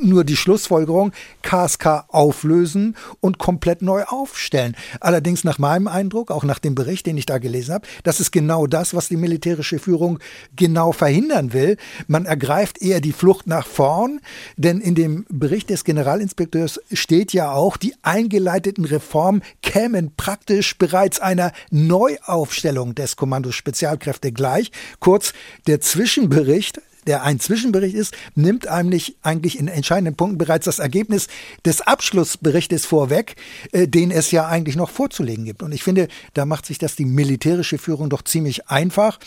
nur 0.00 0.24
die 0.24 0.36
Schlussfolgerung, 0.36 1.12
KSK 1.42 2.04
auflösen 2.08 2.96
und 3.20 3.38
komplett 3.38 3.82
neu 3.82 4.04
aufstellen. 4.04 4.76
Allerdings 5.00 5.44
nach 5.44 5.58
meinem 5.58 5.88
Eindruck, 5.88 6.30
auch 6.30 6.44
nach 6.44 6.58
dem 6.58 6.74
Bericht, 6.74 7.06
den 7.06 7.16
ich 7.16 7.26
da 7.26 7.38
gelesen 7.38 7.74
habe, 7.74 7.86
das 8.02 8.20
ist 8.20 8.30
genau 8.30 8.66
das, 8.66 8.94
was 8.94 9.08
die 9.08 9.16
militärische 9.16 9.78
Führung 9.78 10.18
genau 10.56 10.92
verhindern 10.92 11.52
will. 11.52 11.76
Man 12.06 12.26
ergreift 12.26 12.80
eher 12.82 13.00
die 13.00 13.12
Flucht 13.12 13.46
nach 13.46 13.66
vorn, 13.66 14.20
denn 14.56 14.80
in 14.80 14.94
dem 14.94 15.26
Bericht 15.28 15.70
des 15.70 15.84
Generalinspekteurs 15.84 16.80
steht 16.92 17.32
ja 17.32 17.52
auch, 17.52 17.76
die 17.76 17.94
eingeleiteten 18.02 18.84
Reformen 18.84 19.42
kämen 19.62 20.12
praktisch 20.16 20.78
bereits 20.78 21.20
einer 21.20 21.52
Neuaufstellung 21.70 22.94
des 22.94 23.16
Kommandos 23.16 23.54
Spezialkräfte 23.54 24.32
gleich. 24.32 24.70
Kurz, 25.00 25.32
der 25.66 25.80
Zwischenbericht 25.80 26.80
der 27.06 27.22
ein 27.22 27.40
Zwischenbericht 27.40 27.94
ist, 27.94 28.14
nimmt 28.34 28.66
eigentlich, 28.66 29.16
eigentlich 29.22 29.58
in 29.58 29.68
entscheidenden 29.68 30.16
Punkten 30.16 30.38
bereits 30.38 30.64
das 30.64 30.78
Ergebnis 30.78 31.28
des 31.64 31.80
Abschlussberichtes 31.80 32.86
vorweg, 32.86 33.36
äh, 33.72 33.88
den 33.88 34.10
es 34.10 34.30
ja 34.30 34.46
eigentlich 34.46 34.76
noch 34.76 34.90
vorzulegen 34.90 35.44
gibt. 35.44 35.62
Und 35.62 35.72
ich 35.72 35.82
finde, 35.82 36.08
da 36.34 36.46
macht 36.46 36.66
sich 36.66 36.78
das 36.78 36.96
die 36.96 37.04
militärische 37.04 37.78
Führung 37.78 38.10
doch 38.10 38.22
ziemlich 38.22 38.68
einfach. 38.68 39.18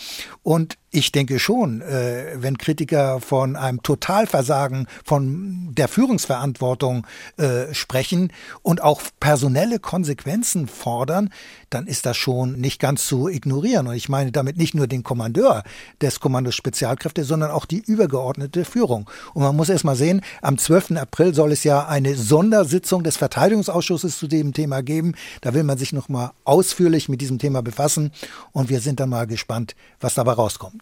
Und 0.42 0.76
ich 0.90 1.12
denke 1.12 1.38
schon, 1.38 1.82
äh, 1.82 2.36
wenn 2.36 2.56
Kritiker 2.56 3.20
von 3.20 3.56
einem 3.56 3.82
Totalversagen 3.82 4.86
von 5.04 5.74
der 5.74 5.86
Führungsverantwortung 5.86 7.06
äh, 7.36 7.74
sprechen 7.74 8.32
und 8.62 8.82
auch 8.82 9.02
personelle 9.20 9.80
Konsequenzen 9.80 10.66
fordern, 10.66 11.30
dann 11.68 11.86
ist 11.86 12.06
das 12.06 12.16
schon 12.16 12.52
nicht 12.52 12.80
ganz 12.80 13.06
zu 13.06 13.28
ignorieren. 13.28 13.86
Und 13.86 13.94
ich 13.94 14.08
meine 14.08 14.32
damit 14.32 14.56
nicht 14.56 14.74
nur 14.74 14.86
den 14.86 15.02
Kommandeur 15.02 15.62
des 16.00 16.20
Kommandos 16.20 16.54
Spezialkräfte, 16.54 17.24
sondern 17.24 17.50
auch 17.50 17.66
die 17.66 17.80
übergeordnete 17.80 18.64
Führung. 18.64 19.10
Und 19.34 19.42
man 19.42 19.56
muss 19.56 19.68
erst 19.68 19.84
mal 19.84 19.96
sehen, 19.96 20.22
am 20.40 20.56
12. 20.56 20.92
April 20.92 21.34
soll 21.34 21.52
es 21.52 21.64
ja 21.64 21.86
eine 21.86 22.14
Sondersitzung 22.16 23.04
des 23.04 23.18
Verteidigungsausschusses 23.18 24.18
zu 24.18 24.26
dem 24.26 24.54
Thema 24.54 24.82
geben. 24.82 25.14
Da 25.42 25.52
will 25.52 25.64
man 25.64 25.76
sich 25.76 25.92
noch 25.92 26.08
mal 26.08 26.32
ausführlich 26.44 27.10
mit 27.10 27.20
diesem 27.20 27.38
Thema 27.38 27.62
befassen. 27.62 28.10
Und 28.52 28.70
wir 28.70 28.80
sind 28.80 29.00
dann 29.00 29.10
mal 29.10 29.26
gespannt, 29.26 29.76
was 30.00 30.14
dabei 30.14 30.32
rauskommt. 30.32 30.77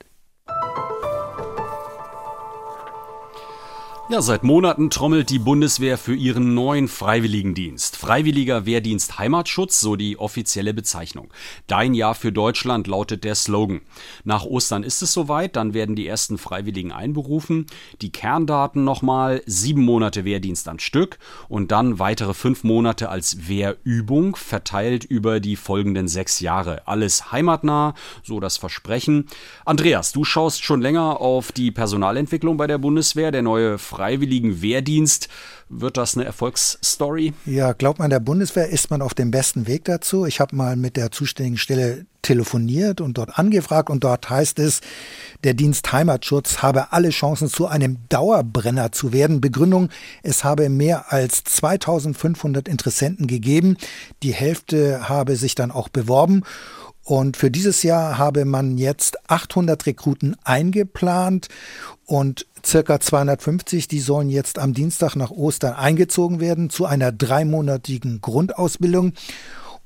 Ja, 4.09 4.23
seit 4.23 4.45
Monaten 4.45 4.89
trommelt 4.89 5.31
die 5.31 5.41
Bundeswehr 5.41 5.99
für 5.99 6.15
ihren 6.15 6.55
neuen 6.55 6.87
Freiwilligendienst. 6.87 7.97
Freiwilliger 7.97 8.65
Wehrdienst 8.65 9.19
Heimatschutz, 9.19 9.81
so 9.81 9.97
die 9.97 10.17
offizielle 10.17 10.73
Bezeichnung. 10.73 11.27
Dein 11.67 11.93
Jahr 11.93 12.15
für 12.15 12.31
Deutschland 12.31 12.87
lautet 12.87 13.25
der 13.25 13.35
Slogan. 13.35 13.81
Nach 14.23 14.45
Ostern 14.45 14.85
ist 14.85 15.03
es 15.03 15.13
soweit, 15.13 15.57
dann 15.57 15.75
werden 15.75 15.97
die 15.97 16.07
ersten 16.07 16.39
Freiwilligen 16.39 16.93
einberufen. 16.93 17.67
Die 18.01 18.13
Kerndaten 18.13 18.85
nochmal, 18.85 19.43
sieben 19.45 19.83
Monate 19.83 20.25
Wehrdienst 20.25 20.69
am 20.69 20.79
Stück 20.79 21.19
und 21.49 21.73
dann 21.73 21.99
weitere 21.99 22.33
fünf 22.33 22.63
Monate 22.63 23.09
als 23.09 23.49
Wehrübung, 23.49 24.37
verteilt 24.37 25.03
über 25.03 25.41
die 25.41 25.57
folgenden 25.57 26.07
sechs 26.07 26.39
Jahre. 26.39 26.87
Alles 26.87 27.33
heimatnah, 27.33 27.95
so 28.23 28.39
das 28.39 28.57
Versprechen. 28.57 29.27
Andreas, 29.65 30.13
du 30.13 30.23
schaust 30.23 30.63
schon 30.63 30.81
länger 30.81 31.21
auf 31.21 31.51
die 31.51 31.73
Personalentwicklung 31.73 32.57
bei 32.57 32.69
der 32.69 32.79
Bundeswehr. 32.79 33.33
Der 33.33 33.43
neue 33.43 33.79
freiwilligen 33.97 34.61
Wehrdienst. 34.61 35.29
Wird 35.69 35.97
das 35.97 36.17
eine 36.17 36.25
Erfolgsstory? 36.25 37.33
Ja, 37.47 37.73
glaubt 37.73 37.99
man, 37.99 38.11
der 38.11 38.21
Bundeswehr 38.21 38.69
ist 38.69 38.91
man 38.91 39.03
auf 39.03 39.15
dem 39.15 39.31
besten 39.31 39.67
Weg 39.67 39.85
dazu. 39.87 40.27
Ich 40.27 40.39
habe 40.39 40.55
mal 40.55 40.77
mit 40.77 40.97
der 40.97 41.11
zuständigen 41.11 41.59
Stelle 41.59 42.07
telefoniert 42.23 43.01
und 43.01 43.19
dort 43.19 43.39
angefragt 43.39 43.89
und 43.89 44.05
dort 44.05 44.29
heißt 44.29 44.59
es, 44.59 44.81
der 45.45 45.55
Dienst 45.55 45.91
Heimatschutz 45.93 46.59
habe 46.59 46.93
alle 46.93 47.11
Chancen 47.11 47.49
zu 47.49 47.67
einem 47.67 47.99
Dauerbrenner 48.09 48.93
zu 48.93 49.13
werden. 49.13 49.41
Begründung, 49.41 49.89
es 50.23 50.45
habe 50.45 50.69
mehr 50.69 51.13
als 51.13 51.45
2500 51.45 52.69
Interessenten 52.69 53.27
gegeben. 53.27 53.77
Die 54.23 54.35
Hälfte 54.35 55.09
habe 55.09 55.37
sich 55.37 55.55
dann 55.55 55.71
auch 55.71 55.89
beworben. 55.89 56.43
Und 57.07 57.37
für 57.37 57.53
dieses 57.53 57.85
Jahr 57.85 58.19
habe 58.19 58.45
man 58.45 58.79
jetzt 58.79 59.31
800 59.31 59.87
Rekruten 59.87 60.35
eingeplant 60.43 61.47
und 62.05 62.47
circa 62.65 62.99
250, 62.99 63.87
die 63.87 64.01
sollen 64.01 64.29
jetzt 64.29 64.59
am 64.59 64.75
Dienstag 64.75 65.15
nach 65.15 65.31
Ostern 65.31 65.75
eingezogen 65.75 66.41
werden 66.41 66.69
zu 66.69 66.85
einer 66.85 67.13
dreimonatigen 67.13 68.21
Grundausbildung. 68.21 69.13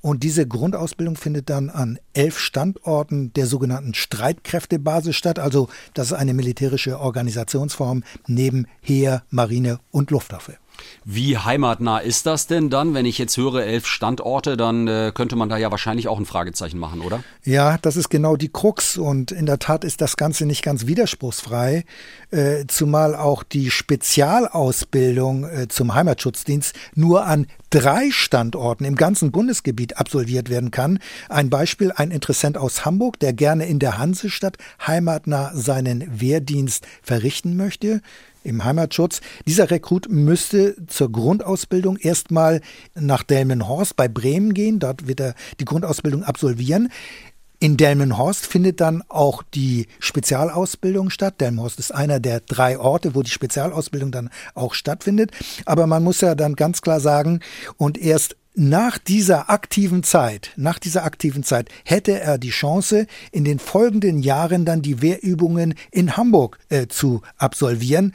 Und 0.01 0.23
diese 0.23 0.49
Grundausbildung 0.49 1.15
findet 1.17 1.51
dann 1.51 1.69
an 1.69 1.99
elf 2.15 2.39
Standorten 2.39 3.35
der 3.35 3.45
sogenannten 3.45 3.93
Streitkräftebasis 3.93 5.15
statt. 5.15 5.39
Also 5.39 5.69
das 5.93 6.07
ist 6.07 6.13
eine 6.15 6.33
militärische 6.33 7.01
Organisationsform 7.01 8.03
neben 8.29 8.67
Heer, 8.81 9.25
Marine 9.29 9.79
und 9.91 10.11
Luftwaffe. 10.11 10.57
Wie 11.05 11.39
heimatnah 11.39 11.99
ist 11.99 12.27
das 12.27 12.47
denn 12.47 12.71
dann? 12.71 12.95
Wenn 12.95 13.07
ich 13.07 13.19
jetzt 13.19 13.37
höre 13.37 13.65
elf 13.65 13.87
Standorte, 13.87 14.57
dann 14.57 14.87
äh, 14.87 15.13
könnte 15.15 15.37
man 15.37 15.49
da 15.49 15.57
ja 15.57 15.71
wahrscheinlich 15.71 16.09
auch 16.09 16.19
ein 16.19 16.27
Fragezeichen 16.27 16.79
machen, 16.79 17.01
oder? 17.01 17.23
Ja, 17.45 17.79
das 17.79 17.97
ist 17.97 18.09
genau 18.09 18.37
die 18.37 18.51
Krux 18.51 18.97
und 18.97 19.33
in 19.33 19.47
der 19.47 19.59
Tat 19.59 19.85
ist 19.85 20.01
das 20.01 20.17
Ganze 20.17 20.47
nicht 20.47 20.63
ganz 20.63 20.87
widerspruchsfrei, 20.87 21.85
äh, 22.31 22.65
zumal 22.69 23.15
auch 23.15 23.43
die 23.43 23.71
Spezialausbildung 23.71 25.45
äh, 25.45 25.69
zum 25.69 25.95
Heimatschutzdienst 25.95 26.75
nur 26.95 27.27
an 27.27 27.47
drei 27.71 28.11
Standorten 28.11 28.85
im 28.85 28.97
ganzen 28.97 29.31
Bundesgebiet 29.31 29.97
absolviert 29.97 30.51
werden 30.51 30.71
kann. 30.71 30.99
Ein 31.29 31.51
Beispiel, 31.51 31.93
ein 31.93 32.11
Interessent 32.11 32.59
aus 32.59 32.85
Hamburg, 32.85 33.19
der 33.21 33.33
gerne 33.33 33.67
in 33.67 33.79
der 33.79 33.99
Hansestadt 33.99 34.59
heimatnah 34.87 35.53
seinen 35.55 36.21
Wehrdienst 36.21 36.87
verrichten 37.03 37.57
möchte 37.57 38.03
im 38.43 38.65
Heimatschutz. 38.65 39.21
Dieser 39.47 39.71
Rekrut 39.71 40.09
müsste 40.09 40.77
zur 40.87 41.13
Grundausbildung 41.13 41.97
erstmal 41.97 42.61
nach 42.95 43.23
Delmenhorst 43.23 43.97
bei 43.97 44.09
Bremen 44.09 44.55
gehen. 44.55 44.79
Dort 44.79 45.07
wird 45.07 45.21
er 45.21 45.35
die 45.59 45.65
Grundausbildung 45.65 46.25
absolvieren. 46.25 46.91
In 47.63 47.77
Delmenhorst 47.77 48.47
findet 48.47 48.81
dann 48.81 49.03
auch 49.11 49.43
die 49.43 49.87
Spezialausbildung 49.99 51.11
statt. 51.11 51.43
Delmenhorst 51.43 51.79
ist 51.79 51.95
einer 51.95 52.19
der 52.19 52.41
drei 52.41 52.79
Orte, 52.79 53.15
wo 53.15 53.23
die 53.23 53.31
Spezialausbildung 53.31 54.11
dann 54.11 54.31
auch 54.55 54.73
stattfindet. 54.73 55.33
Aber 55.67 55.87
man 55.87 56.03
muss 56.03 56.23
ja 56.23 56.35
dann 56.35 56.57
ganz 56.57 56.81
klar 56.81 57.01
sagen, 57.01 57.41
und 57.77 57.99
erst 57.99 58.37
nach 58.55 58.99
dieser 58.99 59.49
aktiven 59.49 60.03
Zeit, 60.03 60.53
nach 60.57 60.79
dieser 60.79 61.05
aktiven 61.05 61.45
Zeit 61.45 61.69
hätte 61.85 62.19
er 62.19 62.37
die 62.37 62.51
Chance, 62.51 63.07
in 63.31 63.45
den 63.45 63.59
folgenden 63.59 64.19
Jahren 64.19 64.65
dann 64.65 64.83
die 64.83 65.03
Wehrübungen 65.03 65.75
in 65.91 66.17
Hamburg 66.17 66.59
äh, 66.69 66.89
zu 66.89 67.23
absolvieren 67.37 68.13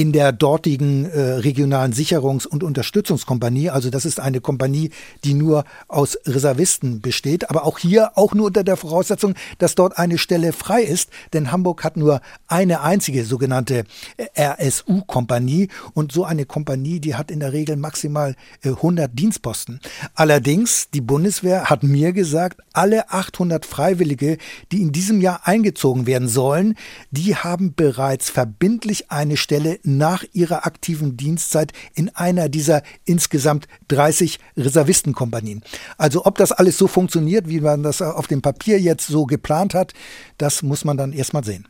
in 0.00 0.12
der 0.12 0.32
dortigen 0.32 1.04
äh, 1.04 1.20
regionalen 1.20 1.92
Sicherungs- 1.92 2.46
und 2.46 2.64
Unterstützungskompanie. 2.64 3.68
Also 3.68 3.90
das 3.90 4.06
ist 4.06 4.18
eine 4.18 4.40
Kompanie, 4.40 4.92
die 5.24 5.34
nur 5.34 5.64
aus 5.88 6.16
Reservisten 6.24 7.02
besteht, 7.02 7.50
aber 7.50 7.66
auch 7.66 7.78
hier 7.78 8.16
auch 8.16 8.32
nur 8.32 8.46
unter 8.46 8.64
der 8.64 8.78
Voraussetzung, 8.78 9.34
dass 9.58 9.74
dort 9.74 9.98
eine 9.98 10.16
Stelle 10.16 10.54
frei 10.54 10.80
ist, 10.80 11.10
denn 11.34 11.52
Hamburg 11.52 11.84
hat 11.84 11.98
nur 11.98 12.22
eine 12.48 12.80
einzige 12.80 13.26
sogenannte 13.26 13.84
äh, 14.16 14.24
RSU-Kompanie 14.42 15.68
und 15.92 16.12
so 16.12 16.24
eine 16.24 16.46
Kompanie, 16.46 16.98
die 16.98 17.14
hat 17.14 17.30
in 17.30 17.40
der 17.40 17.52
Regel 17.52 17.76
maximal 17.76 18.36
äh, 18.62 18.70
100 18.70 19.10
Dienstposten. 19.18 19.80
Allerdings, 20.14 20.88
die 20.94 21.02
Bundeswehr 21.02 21.68
hat 21.68 21.82
mir 21.82 22.14
gesagt, 22.14 22.62
alle 22.72 23.10
800 23.10 23.66
Freiwillige, 23.66 24.38
die 24.72 24.80
in 24.80 24.92
diesem 24.92 25.20
Jahr 25.20 25.42
eingezogen 25.44 26.06
werden 26.06 26.28
sollen, 26.28 26.74
die 27.10 27.36
haben 27.36 27.74
bereits 27.74 28.30
verbindlich 28.30 29.10
eine 29.10 29.36
Stelle 29.36 29.74
nach 29.96 30.24
ihrer 30.32 30.66
aktiven 30.66 31.16
Dienstzeit 31.16 31.72
in 31.94 32.08
einer 32.10 32.48
dieser 32.48 32.82
insgesamt 33.04 33.68
30 33.88 34.38
Reservistenkompanien. 34.56 35.62
Also 35.98 36.24
ob 36.26 36.38
das 36.38 36.52
alles 36.52 36.78
so 36.78 36.86
funktioniert, 36.86 37.48
wie 37.48 37.60
man 37.60 37.82
das 37.82 38.02
auf 38.02 38.26
dem 38.26 38.42
Papier 38.42 38.80
jetzt 38.80 39.06
so 39.06 39.26
geplant 39.26 39.74
hat, 39.74 39.92
das 40.38 40.62
muss 40.62 40.84
man 40.84 40.96
dann 40.96 41.12
erstmal 41.12 41.44
sehen. 41.44 41.66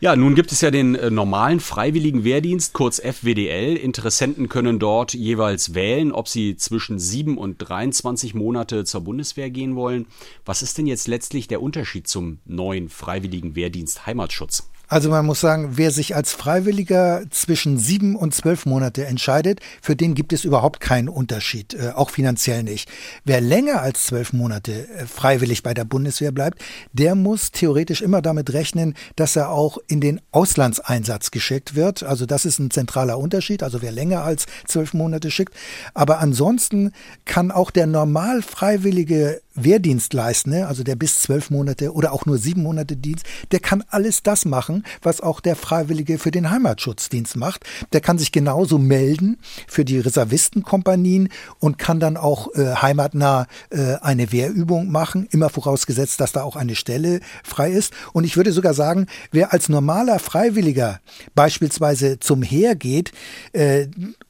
Ja, 0.00 0.14
nun 0.14 0.36
gibt 0.36 0.52
es 0.52 0.60
ja 0.60 0.70
den 0.70 0.94
äh, 0.94 1.10
normalen 1.10 1.58
freiwilligen 1.58 2.22
Wehrdienst, 2.22 2.72
kurz 2.72 3.00
FWDL. 3.00 3.76
Interessenten 3.76 4.48
können 4.48 4.78
dort 4.78 5.12
jeweils 5.12 5.74
wählen, 5.74 6.12
ob 6.12 6.28
sie 6.28 6.56
zwischen 6.56 7.00
7 7.00 7.36
und 7.36 7.56
23 7.58 8.32
Monate 8.32 8.84
zur 8.84 9.00
Bundeswehr 9.00 9.50
gehen 9.50 9.74
wollen. 9.74 10.06
Was 10.44 10.62
ist 10.62 10.78
denn 10.78 10.86
jetzt 10.86 11.08
letztlich 11.08 11.48
der 11.48 11.60
Unterschied 11.60 12.06
zum 12.06 12.38
neuen 12.44 12.90
freiwilligen 12.90 13.56
Wehrdienst 13.56 14.06
Heimatschutz? 14.06 14.70
Also 14.90 15.10
man 15.10 15.26
muss 15.26 15.40
sagen, 15.40 15.72
wer 15.72 15.90
sich 15.90 16.16
als 16.16 16.32
Freiwilliger 16.32 17.22
zwischen 17.28 17.78
sieben 17.78 18.16
und 18.16 18.34
zwölf 18.34 18.64
Monate 18.64 19.04
entscheidet, 19.04 19.60
für 19.82 19.94
den 19.94 20.14
gibt 20.14 20.32
es 20.32 20.44
überhaupt 20.44 20.80
keinen 20.80 21.10
Unterschied, 21.10 21.74
äh, 21.74 21.90
auch 21.94 22.08
finanziell 22.08 22.62
nicht. 22.62 22.88
Wer 23.22 23.42
länger 23.42 23.82
als 23.82 24.06
zwölf 24.06 24.32
Monate 24.32 24.88
äh, 24.88 25.06
freiwillig 25.06 25.62
bei 25.62 25.74
der 25.74 25.84
Bundeswehr 25.84 26.32
bleibt, 26.32 26.62
der 26.94 27.14
muss 27.14 27.52
theoretisch 27.52 28.00
immer 28.00 28.22
damit 28.22 28.54
rechnen, 28.54 28.94
dass 29.14 29.36
er 29.36 29.50
auch 29.50 29.76
in 29.88 30.00
den 30.00 30.22
Auslandseinsatz 30.32 31.30
geschickt 31.30 31.74
wird. 31.74 32.02
Also 32.02 32.24
das 32.24 32.46
ist 32.46 32.58
ein 32.58 32.70
zentraler 32.70 33.18
Unterschied. 33.18 33.62
Also 33.62 33.82
wer 33.82 33.92
länger 33.92 34.22
als 34.22 34.46
zwölf 34.66 34.94
Monate 34.94 35.30
schickt. 35.30 35.52
Aber 35.92 36.20
ansonsten 36.20 36.92
kann 37.26 37.50
auch 37.50 37.70
der 37.70 37.86
normal 37.86 38.40
freiwillige 38.40 39.42
Wehrdienstleistende, 39.64 40.66
also 40.66 40.82
der 40.82 40.96
bis 40.96 41.20
zwölf 41.20 41.50
Monate 41.50 41.92
oder 41.92 42.12
auch 42.12 42.26
nur 42.26 42.38
sieben 42.38 42.62
Monate 42.62 42.96
Dienst, 42.96 43.24
der 43.50 43.60
kann 43.60 43.84
alles 43.88 44.22
das 44.22 44.44
machen, 44.44 44.77
was 45.02 45.20
auch 45.20 45.40
der 45.40 45.56
Freiwillige 45.56 46.18
für 46.18 46.30
den 46.30 46.50
Heimatschutzdienst 46.50 47.36
macht. 47.36 47.64
Der 47.92 48.00
kann 48.00 48.18
sich 48.18 48.32
genauso 48.32 48.78
melden 48.78 49.38
für 49.66 49.84
die 49.84 49.98
Reservistenkompanien 49.98 51.28
und 51.58 51.78
kann 51.78 52.00
dann 52.00 52.16
auch 52.16 52.54
äh, 52.54 52.74
heimatnah 52.74 53.46
äh, 53.70 53.94
eine 54.00 54.32
Wehrübung 54.32 54.90
machen, 54.90 55.28
immer 55.30 55.50
vorausgesetzt, 55.50 56.20
dass 56.20 56.32
da 56.32 56.42
auch 56.42 56.56
eine 56.56 56.74
Stelle 56.74 57.20
frei 57.44 57.70
ist. 57.70 57.92
Und 58.12 58.24
ich 58.24 58.36
würde 58.36 58.52
sogar 58.52 58.74
sagen, 58.74 59.06
wer 59.30 59.52
als 59.52 59.68
normaler 59.68 60.18
Freiwilliger 60.18 61.00
beispielsweise 61.34 62.18
zum 62.20 62.42
Heer 62.42 62.74
geht 62.74 63.12
äh, 63.52 63.86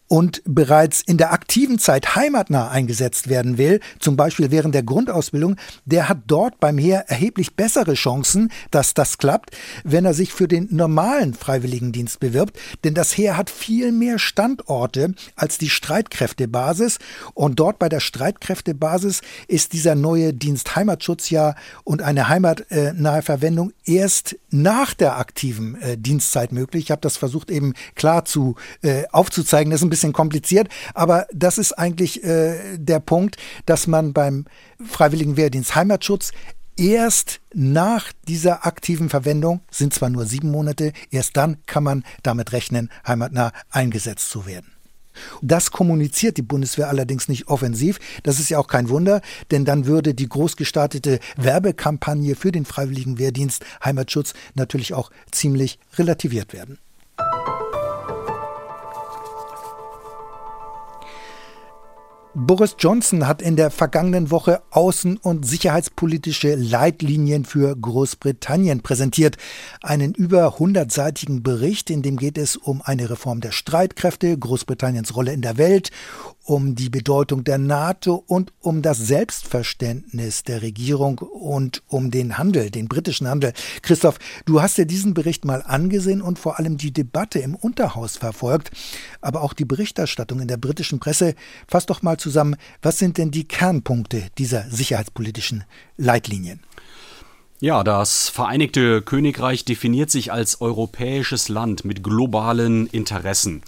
und 0.09 0.43
bereits 0.45 1.03
in 1.03 1.19
der 1.19 1.33
aktiven 1.33 1.79
Zeit 1.79 2.17
heimatnah 2.17 2.69
eingesetzt 2.69 3.29
werden 3.29 3.59
will, 3.59 3.81
zum 4.01 4.17
Beispiel 4.17 4.51
während 4.51 4.75
der 4.75 4.83
Grundausbildung, 4.83 5.57
der 5.85 6.09
hat 6.09 6.19
dort 6.27 6.59
beim 6.61 6.79
Heer 6.79 7.05
erheblich 7.09 7.55
bessere 7.55 7.95
Chancen, 7.95 8.51
dass 8.71 8.95
das 8.95 9.19
klappt, 9.19 9.57
wenn 9.85 10.05
er 10.05 10.15
sich 10.15 10.33
für 10.33 10.49
den 10.49 10.69
normalen 10.71 11.35
Freiwilligendienst 11.35 12.21
bewirbt. 12.21 12.59
Denn 12.85 12.95
das 12.95 13.17
Heer 13.17 13.37
hat 13.37 13.51
viel 13.51 13.93
mehr 13.93 14.19
Standorte 14.19 15.15
als 15.37 15.59
die 15.59 15.71
Streitkräftebasis. 15.71 16.99
Und 17.35 17.61
dort 17.61 17.79
bei 17.79 17.89
der 17.89 18.01
Streitkräftebasis 18.01 19.21
ist 19.47 19.73
dieser 19.75 19.95
neue 19.95 20.33
Dienst 20.33 20.75
Heimatschutz 20.75 21.31
ja 21.31 21.55
und 21.85 22.03
eine 22.03 22.29
heimatnahe 22.29 23.23
Verwendung 23.23 23.73
erst 23.85 24.37
nach 24.51 24.95
der 24.95 25.19
aktiven 25.19 25.81
äh, 25.83 25.99
Dienstzeit 25.99 26.53
möglich. 26.53 26.85
Ich 26.85 26.91
habe 26.91 27.01
das 27.01 27.17
versucht 27.17 27.51
eben 27.51 27.75
klar 27.95 28.25
zu 28.25 28.55
äh, 28.83 29.05
aufzuzeigen. 29.13 29.71
Das 29.71 29.81
ist 29.81 29.87
ein 29.87 29.91
kompliziert, 30.13 30.69
aber 30.95 31.27
das 31.33 31.59
ist 31.59 31.73
eigentlich 31.73 32.25
äh, 32.25 32.77
der 32.77 33.01
Punkt, 33.01 33.37
dass 33.67 33.87
man 33.87 34.13
beim 34.13 34.47
Freiwilligen 34.85 35.37
Wehrdienst 35.37 35.75
Heimatschutz 35.75 36.33
erst 36.77 37.41
nach 37.53 38.13
dieser 38.29 38.65
aktiven 38.65 39.09
Verwendung, 39.09 39.61
sind 39.71 39.93
zwar 39.93 40.11
nur 40.11 40.25
sieben 40.27 40.51
Monate, 40.51 40.93
erst 41.11 41.37
dann 41.37 41.59
kann 41.67 41.83
man 41.83 42.05
damit 42.23 42.53
rechnen, 42.53 42.91
heimatnah 43.07 43.53
eingesetzt 43.71 44.31
zu 44.31 44.47
werden. 44.47 44.73
Das 45.43 45.73
kommuniziert 45.73 46.37
die 46.37 46.43
Bundeswehr 46.43 46.89
allerdings 46.89 47.29
nicht 47.29 47.49
offensiv. 47.49 47.99
Das 48.23 48.39
ist 48.39 48.51
ja 48.51 48.59
auch 48.59 48.69
kein 48.69 48.89
Wunder, 48.89 49.21
denn 49.51 49.65
dann 49.65 49.87
würde 49.87 50.15
die 50.15 50.29
groß 50.29 50.57
gestartete 50.57 51.19
Werbekampagne 51.37 52.37
für 52.37 52.53
den 52.53 52.65
Freiwilligen 52.65 53.19
Wehrdienst 53.19 53.65
Heimatschutz 53.85 54.35
natürlich 54.55 54.95
auch 54.95 55.11
ziemlich 55.33 55.81
relativiert 55.97 56.53
werden. 56.53 56.79
Boris 62.41 62.77
Johnson 62.79 63.27
hat 63.27 63.43
in 63.43 63.57
der 63.57 63.69
vergangenen 63.69 64.31
Woche 64.31 64.63
außen- 64.71 65.19
und 65.21 65.45
sicherheitspolitische 65.45 66.55
Leitlinien 66.55 67.45
für 67.45 67.75
Großbritannien 67.75 68.81
präsentiert. 68.81 69.37
Einen 69.83 70.15
über 70.15 70.61
hundertseitigen 70.61 71.43
Bericht, 71.43 71.91
in 71.91 72.03
dem 72.03 72.17
geht 72.17 72.39
es 72.39 72.55
um 72.55 72.81
eine 72.81 73.11
Reform 73.11 73.41
der 73.41 73.51
Streitkräfte, 73.51 74.39
Großbritanniens 74.39 75.17
Rolle 75.17 75.33
in 75.33 75.43
der 75.43 75.59
Welt, 75.59 75.91
um 76.49 76.75
die 76.75 76.89
Bedeutung 76.89 77.45
der 77.45 77.59
NATO 77.59 78.25
und 78.27 78.55
um 78.61 78.81
das 78.81 78.97
Selbstverständnis 78.97 80.45
der 80.45 80.63
Regierung 80.63 81.19
und 81.19 81.83
um 81.89 82.11
den 82.11 82.39
Handel, 82.39 82.71
den 82.71 82.89
britischen 82.89 83.29
Handel. 83.29 83.53
Christoph, 83.83 84.19
du 84.47 84.63
hast 84.63 84.79
dir 84.79 84.87
diesen 84.87 85.13
Bericht 85.13 85.45
mal 85.45 85.63
angesehen 85.63 86.23
und 86.23 86.39
vor 86.39 86.59
allem 86.59 86.79
die 86.79 86.91
Debatte 86.91 87.39
im 87.39 87.55
Unterhaus 87.55 88.17
verfolgt, 88.17 88.71
aber 89.21 89.43
auch 89.43 89.53
die 89.53 89.67
Berichterstattung 89.67 90.41
in 90.41 90.49
der 90.49 90.57
britischen 90.57 91.01
Presse. 91.01 91.35
Fass 91.67 91.85
doch 91.85 92.01
mal 92.01 92.17
zusammen, 92.17 92.57
was 92.81 92.99
sind 92.99 93.19
denn 93.19 93.31
die 93.31 93.47
Kernpunkte 93.47 94.29
dieser 94.39 94.71
sicherheitspolitischen 94.71 95.65
Leitlinien? 95.99 96.61
Ja, 97.61 97.85
das 97.85 98.31
Vereinigte 98.31 99.03
Königreich 99.03 99.65
definiert 99.67 100.11
sich 100.11 100.33
als 100.33 100.63
europäisches 100.63 101.49
Land 101.51 101.85
mit 101.85 102.03
globalen 102.05 102.87
Interessen. 102.87 103.63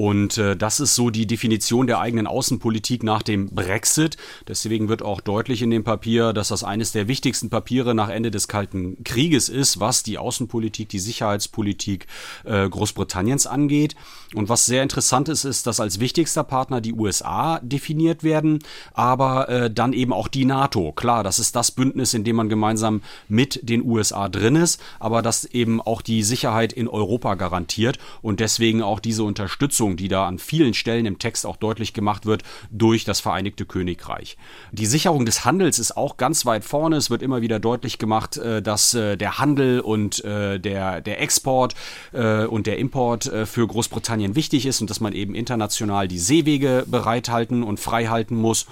Und 0.00 0.38
äh, 0.38 0.56
das 0.56 0.80
ist 0.80 0.94
so 0.94 1.10
die 1.10 1.26
Definition 1.26 1.86
der 1.86 2.00
eigenen 2.00 2.26
Außenpolitik 2.26 3.02
nach 3.02 3.22
dem 3.22 3.50
Brexit. 3.50 4.16
Deswegen 4.48 4.88
wird 4.88 5.02
auch 5.02 5.20
deutlich 5.20 5.60
in 5.60 5.68
dem 5.68 5.84
Papier, 5.84 6.32
dass 6.32 6.48
das 6.48 6.64
eines 6.64 6.92
der 6.92 7.06
wichtigsten 7.06 7.50
Papiere 7.50 7.94
nach 7.94 8.08
Ende 8.08 8.30
des 8.30 8.48
Kalten 8.48 9.04
Krieges 9.04 9.50
ist, 9.50 9.78
was 9.78 10.02
die 10.02 10.16
Außenpolitik, 10.16 10.88
die 10.88 10.98
Sicherheitspolitik 10.98 12.06
äh, 12.44 12.66
Großbritanniens 12.66 13.46
angeht. 13.46 13.94
Und 14.34 14.48
was 14.48 14.64
sehr 14.64 14.82
interessant 14.82 15.28
ist, 15.28 15.44
ist, 15.44 15.66
dass 15.66 15.80
als 15.80 16.00
wichtigster 16.00 16.44
Partner 16.44 16.80
die 16.80 16.94
USA 16.94 17.60
definiert 17.60 18.22
werden, 18.24 18.60
aber 18.94 19.50
äh, 19.50 19.70
dann 19.70 19.92
eben 19.92 20.14
auch 20.14 20.28
die 20.28 20.46
NATO. 20.46 20.92
Klar, 20.92 21.24
das 21.24 21.38
ist 21.38 21.56
das 21.56 21.72
Bündnis, 21.72 22.14
in 22.14 22.24
dem 22.24 22.36
man 22.36 22.48
gemeinsam 22.48 23.02
mit 23.28 23.68
den 23.68 23.84
USA 23.84 24.30
drin 24.30 24.56
ist, 24.56 24.80
aber 24.98 25.20
das 25.20 25.44
eben 25.44 25.78
auch 25.82 26.00
die 26.00 26.22
Sicherheit 26.22 26.72
in 26.72 26.88
Europa 26.88 27.34
garantiert 27.34 27.98
und 28.22 28.40
deswegen 28.40 28.82
auch 28.82 29.00
diese 29.00 29.24
Unterstützung 29.24 29.89
Unterstützung, 29.90 29.96
die 29.96 30.08
da 30.08 30.26
an 30.26 30.38
vielen 30.38 30.74
Stellen 30.74 31.06
im 31.06 31.18
Text 31.18 31.46
auch 31.46 31.56
deutlich 31.56 31.92
gemacht 31.92 32.26
wird, 32.26 32.42
durch 32.70 33.04
das 33.04 33.20
Vereinigte 33.20 33.64
Königreich. 33.64 34.36
Die 34.72 34.86
Sicherung 34.86 35.26
des 35.26 35.44
Handels 35.44 35.78
ist 35.78 35.96
auch 35.96 36.16
ganz 36.16 36.46
weit 36.46 36.64
vorne. 36.64 36.96
Es 36.96 37.10
wird 37.10 37.22
immer 37.22 37.42
wieder 37.42 37.58
deutlich 37.58 37.98
gemacht, 37.98 38.36
äh, 38.36 38.62
dass 38.62 38.94
äh, 38.94 39.16
der 39.16 39.38
Handel 39.38 39.80
und 39.80 40.24
äh, 40.24 40.58
der, 40.58 41.00
der 41.00 41.20
Export 41.20 41.74
und 42.12 42.66
der 42.66 42.78
Import 42.78 43.30
für 43.44 43.66
Großbritannien 43.66 44.34
wichtig 44.34 44.66
ist 44.66 44.80
und 44.80 44.90
dass 44.90 45.00
man 45.00 45.12
eben 45.12 45.34
international 45.34 46.08
die 46.08 46.18
Seewege 46.18 46.84
bereithalten 46.86 47.62
und 47.62 47.78
freihalten 47.78 48.36
muss. 48.36 48.66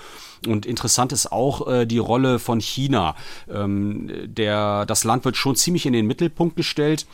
Und 0.47 0.67
interessant 0.67 1.13
ist 1.13 1.33
auch 1.33 1.67
äh, 1.67 1.87
die 1.87 1.99
Rolle 1.99 2.39
von 2.39 2.61
China. 2.61 3.17
Ähm, 3.53 4.11
der, 4.25 4.87
das 4.87 5.05
Land 5.05 5.25
wird 5.25 5.37
schon 5.37 5.57
ziemlich 5.57 5.87
in 5.87 5.93
den 5.93 6.07
Mittelpunkt 6.07 6.57
gestellt. 6.57 7.07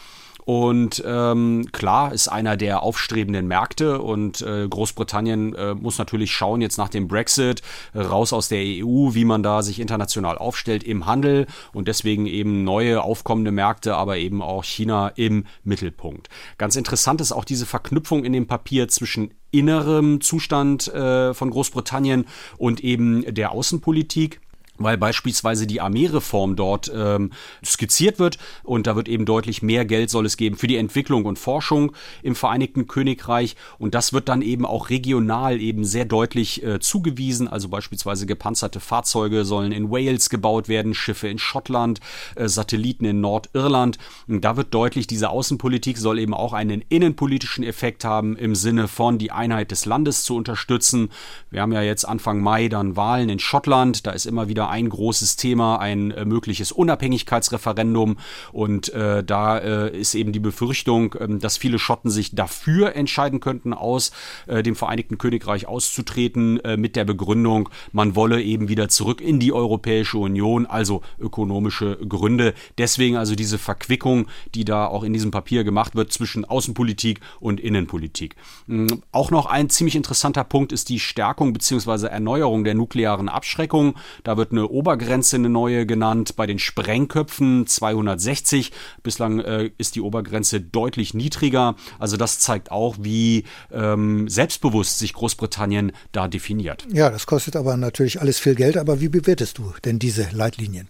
Und 0.45 1.03
ähm, 1.07 1.67
klar 1.73 2.13
ist 2.13 2.29
einer 2.29 2.57
der 2.57 2.83
aufstrebenden 2.83 3.47
Märkte 3.47 4.01
und 4.01 4.43
äh, 4.43 4.69
Großbritannien 4.69 5.55
äh, 5.55 5.75
muss 5.75 5.99
natürlich 5.99 6.33
schauen 6.33 6.61
jetzt 6.61 6.77
nach 6.77 6.91
dem 6.91 7.09
Brexit 7.09 7.63
äh, 7.95 8.01
raus 8.01 8.33
aus 8.33 8.49
der 8.49 8.61
EU, 8.61 9.15
wie 9.15 9.25
man 9.25 9.43
da 9.43 9.63
sich 9.63 9.81
international 9.81 10.37
aufstellt 10.37 10.85
im 10.85 11.07
Handel 11.07 11.47
und 11.73 11.89
deswegen 11.89 12.27
eben 12.27 12.63
neue 12.63 13.03
aufkommende 13.03 13.53
Märkte, 13.53 13.97
aber 13.97 14.19
eben 14.19 14.43
auch 14.43 14.65
China 14.65 15.09
im 15.17 15.47
Mittelpunkt. 15.63 16.29
Ganz 16.59 16.77
interessant 16.77 17.23
ist 17.23 17.33
auch 17.33 17.45
diese 17.45 17.65
Verknüpfung 17.65 18.25
in 18.25 18.35
dem 18.35 18.47
Papier 18.47 18.89
zwischen 18.89 19.33
innerem 19.51 20.21
Zustand 20.21 20.89
äh, 20.89 21.33
von 21.33 21.51
Großbritannien 21.51 22.27
und 22.59 22.83
eben 22.83 23.25
der 23.35 23.53
Außenpolitik 23.53 24.41
weil 24.79 24.99
beispielsweise 24.99 25.66
die 25.66 25.81
Armeereform 25.81 26.57
dort 26.57 26.91
ähm, 26.95 27.31
skizziert 27.64 28.18
wird 28.18 28.39
und 28.62 28.87
da 28.87 28.97
wird 28.97 29.09
eben 29.09 29.25
deutlich 29.25 29.62
mehr 29.62 29.85
Geld 29.85 30.11
soll 30.11 30.27
es 30.27 30.37
geben 30.37 30.57
für 30.57 30.66
die 30.66 30.77
Entwicklung 30.77 31.25
und 31.25 31.39
Forschung 31.39 31.93
im 32.22 32.35
Vereinigten 32.35 32.87
Königreich. 32.87 33.57
Und 33.79 33.95
das 33.95 34.12
wird 34.12 34.29
dann 34.29 34.43
eben 34.43 34.66
auch 34.66 34.91
regional 34.91 35.61
eben 35.61 35.85
sehr 35.85 36.05
deutlich 36.05 36.62
äh, 36.62 36.81
zugewiesen, 36.81 37.49
also 37.49 37.68
beispielsweise 37.68 38.27
gepanzerte 38.27 38.81
Fahrzeuge 38.81 39.45
sollen 39.45 39.72
in 39.72 39.91
Wales 39.91 40.31
gebaut 40.31 40.68
werden, 40.68 40.95
Schiffe 40.95 41.29
in 41.29 41.39
Schottland, 41.39 42.01
äh, 42.35 42.49
Satelliten 42.49 43.05
in 43.05 43.20
Nordirland. 43.20 43.99
Und 44.27 44.45
da 44.45 44.57
wird 44.57 44.75
deutlich, 44.75 45.07
diese 45.07 45.31
Außenpolitik 45.31 45.99
soll 45.99 46.18
eben 46.18 46.35
auch 46.35 46.53
einen 46.53 46.83
innenpolitischen 46.89 47.64
Effekt 47.64 48.05
haben 48.05 48.37
im 48.37 48.55
Sinne 48.55 48.89
von 48.89 49.18
die 49.18 49.31
Einheit 49.31 49.70
des 49.70 49.87
Landes 49.87 50.25
zu 50.25 50.37
unterstützen. 50.37 51.11
Wir 51.51 51.62
haben 51.62 51.72
ja 51.72 51.83
jetzt 51.83 52.05
Anfang 52.05 52.41
Mai 52.41 52.68
dann 52.68 52.97
Wahlen 52.97 53.29
in 53.29 53.39
Schottland, 53.39 54.07
da 54.07 54.11
ist 54.11 54.27
immer 54.27 54.49
wieder 54.49 54.64
wieder 54.65 54.71
ein 54.71 54.89
großes 54.89 55.37
Thema, 55.37 55.77
ein 55.77 56.11
äh, 56.11 56.25
mögliches 56.25 56.73
Unabhängigkeitsreferendum. 56.73 58.17
Und 58.53 58.93
äh, 58.93 59.23
da 59.23 59.59
äh, 59.59 59.97
ist 59.97 60.15
eben 60.15 60.33
die 60.33 60.41
Befürchtung, 60.41 61.15
äh, 61.15 61.29
dass 61.39 61.57
viele 61.57 61.79
Schotten 61.79 62.11
sich 62.11 62.35
dafür 62.35 62.97
entscheiden 62.97 63.41
könnten, 63.41 63.73
aus 63.73 64.12
äh, 64.47 64.62
dem 64.62 64.77
Vereinigten 64.77 65.19
Königreich 65.19 65.67
auszutreten, 65.67 66.61
äh, 66.61 66.77
mit 66.77 66.97
der 66.97 67.05
Begründung, 67.05 67.69
man 67.93 68.17
wolle 68.17 68.43
eben 68.43 68.69
wieder 68.69 68.89
zurück 68.89 69.21
in 69.21 69.39
die 69.39 69.53
Europäische 69.53 70.19
Union, 70.19 70.67
also 70.67 71.03
ökonomische 71.19 71.97
Gründe. 72.09 72.55
Deswegen 72.79 73.17
also 73.17 73.35
diese 73.35 73.59
Verquickung, 73.59 74.27
die 74.55 74.65
da 74.65 74.87
auch 74.87 75.05
in 75.05 75.12
diesem 75.12 75.31
Papier 75.31 75.65
gemacht 75.65 75.95
wird 75.95 76.12
zwischen 76.12 76.45
Außenpolitik 76.45 77.21
und 77.41 77.61
Innenpolitik. 77.61 78.37
Mhm. 78.67 79.03
Auch 79.12 79.31
noch 79.31 79.47
ein 79.47 79.71
ziemlich 79.71 79.97
interessanter 79.97 80.45
Punkt 80.45 80.73
ist 80.73 80.89
die 80.89 81.01
Stärkung 81.01 81.53
bzw. 81.53 82.07
Erneuerung 82.07 82.65
der 82.65 82.75
nuklearen 82.75 83.29
Abschreckung. 83.29 83.95
Da 84.23 84.37
wird 84.37 84.53
eine 84.55 84.69
Obergrenze, 84.69 85.37
eine 85.37 85.49
neue 85.49 85.87
genannt. 85.87 86.37
Bei 86.37 86.47
den 86.47 86.59
Sprengköpfen 86.59 87.67
260. 87.67 88.73
Bislang 89.03 89.41
äh, 89.41 89.71
ist 89.79 89.97
die 89.97 90.01
Obergrenze 90.01 90.61
deutlich 90.61 91.15
niedriger. 91.15 91.77
Also 91.99 92.17
das 92.17 92.39
zeigt 92.39 92.71
auch, 92.71 92.97
wie 93.01 93.45
ähm, 93.73 94.29
selbstbewusst 94.29 94.99
sich 94.99 95.13
Großbritannien 95.13 95.93
da 96.13 96.29
definiert. 96.29 96.87
Ja, 96.93 97.11
das 97.11 97.27
kostet 97.27 97.57
aber 97.57 97.77
natürlich 97.77 98.21
alles 98.21 98.39
viel 98.39 98.55
Geld. 98.55 98.77
Aber 98.77 99.01
wie 99.01 99.09
bewertest 99.09 99.59
du 99.59 99.73
denn 99.85 99.99
diese 99.99 100.29
Leitlinien? 100.33 100.89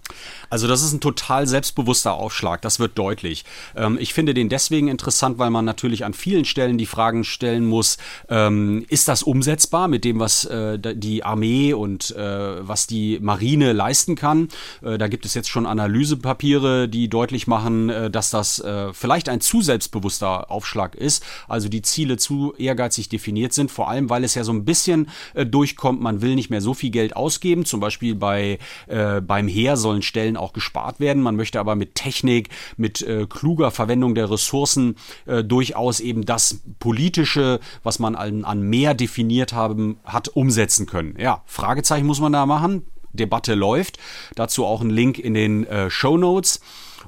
Also 0.51 0.69
das 0.69 0.83
ist 0.83 0.93
ein 0.93 1.01
total 1.01 1.47
selbstbewusster 1.47 2.15
Aufschlag. 2.15 2.63
Das 2.63 2.79
wird 2.79 2.99
deutlich. 2.99 3.45
Ähm, 3.77 3.99
ich 4.01 4.15
finde 4.15 4.35
den 4.35 4.49
deswegen 4.49 4.89
interessant, 4.89 5.39
weil 5.39 5.51
man 5.51 5.65
natürlich 5.65 6.05
an 6.05 6.15
vielen 6.15 6.45
Stellen 6.45 6.79
die 6.79 6.87
Fragen 6.87 7.25
stellen 7.25 7.65
muss, 7.67 7.97
ähm, 8.29 8.85
ist 8.89 9.09
das 9.09 9.23
umsetzbar 9.23 9.89
mit 9.89 10.05
dem, 10.05 10.21
was 10.21 10.45
äh, 10.45 10.79
die 10.79 11.25
Armee 11.25 11.73
und 11.73 12.15
äh, 12.17 12.67
was 12.67 12.87
die 12.87 13.19
Marine 13.21 13.54
leisten 13.63 14.15
kann? 14.15 14.49
Äh, 14.83 14.99
da 14.99 15.09
gibt 15.09 15.25
es 15.25 15.35
jetzt 15.35 15.49
schon 15.49 15.67
Analysepapiere, 15.67 16.89
die 16.89 17.09
deutlich 17.09 17.47
machen, 17.47 17.91
äh, 17.91 18.11
dass 18.11 18.31
das 18.31 18.59
äh, 18.59 18.93
vielleicht 18.93 19.29
ein 19.29 19.41
zu 19.41 19.63
selbstbewusster 19.63 20.51
Aufschlag 20.51 20.95
ist. 20.95 21.25
Also 21.49 21.69
die 21.69 21.83
Ziele 21.83 22.17
zu 22.17 22.55
ehrgeizig 22.59 23.09
definiert 23.09 23.53
sind, 23.53 23.71
vor 23.71 23.89
allem 23.89 24.11
weil 24.11 24.25
es 24.25 24.35
ja 24.35 24.45
so 24.45 24.53
ein 24.53 24.65
bisschen 24.65 25.09
durchkommt, 25.35 26.01
man 26.01 26.23
will 26.23 26.35
nicht 26.35 26.51
mehr 26.51 26.61
so 26.61 26.75
viel 26.75 26.91
Geld 26.91 27.17
ausgeben. 27.17 27.65
Zum 27.65 27.81
Beispiel 27.81 28.15
bei, 28.15 28.59
beim 28.87 29.49
Heer 29.49 29.77
sollen 29.77 30.03
Stellen 30.03 30.37
auch 30.37 30.53
gespart 30.53 31.01
werden. 31.01 31.23
Man 31.23 31.37
möchte 31.37 31.61
aber 31.61 31.75
mit 31.75 31.95
Technik, 31.95 32.49
mit 32.77 33.05
kluger 33.29 33.71
Verwendung 33.71 34.15
der 34.15 34.31
Ressourcen 34.31 34.97
durchaus 35.45 36.01
eben 36.01 36.25
das 36.25 36.61
Politische, 36.79 37.61
was 37.83 37.99
man 37.99 38.15
an, 38.15 38.45
an 38.45 38.63
mehr 38.63 38.95
definiert 38.95 39.53
haben, 39.53 39.99
hat, 40.05 40.29
umsetzen 40.29 40.87
können. 40.87 41.15
Ja, 41.19 41.43
Fragezeichen 41.47 42.07
muss 42.07 42.21
man 42.21 42.33
da 42.33 42.47
machen. 42.47 42.87
Debatte 43.15 43.55
läuft. 43.55 43.99
Dazu 44.35 44.65
auch 44.65 44.81
ein 44.81 44.91
Link 44.91 45.19
in 45.19 45.35
den 45.35 45.67
äh, 45.67 45.91
Show 45.91 46.17
Notes. 46.17 46.61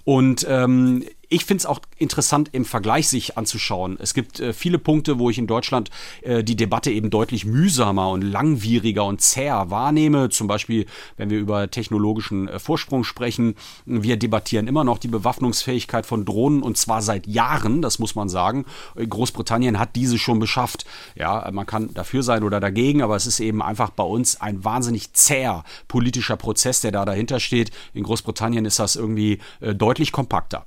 Und 0.04 0.46
ähm, 0.48 1.04
ich 1.28 1.44
finde 1.44 1.62
es 1.62 1.66
auch 1.66 1.80
interessant 1.98 2.50
im 2.52 2.64
Vergleich 2.64 3.08
sich 3.08 3.36
anzuschauen. 3.36 3.96
Es 4.00 4.14
gibt 4.14 4.40
äh, 4.40 4.52
viele 4.52 4.78
Punkte, 4.78 5.18
wo 5.18 5.30
ich 5.30 5.38
in 5.38 5.46
Deutschland 5.46 5.90
äh, 6.22 6.44
die 6.44 6.56
Debatte 6.56 6.90
eben 6.90 7.10
deutlich 7.10 7.44
mühsamer 7.44 8.10
und 8.10 8.22
langwieriger 8.22 9.04
und 9.04 9.20
zäher 9.20 9.70
wahrnehme. 9.70 10.28
Zum 10.28 10.46
Beispiel, 10.46 10.86
wenn 11.16 11.30
wir 11.30 11.38
über 11.38 11.70
technologischen 11.70 12.48
äh, 12.48 12.58
Vorsprung 12.58 13.04
sprechen. 13.04 13.54
Wir 13.84 14.16
debattieren 14.16 14.66
immer 14.66 14.84
noch 14.84 14.98
die 14.98 15.08
Bewaffnungsfähigkeit 15.08 16.06
von 16.06 16.24
Drohnen 16.24 16.62
und 16.62 16.76
zwar 16.76 17.02
seit 17.02 17.26
Jahren, 17.26 17.82
das 17.82 17.98
muss 17.98 18.14
man 18.14 18.28
sagen. 18.28 18.64
Großbritannien 18.96 19.78
hat 19.78 19.96
diese 19.96 20.18
schon 20.18 20.38
beschafft. 20.38 20.86
Ja, 21.14 21.48
man 21.52 21.66
kann 21.66 21.92
dafür 21.94 22.22
sein 22.22 22.42
oder 22.42 22.60
dagegen, 22.60 23.02
aber 23.02 23.16
es 23.16 23.26
ist 23.26 23.40
eben 23.40 23.62
einfach 23.62 23.90
bei 23.90 24.04
uns 24.04 24.40
ein 24.40 24.64
wahnsinnig 24.64 25.12
zäher 25.12 25.64
politischer 25.88 26.36
Prozess, 26.36 26.80
der 26.80 26.92
da 26.92 27.04
dahinter 27.04 27.40
steht. 27.40 27.70
In 27.94 28.02
Großbritannien 28.02 28.64
ist 28.64 28.78
das 28.78 28.96
irgendwie 28.96 29.38
äh, 29.60 29.74
deutlich 29.74 30.12
kompakter. 30.12 30.64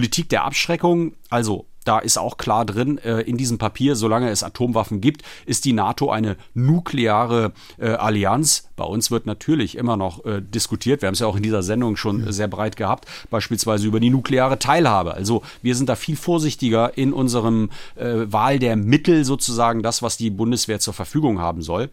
Politik 0.00 0.30
der 0.30 0.44
Abschreckung, 0.44 1.12
also 1.28 1.66
da 1.84 1.98
ist 1.98 2.16
auch 2.16 2.38
klar 2.38 2.64
drin, 2.64 2.96
äh, 2.96 3.20
in 3.20 3.36
diesem 3.36 3.58
Papier, 3.58 3.96
solange 3.96 4.30
es 4.30 4.42
Atomwaffen 4.42 5.02
gibt, 5.02 5.20
ist 5.44 5.66
die 5.66 5.74
NATO 5.74 6.08
eine 6.10 6.38
nukleare 6.54 7.52
äh, 7.76 7.90
Allianz. 7.90 8.70
Bei 8.76 8.84
uns 8.84 9.10
wird 9.10 9.26
natürlich 9.26 9.76
immer 9.76 9.98
noch 9.98 10.24
äh, 10.24 10.40
diskutiert, 10.40 11.02
wir 11.02 11.08
haben 11.08 11.12
es 11.12 11.20
ja 11.20 11.26
auch 11.26 11.36
in 11.36 11.42
dieser 11.42 11.62
Sendung 11.62 11.98
schon 11.98 12.22
mhm. 12.22 12.32
sehr 12.32 12.48
breit 12.48 12.76
gehabt, 12.76 13.04
beispielsweise 13.28 13.86
über 13.86 14.00
die 14.00 14.08
nukleare 14.08 14.58
Teilhabe. 14.58 15.12
Also 15.12 15.42
wir 15.60 15.76
sind 15.76 15.90
da 15.90 15.96
viel 15.96 16.16
vorsichtiger 16.16 16.96
in 16.96 17.12
unserem 17.12 17.68
äh, 17.96 18.24
Wahl 18.24 18.58
der 18.58 18.76
Mittel 18.76 19.26
sozusagen, 19.26 19.82
das, 19.82 20.00
was 20.00 20.16
die 20.16 20.30
Bundeswehr 20.30 20.80
zur 20.80 20.94
Verfügung 20.94 21.40
haben 21.40 21.60
soll. 21.60 21.90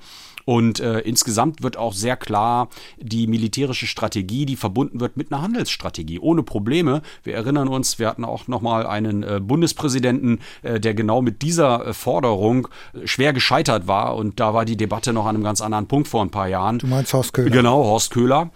Und 0.48 0.80
äh, 0.80 1.00
insgesamt 1.00 1.62
wird 1.62 1.76
auch 1.76 1.92
sehr 1.92 2.16
klar 2.16 2.70
die 3.02 3.28
militärische 3.28 3.86
Strategie, 3.86 4.46
die 4.46 4.56
verbunden 4.56 5.02
wird 5.02 5.18
mit 5.18 5.30
einer 5.30 5.42
Handelsstrategie, 5.42 6.20
ohne 6.20 6.42
Probleme. 6.42 7.02
Wir 7.24 7.36
erinnern 7.36 7.68
uns, 7.68 8.00
wir 8.00 8.08
hatten 8.08 8.24
auch 8.24 8.48
nochmal 8.48 8.88
einen 8.88 9.24
äh, 9.24 9.42
Bundespräsidenten, 9.44 10.40
äh, 10.62 10.80
der 10.80 10.94
genau 10.94 11.22
mit 11.22 11.42
dieser 11.42 11.88
äh, 11.88 11.94
Forderung 11.94 12.70
äh, 12.94 13.06
schwer 13.06 13.34
gescheitert 13.34 13.88
war. 13.88 14.16
Und 14.16 14.40
da 14.40 14.54
war 14.54 14.64
die 14.64 14.78
Debatte 14.78 15.12
noch 15.12 15.26
an 15.26 15.36
einem 15.36 15.44
ganz 15.44 15.60
anderen 15.60 15.88
Punkt 15.88 16.08
vor 16.08 16.22
ein 16.22 16.32
paar 16.32 16.48
Jahren. 16.48 16.80
Du 16.80 16.88
meinst 16.88 17.12
Horst 17.12 17.34
Köhler? 17.34 17.50
Genau, 17.50 17.84
Horst 17.84 18.12
Köhler. 18.12 18.50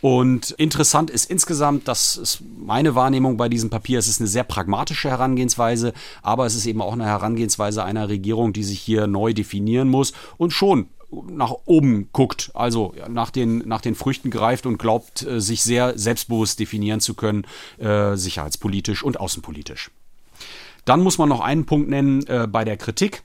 Und 0.00 0.52
interessant 0.52 1.10
ist 1.10 1.30
insgesamt, 1.30 1.88
das 1.88 2.16
ist 2.16 2.42
meine 2.58 2.94
Wahrnehmung 2.94 3.36
bei 3.36 3.50
diesem 3.50 3.68
Papier, 3.68 3.98
es 3.98 4.08
ist 4.08 4.20
eine 4.20 4.28
sehr 4.28 4.44
pragmatische 4.44 5.10
Herangehensweise, 5.10 5.92
aber 6.22 6.46
es 6.46 6.54
ist 6.54 6.64
eben 6.64 6.80
auch 6.80 6.94
eine 6.94 7.04
Herangehensweise 7.04 7.84
einer 7.84 8.08
Regierung, 8.08 8.54
die 8.54 8.64
sich 8.64 8.80
hier 8.80 9.06
neu 9.06 9.34
definieren 9.34 9.88
muss 9.88 10.14
und 10.38 10.52
schon 10.52 10.88
nach 11.22 11.54
oben 11.64 12.08
guckt, 12.12 12.50
also 12.54 12.94
nach 13.08 13.30
den, 13.30 13.58
nach 13.58 13.80
den 13.80 13.94
Früchten 13.94 14.30
greift 14.30 14.66
und 14.66 14.78
glaubt, 14.78 15.22
äh, 15.22 15.40
sich 15.40 15.62
sehr 15.62 15.98
selbstbewusst 15.98 16.58
definieren 16.58 17.00
zu 17.00 17.14
können, 17.14 17.46
äh, 17.78 18.16
sicherheitspolitisch 18.16 19.02
und 19.02 19.20
außenpolitisch. 19.20 19.90
Dann 20.84 21.02
muss 21.02 21.18
man 21.18 21.28
noch 21.28 21.40
einen 21.40 21.66
Punkt 21.66 21.88
nennen 21.88 22.26
äh, 22.26 22.46
bei 22.46 22.64
der 22.64 22.76
Kritik. 22.76 23.22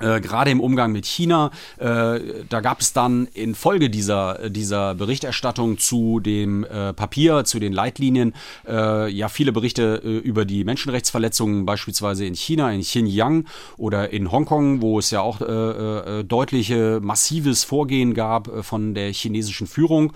Äh, 0.00 0.20
gerade 0.20 0.50
im 0.50 0.60
Umgang 0.60 0.92
mit 0.92 1.06
China, 1.06 1.50
äh, 1.78 2.20
da 2.48 2.60
gab 2.60 2.80
es 2.80 2.92
dann 2.92 3.26
infolge 3.34 3.90
dieser, 3.90 4.48
dieser 4.48 4.94
Berichterstattung 4.94 5.78
zu 5.78 6.20
dem 6.20 6.64
äh, 6.64 6.92
Papier, 6.92 7.44
zu 7.44 7.58
den 7.58 7.72
Leitlinien, 7.72 8.34
äh, 8.66 9.10
ja 9.10 9.28
viele 9.28 9.52
Berichte 9.52 10.00
äh, 10.04 10.18
über 10.18 10.44
die 10.44 10.64
Menschenrechtsverletzungen 10.64 11.66
beispielsweise 11.66 12.24
in 12.24 12.34
China, 12.34 12.70
in 12.70 12.82
Xinjiang 12.82 13.46
oder 13.76 14.12
in 14.12 14.30
Hongkong, 14.30 14.82
wo 14.82 14.98
es 14.98 15.10
ja 15.10 15.20
auch 15.20 15.40
äh, 15.40 16.24
deutliche, 16.24 17.00
massives 17.02 17.64
Vorgehen 17.64 18.14
gab 18.14 18.64
von 18.64 18.94
der 18.94 19.12
chinesischen 19.12 19.66
Führung. 19.66 20.12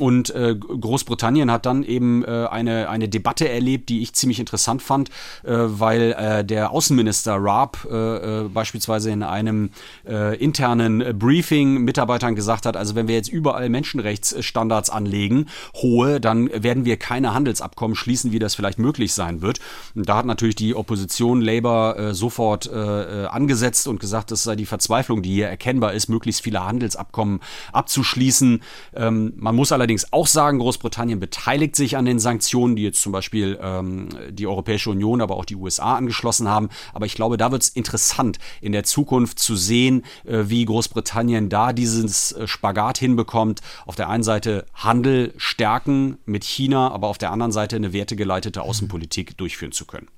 Und 0.00 0.30
äh, 0.30 0.54
Großbritannien 0.56 1.50
hat 1.50 1.66
dann 1.66 1.82
eben 1.82 2.24
äh, 2.24 2.46
eine, 2.50 2.88
eine 2.88 3.08
Debatte 3.08 3.48
erlebt, 3.48 3.88
die 3.88 4.02
ich 4.02 4.12
ziemlich 4.14 4.40
interessant 4.40 4.82
fand, 4.82 5.08
äh, 5.44 5.52
weil 5.52 6.12
äh, 6.18 6.44
der 6.44 6.70
Außenminister 6.70 7.36
Raab 7.38 7.86
äh, 7.90 7.94
äh, 7.94 8.48
beispielsweise 8.48 9.10
in 9.10 9.22
einem 9.22 9.70
äh, 10.06 10.36
internen 10.36 11.18
Briefing 11.18 11.78
Mitarbeitern 11.78 12.34
gesagt 12.34 12.66
hat, 12.66 12.76
also 12.76 12.94
wenn 12.94 13.08
wir 13.08 13.14
jetzt 13.14 13.28
überall 13.28 13.68
Menschenrechtsstandards 13.68 14.90
anlegen, 14.90 15.46
hohe, 15.74 16.20
dann 16.20 16.50
werden 16.52 16.84
wir 16.84 16.96
keine 16.96 17.34
Handelsabkommen 17.34 17.94
schließen, 17.94 18.32
wie 18.32 18.38
das 18.38 18.54
vielleicht 18.54 18.78
möglich 18.78 19.12
sein 19.12 19.42
wird. 19.42 19.60
Und 19.94 20.08
da 20.08 20.16
hat 20.16 20.26
natürlich 20.26 20.56
die 20.56 20.74
Opposition 20.74 21.40
Labour 21.40 21.96
äh, 21.96 22.14
sofort 22.14 22.66
äh, 22.66 23.26
angesetzt 23.26 23.86
und 23.86 24.00
gesagt, 24.00 24.30
das 24.30 24.42
sei 24.42 24.56
die 24.56 24.66
Verzweiflung, 24.66 25.22
die 25.22 25.32
hier 25.32 25.48
erkennbar 25.48 25.92
ist, 25.92 26.08
möglichst 26.08 26.42
viele 26.42 26.64
Handelsabkommen 26.64 27.40
abzuschließen. 27.72 28.62
Ähm, 28.94 29.32
man 29.36 29.54
muss 29.54 29.72
allerdings 29.72 29.83
allerdings 29.84 30.14
auch 30.14 30.26
sagen, 30.26 30.60
Großbritannien 30.60 31.20
beteiligt 31.20 31.76
sich 31.76 31.98
an 31.98 32.06
den 32.06 32.18
Sanktionen, 32.18 32.74
die 32.74 32.84
jetzt 32.84 33.02
zum 33.02 33.12
Beispiel 33.12 33.58
ähm, 33.60 34.08
die 34.30 34.46
Europäische 34.46 34.88
Union, 34.88 35.20
aber 35.20 35.36
auch 35.36 35.44
die 35.44 35.56
USA 35.56 35.94
angeschlossen 35.96 36.48
haben. 36.48 36.70
Aber 36.94 37.04
ich 37.04 37.14
glaube, 37.14 37.36
da 37.36 37.52
wird 37.52 37.64
es 37.64 37.68
interessant 37.68 38.38
in 38.62 38.72
der 38.72 38.84
Zukunft 38.84 39.38
zu 39.38 39.56
sehen, 39.56 40.06
äh, 40.24 40.44
wie 40.46 40.64
Großbritannien 40.64 41.50
da 41.50 41.74
dieses 41.74 42.32
äh, 42.32 42.46
Spagat 42.46 42.96
hinbekommt. 42.96 43.60
Auf 43.84 43.94
der 43.94 44.08
einen 44.08 44.22
Seite 44.22 44.64
Handel 44.72 45.34
stärken 45.36 46.16
mit 46.24 46.44
China, 46.44 46.90
aber 46.90 47.08
auf 47.08 47.18
der 47.18 47.30
anderen 47.30 47.52
Seite 47.52 47.76
eine 47.76 47.92
wertegeleitete 47.92 48.62
Außenpolitik 48.62 49.36
durchführen 49.36 49.72
zu 49.72 49.84
können. 49.84 50.08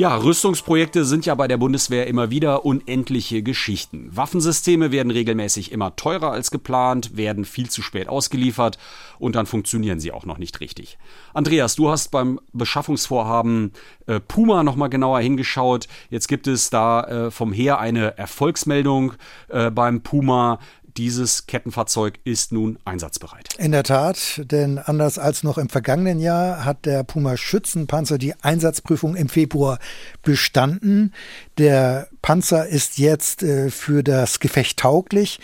Ja, 0.00 0.16
Rüstungsprojekte 0.16 1.04
sind 1.04 1.26
ja 1.26 1.34
bei 1.34 1.46
der 1.46 1.58
Bundeswehr 1.58 2.06
immer 2.06 2.30
wieder 2.30 2.64
unendliche 2.64 3.42
Geschichten. 3.42 4.08
Waffensysteme 4.10 4.92
werden 4.92 5.10
regelmäßig 5.10 5.72
immer 5.72 5.94
teurer 5.94 6.32
als 6.32 6.50
geplant, 6.50 7.18
werden 7.18 7.44
viel 7.44 7.68
zu 7.68 7.82
spät 7.82 8.08
ausgeliefert 8.08 8.78
und 9.18 9.36
dann 9.36 9.44
funktionieren 9.44 10.00
sie 10.00 10.10
auch 10.10 10.24
noch 10.24 10.38
nicht 10.38 10.60
richtig. 10.60 10.96
Andreas, 11.34 11.76
du 11.76 11.90
hast 11.90 12.10
beim 12.12 12.40
Beschaffungsvorhaben 12.54 13.74
äh, 14.06 14.20
Puma 14.20 14.62
nochmal 14.62 14.88
genauer 14.88 15.20
hingeschaut. 15.20 15.86
Jetzt 16.08 16.28
gibt 16.28 16.46
es 16.46 16.70
da 16.70 17.02
äh, 17.02 17.30
vom 17.30 17.52
Heer 17.52 17.78
eine 17.78 18.16
Erfolgsmeldung 18.16 19.12
äh, 19.48 19.70
beim 19.70 20.00
Puma 20.00 20.60
dieses 21.00 21.46
Kettenfahrzeug 21.46 22.18
ist 22.24 22.52
nun 22.52 22.78
einsatzbereit. 22.84 23.54
In 23.56 23.72
der 23.72 23.84
Tat, 23.84 24.42
denn 24.44 24.78
anders 24.78 25.18
als 25.18 25.42
noch 25.42 25.56
im 25.56 25.70
vergangenen 25.70 26.20
Jahr 26.20 26.66
hat 26.66 26.84
der 26.84 27.04
Puma 27.04 27.38
Schützenpanzer 27.38 28.18
die 28.18 28.34
Einsatzprüfung 28.42 29.16
im 29.16 29.30
Februar 29.30 29.78
bestanden. 30.22 31.14
Der 31.56 32.08
Panzer 32.22 32.66
ist 32.66 32.98
jetzt 32.98 33.42
äh, 33.42 33.70
für 33.70 34.02
das 34.02 34.40
Gefecht 34.40 34.78
tauglich. 34.78 35.40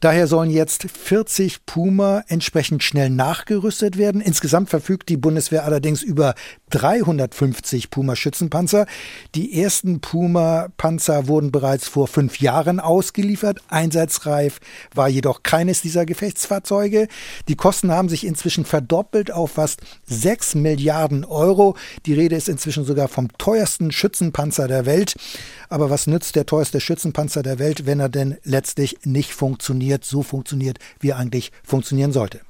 Daher 0.00 0.26
sollen 0.26 0.48
jetzt 0.48 0.86
40 0.90 1.66
Puma 1.66 2.24
entsprechend 2.26 2.82
schnell 2.82 3.10
nachgerüstet 3.10 3.98
werden. 3.98 4.22
Insgesamt 4.22 4.70
verfügt 4.70 5.10
die 5.10 5.18
Bundeswehr 5.18 5.64
allerdings 5.64 6.02
über 6.02 6.34
350 6.70 7.90
Puma-Schützenpanzer. 7.90 8.86
Die 9.34 9.60
ersten 9.60 10.00
Puma-Panzer 10.00 11.28
wurden 11.28 11.52
bereits 11.52 11.86
vor 11.86 12.08
fünf 12.08 12.40
Jahren 12.40 12.80
ausgeliefert. 12.80 13.58
Einsatzreif 13.68 14.60
war 14.94 15.10
jedoch 15.10 15.42
keines 15.42 15.82
dieser 15.82 16.06
Gefechtsfahrzeuge. 16.06 17.06
Die 17.48 17.56
Kosten 17.56 17.92
haben 17.92 18.08
sich 18.08 18.26
inzwischen 18.26 18.64
verdoppelt 18.64 19.30
auf 19.30 19.52
fast 19.52 19.82
6 20.06 20.54
Milliarden 20.54 21.26
Euro. 21.26 21.76
Die 22.06 22.14
Rede 22.14 22.36
ist 22.36 22.48
inzwischen 22.48 22.86
sogar 22.86 23.08
vom 23.08 23.28
teuersten 23.36 23.92
Schützenpanzer 23.92 24.66
der 24.66 24.86
Welt. 24.86 25.14
Aber 25.68 25.90
was 25.90 26.06
nützt 26.10 26.36
der 26.36 26.46
teuerste 26.46 26.80
Schützenpanzer 26.80 27.42
der 27.42 27.58
Welt, 27.58 27.86
wenn 27.86 28.00
er 28.00 28.08
denn 28.08 28.36
letztlich 28.44 28.98
nicht 29.04 29.32
funktioniert, 29.32 30.04
so 30.04 30.22
funktioniert, 30.22 30.78
wie 31.00 31.10
er 31.10 31.16
eigentlich 31.16 31.52
funktionieren 31.64 32.12
sollte? 32.12 32.40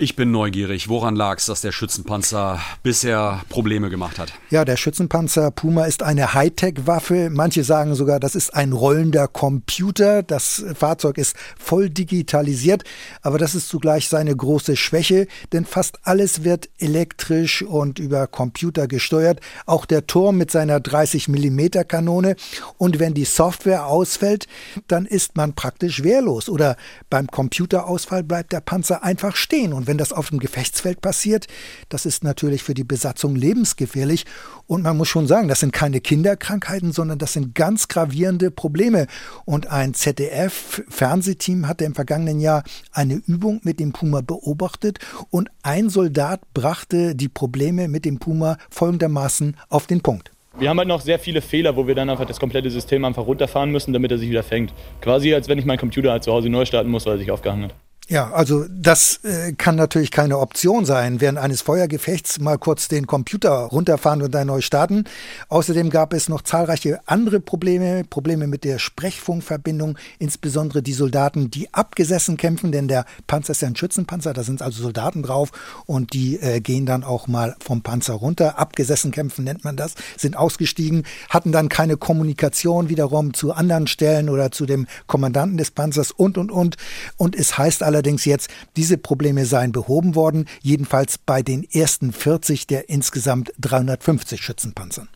Ich 0.00 0.14
bin 0.14 0.30
neugierig. 0.30 0.88
Woran 0.88 1.16
lag 1.16 1.38
es, 1.38 1.46
dass 1.46 1.60
der 1.60 1.72
Schützenpanzer 1.72 2.60
bisher 2.84 3.42
Probleme 3.48 3.90
gemacht 3.90 4.20
hat? 4.20 4.32
Ja, 4.48 4.64
der 4.64 4.76
Schützenpanzer 4.76 5.50
Puma 5.50 5.86
ist 5.86 6.04
eine 6.04 6.34
Hightech-Waffe. 6.34 7.30
Manche 7.32 7.64
sagen 7.64 7.96
sogar, 7.96 8.20
das 8.20 8.36
ist 8.36 8.54
ein 8.54 8.72
rollender 8.72 9.26
Computer. 9.26 10.22
Das 10.22 10.64
Fahrzeug 10.76 11.18
ist 11.18 11.34
voll 11.58 11.90
digitalisiert, 11.90 12.84
aber 13.22 13.38
das 13.38 13.56
ist 13.56 13.68
zugleich 13.68 14.08
seine 14.08 14.36
große 14.36 14.76
Schwäche, 14.76 15.26
denn 15.52 15.64
fast 15.64 15.98
alles 16.04 16.44
wird 16.44 16.68
elektrisch 16.78 17.62
und 17.62 17.98
über 17.98 18.28
Computer 18.28 18.86
gesteuert. 18.86 19.40
Auch 19.66 19.84
der 19.84 20.06
Turm 20.06 20.38
mit 20.38 20.52
seiner 20.52 20.78
30 20.78 21.26
mm 21.26 21.88
Kanone. 21.88 22.36
Und 22.76 23.00
wenn 23.00 23.14
die 23.14 23.24
Software 23.24 23.86
ausfällt, 23.86 24.46
dann 24.86 25.06
ist 25.06 25.36
man 25.36 25.54
praktisch 25.54 26.04
wehrlos. 26.04 26.48
Oder 26.48 26.76
beim 27.10 27.26
Computerausfall 27.26 28.22
bleibt 28.22 28.52
der 28.52 28.60
Panzer 28.60 29.02
einfach 29.02 29.34
stehen 29.34 29.72
und 29.72 29.87
wenn 29.88 29.98
das 29.98 30.12
auf 30.12 30.28
dem 30.28 30.38
Gefechtsfeld 30.38 31.00
passiert, 31.00 31.46
das 31.88 32.06
ist 32.06 32.22
natürlich 32.22 32.62
für 32.62 32.74
die 32.74 32.84
Besatzung 32.84 33.34
lebensgefährlich. 33.34 34.24
Und 34.66 34.82
man 34.82 34.96
muss 34.96 35.08
schon 35.08 35.26
sagen, 35.26 35.48
das 35.48 35.60
sind 35.60 35.72
keine 35.72 36.00
Kinderkrankheiten, 36.00 36.92
sondern 36.92 37.18
das 37.18 37.32
sind 37.32 37.54
ganz 37.54 37.88
gravierende 37.88 38.50
Probleme. 38.50 39.06
Und 39.44 39.68
ein 39.68 39.94
ZDF-Fernsehteam 39.94 41.66
hatte 41.66 41.84
im 41.84 41.94
vergangenen 41.94 42.38
Jahr 42.38 42.62
eine 42.92 43.14
Übung 43.26 43.60
mit 43.64 43.80
dem 43.80 43.92
Puma 43.92 44.20
beobachtet 44.20 44.98
und 45.30 45.48
ein 45.62 45.88
Soldat 45.88 46.40
brachte 46.54 47.14
die 47.14 47.28
Probleme 47.28 47.88
mit 47.88 48.04
dem 48.04 48.18
Puma 48.18 48.58
folgendermaßen 48.70 49.56
auf 49.68 49.86
den 49.86 50.02
Punkt. 50.02 50.30
Wir 50.58 50.68
haben 50.68 50.78
halt 50.78 50.88
noch 50.88 51.00
sehr 51.00 51.20
viele 51.20 51.40
Fehler, 51.40 51.76
wo 51.76 51.86
wir 51.86 51.94
dann 51.94 52.10
einfach 52.10 52.26
das 52.26 52.40
komplette 52.40 52.68
System 52.70 53.04
einfach 53.04 53.24
runterfahren 53.24 53.70
müssen, 53.70 53.92
damit 53.92 54.10
er 54.10 54.18
sich 54.18 54.28
wieder 54.28 54.42
fängt. 54.42 54.74
Quasi 55.00 55.32
als 55.32 55.48
wenn 55.48 55.58
ich 55.58 55.64
meinen 55.64 55.78
Computer 55.78 56.10
halt 56.10 56.24
zu 56.24 56.32
Hause 56.32 56.48
neu 56.48 56.64
starten 56.64 56.90
muss, 56.90 57.06
weil 57.06 57.14
er 57.14 57.18
sich 57.18 57.30
aufgehangen 57.30 57.64
hat. 57.64 57.74
Ja, 58.10 58.30
also 58.30 58.64
das 58.70 59.20
äh, 59.22 59.52
kann 59.52 59.76
natürlich 59.76 60.10
keine 60.10 60.38
Option 60.38 60.86
sein, 60.86 61.20
während 61.20 61.36
eines 61.36 61.60
Feuergefechts 61.60 62.40
mal 62.40 62.56
kurz 62.56 62.88
den 62.88 63.06
Computer 63.06 63.50
runterfahren 63.50 64.22
und 64.22 64.32
dann 64.32 64.46
neu 64.46 64.62
starten. 64.62 65.04
Außerdem 65.50 65.90
gab 65.90 66.14
es 66.14 66.30
noch 66.30 66.40
zahlreiche 66.40 67.00
andere 67.04 67.38
Probleme, 67.38 68.04
Probleme 68.04 68.46
mit 68.46 68.64
der 68.64 68.78
Sprechfunkverbindung, 68.78 69.98
insbesondere 70.18 70.80
die 70.80 70.94
Soldaten, 70.94 71.50
die 71.50 71.74
abgesessen 71.74 72.38
kämpfen, 72.38 72.72
denn 72.72 72.88
der 72.88 73.04
Panzer 73.26 73.50
ist 73.50 73.60
ja 73.60 73.68
ein 73.68 73.76
Schützenpanzer, 73.76 74.32
da 74.32 74.42
sind 74.42 74.62
also 74.62 74.82
Soldaten 74.82 75.22
drauf 75.22 75.50
und 75.84 76.14
die 76.14 76.40
äh, 76.40 76.60
gehen 76.60 76.86
dann 76.86 77.04
auch 77.04 77.26
mal 77.26 77.56
vom 77.62 77.82
Panzer 77.82 78.14
runter. 78.14 78.58
Abgesessen 78.58 79.10
kämpfen 79.10 79.44
nennt 79.44 79.64
man 79.64 79.76
das, 79.76 79.96
sind 80.16 80.34
ausgestiegen, 80.34 81.02
hatten 81.28 81.52
dann 81.52 81.68
keine 81.68 81.98
Kommunikation 81.98 82.88
wiederum 82.88 83.34
zu 83.34 83.52
anderen 83.52 83.86
Stellen 83.86 84.30
oder 84.30 84.50
zu 84.50 84.64
dem 84.64 84.86
Kommandanten 85.06 85.58
des 85.58 85.72
Panzers 85.72 86.10
und 86.10 86.38
und 86.38 86.50
und. 86.50 86.76
Und 87.18 87.36
es 87.36 87.58
heißt 87.58 87.82
alle, 87.82 87.97
allerdings 87.98 88.24
jetzt, 88.24 88.48
diese 88.76 88.96
Probleme 88.96 89.44
seien 89.44 89.72
behoben 89.72 90.14
worden, 90.14 90.46
jedenfalls 90.62 91.18
bei 91.18 91.42
den 91.42 91.64
ersten 91.64 92.12
40 92.12 92.68
der 92.68 92.88
insgesamt 92.88 93.52
350 93.58 94.40
Schützenpanzern. 94.40 95.08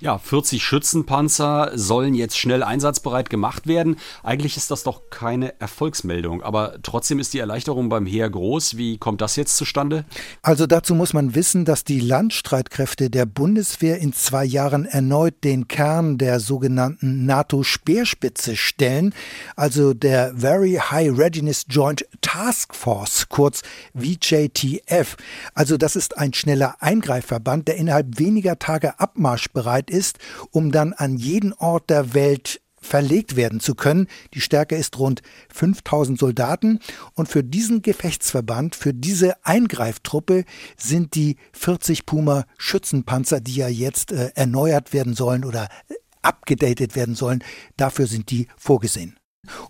Ja, 0.00 0.16
40 0.16 0.62
Schützenpanzer 0.62 1.72
sollen 1.74 2.14
jetzt 2.14 2.38
schnell 2.38 2.62
einsatzbereit 2.62 3.30
gemacht 3.30 3.66
werden. 3.66 3.96
Eigentlich 4.22 4.56
ist 4.56 4.70
das 4.70 4.84
doch 4.84 5.10
keine 5.10 5.60
Erfolgsmeldung, 5.60 6.40
aber 6.40 6.76
trotzdem 6.84 7.18
ist 7.18 7.34
die 7.34 7.40
Erleichterung 7.40 7.88
beim 7.88 8.06
Heer 8.06 8.30
groß. 8.30 8.76
Wie 8.76 8.98
kommt 8.98 9.20
das 9.20 9.34
jetzt 9.34 9.56
zustande? 9.56 10.04
Also 10.40 10.68
dazu 10.68 10.94
muss 10.94 11.14
man 11.14 11.34
wissen, 11.34 11.64
dass 11.64 11.82
die 11.82 11.98
Landstreitkräfte 11.98 13.10
der 13.10 13.26
Bundeswehr 13.26 13.98
in 13.98 14.12
zwei 14.12 14.44
Jahren 14.44 14.86
erneut 14.86 15.42
den 15.42 15.66
Kern 15.66 16.16
der 16.16 16.38
sogenannten 16.38 17.26
NATO-Speerspitze 17.26 18.54
stellen, 18.54 19.12
also 19.56 19.94
der 19.94 20.32
Very 20.36 20.74
High 20.74 21.18
Readiness 21.18 21.64
Joint 21.68 22.06
Task 22.28 22.74
Force, 22.74 23.30
kurz 23.30 23.62
VJTF. 23.94 25.16
Also 25.54 25.78
das 25.78 25.96
ist 25.96 26.18
ein 26.18 26.34
schneller 26.34 26.76
Eingreifverband, 26.80 27.68
der 27.68 27.76
innerhalb 27.76 28.18
weniger 28.18 28.58
Tage 28.58 29.00
abmarschbereit 29.00 29.68
bereit 29.68 29.90
ist, 29.90 30.18
um 30.50 30.72
dann 30.72 30.92
an 30.92 31.16
jeden 31.16 31.52
Ort 31.52 31.90
der 31.90 32.14
Welt 32.14 32.60
verlegt 32.80 33.34
werden 33.34 33.60
zu 33.60 33.74
können. 33.74 34.06
Die 34.34 34.40
Stärke 34.40 34.76
ist 34.76 34.98
rund 34.98 35.22
5000 35.52 36.18
Soldaten 36.18 36.80
und 37.14 37.28
für 37.28 37.42
diesen 37.42 37.82
Gefechtsverband, 37.82 38.76
für 38.76 38.94
diese 38.94 39.44
Eingreiftruppe 39.44 40.44
sind 40.76 41.14
die 41.14 41.36
40 41.52 42.06
Puma 42.06 42.44
Schützenpanzer, 42.56 43.40
die 43.40 43.56
ja 43.56 43.68
jetzt 43.68 44.12
äh, 44.12 44.30
erneuert 44.34 44.92
werden 44.92 45.14
sollen 45.14 45.44
oder 45.44 45.68
äh, 45.88 45.94
abgedatet 46.22 46.94
werden 46.94 47.14
sollen, 47.14 47.42
dafür 47.76 48.06
sind 48.06 48.30
die 48.30 48.48
vorgesehen. 48.56 49.18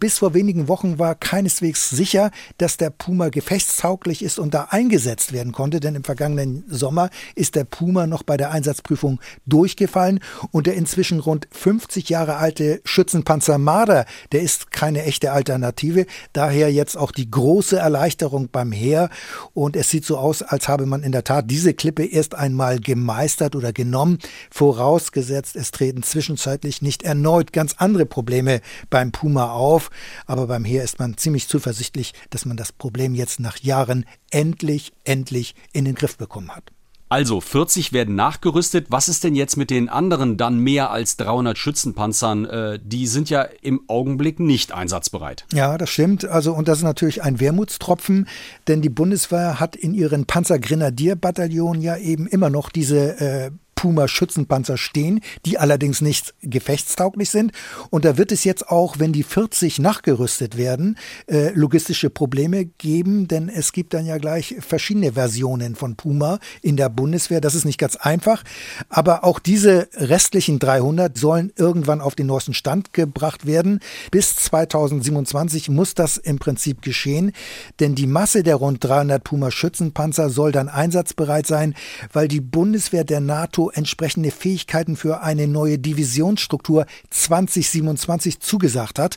Bis 0.00 0.18
vor 0.18 0.34
wenigen 0.34 0.68
Wochen 0.68 0.98
war 0.98 1.14
keineswegs 1.14 1.90
sicher, 1.90 2.30
dass 2.58 2.76
der 2.76 2.90
Puma 2.90 3.28
gefechtstauglich 3.28 4.22
ist 4.22 4.38
und 4.38 4.54
da 4.54 4.68
eingesetzt 4.70 5.32
werden 5.32 5.52
konnte, 5.52 5.80
denn 5.80 5.94
im 5.94 6.04
vergangenen 6.04 6.64
Sommer 6.68 7.10
ist 7.34 7.54
der 7.54 7.64
Puma 7.64 8.06
noch 8.06 8.22
bei 8.22 8.36
der 8.36 8.50
Einsatzprüfung 8.50 9.20
durchgefallen 9.46 10.20
und 10.50 10.66
der 10.66 10.74
inzwischen 10.74 11.20
rund 11.20 11.48
50 11.50 12.08
Jahre 12.08 12.36
alte 12.36 12.80
Schützenpanzer 12.84 13.58
Marder, 13.58 14.06
der 14.32 14.42
ist 14.42 14.70
keine 14.70 15.04
echte 15.04 15.32
Alternative, 15.32 16.06
daher 16.32 16.72
jetzt 16.72 16.96
auch 16.96 17.12
die 17.12 17.30
große 17.30 17.78
Erleichterung 17.78 18.48
beim 18.50 18.72
Heer 18.72 19.10
und 19.54 19.76
es 19.76 19.90
sieht 19.90 20.04
so 20.04 20.18
aus, 20.18 20.42
als 20.42 20.68
habe 20.68 20.86
man 20.86 21.02
in 21.02 21.12
der 21.12 21.24
Tat 21.24 21.50
diese 21.50 21.74
Klippe 21.74 22.04
erst 22.04 22.34
einmal 22.34 22.80
gemeistert 22.80 23.56
oder 23.56 23.72
genommen, 23.72 24.18
vorausgesetzt 24.50 25.56
es 25.56 25.70
treten 25.70 26.02
zwischenzeitlich 26.02 26.82
nicht 26.82 27.02
erneut 27.02 27.52
ganz 27.52 27.74
andere 27.78 28.06
Probleme 28.06 28.60
beim 28.90 29.12
Puma 29.12 29.52
auf 29.52 29.67
auf. 29.68 29.90
Aber 30.26 30.46
beim 30.46 30.64
Heer 30.64 30.82
ist 30.82 30.98
man 30.98 31.16
ziemlich 31.16 31.48
zuversichtlich, 31.48 32.14
dass 32.30 32.46
man 32.46 32.56
das 32.56 32.72
Problem 32.72 33.14
jetzt 33.14 33.38
nach 33.40 33.58
Jahren 33.58 34.06
endlich, 34.30 34.92
endlich 35.04 35.54
in 35.72 35.84
den 35.84 35.94
Griff 35.94 36.16
bekommen 36.16 36.54
hat. 36.54 36.72
Also 37.10 37.40
40 37.40 37.94
werden 37.94 38.16
nachgerüstet. 38.16 38.88
Was 38.90 39.08
ist 39.08 39.24
denn 39.24 39.34
jetzt 39.34 39.56
mit 39.56 39.70
den 39.70 39.88
anderen 39.88 40.36
dann 40.36 40.58
mehr 40.58 40.90
als 40.90 41.16
300 41.16 41.56
Schützenpanzern? 41.56 42.44
Äh, 42.44 42.78
die 42.82 43.06
sind 43.06 43.30
ja 43.30 43.42
im 43.62 43.80
Augenblick 43.88 44.40
nicht 44.40 44.72
einsatzbereit. 44.72 45.46
Ja, 45.54 45.78
das 45.78 45.88
stimmt. 45.88 46.26
Also 46.26 46.52
und 46.52 46.68
das 46.68 46.78
ist 46.78 46.84
natürlich 46.84 47.22
ein 47.22 47.40
Wermutstropfen, 47.40 48.28
denn 48.66 48.82
die 48.82 48.90
Bundeswehr 48.90 49.58
hat 49.58 49.74
in 49.74 49.94
ihren 49.94 50.26
Panzergrenadierbataillonen 50.26 51.80
ja 51.80 51.96
eben 51.96 52.26
immer 52.26 52.50
noch 52.50 52.68
diese 52.68 53.18
äh, 53.20 53.50
Puma-Schützenpanzer 53.78 54.76
stehen, 54.76 55.20
die 55.46 55.56
allerdings 55.56 56.00
nicht 56.00 56.34
gefechtstauglich 56.42 57.30
sind. 57.30 57.52
Und 57.90 58.04
da 58.04 58.18
wird 58.18 58.32
es 58.32 58.42
jetzt 58.42 58.70
auch, 58.70 58.98
wenn 58.98 59.12
die 59.12 59.22
40 59.22 59.78
nachgerüstet 59.78 60.56
werden, 60.56 60.98
äh, 61.28 61.50
logistische 61.50 62.10
Probleme 62.10 62.64
geben, 62.64 63.28
denn 63.28 63.48
es 63.48 63.70
gibt 63.70 63.94
dann 63.94 64.04
ja 64.04 64.18
gleich 64.18 64.56
verschiedene 64.58 65.12
Versionen 65.12 65.76
von 65.76 65.94
Puma 65.94 66.40
in 66.60 66.76
der 66.76 66.88
Bundeswehr. 66.88 67.40
Das 67.40 67.54
ist 67.54 67.64
nicht 67.64 67.78
ganz 67.78 67.94
einfach. 67.94 68.42
Aber 68.88 69.22
auch 69.22 69.38
diese 69.38 69.88
restlichen 69.94 70.58
300 70.58 71.16
sollen 71.16 71.52
irgendwann 71.54 72.00
auf 72.00 72.16
den 72.16 72.26
neuesten 72.26 72.54
Stand 72.54 72.92
gebracht 72.92 73.46
werden. 73.46 73.78
Bis 74.10 74.34
2027 74.34 75.68
muss 75.68 75.94
das 75.94 76.16
im 76.16 76.40
Prinzip 76.40 76.82
geschehen, 76.82 77.30
denn 77.78 77.94
die 77.94 78.08
Masse 78.08 78.42
der 78.42 78.56
rund 78.56 78.82
300 78.82 79.22
Puma-Schützenpanzer 79.22 80.30
soll 80.30 80.50
dann 80.50 80.68
einsatzbereit 80.68 81.46
sein, 81.46 81.74
weil 82.12 82.26
die 82.26 82.40
Bundeswehr 82.40 83.04
der 83.04 83.20
NATO 83.20 83.67
entsprechende 83.70 84.30
Fähigkeiten 84.30 84.96
für 84.96 85.22
eine 85.22 85.48
neue 85.48 85.78
Divisionsstruktur 85.78 86.86
2027 87.10 88.40
zugesagt 88.40 88.98
hat. 88.98 89.16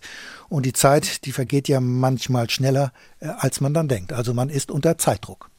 Und 0.49 0.66
die 0.66 0.74
Zeit, 0.74 1.26
die 1.26 1.32
vergeht 1.32 1.68
ja 1.68 1.80
manchmal 1.80 2.49
schneller, 2.49 2.91
äh, 3.20 3.28
als 3.28 3.62
man 3.62 3.74
dann 3.74 3.88
denkt. 3.88 4.14
Also 4.14 4.34
man 4.34 4.49
ist 4.49 4.72
unter 4.72 4.97
Zeitdruck. 4.97 5.51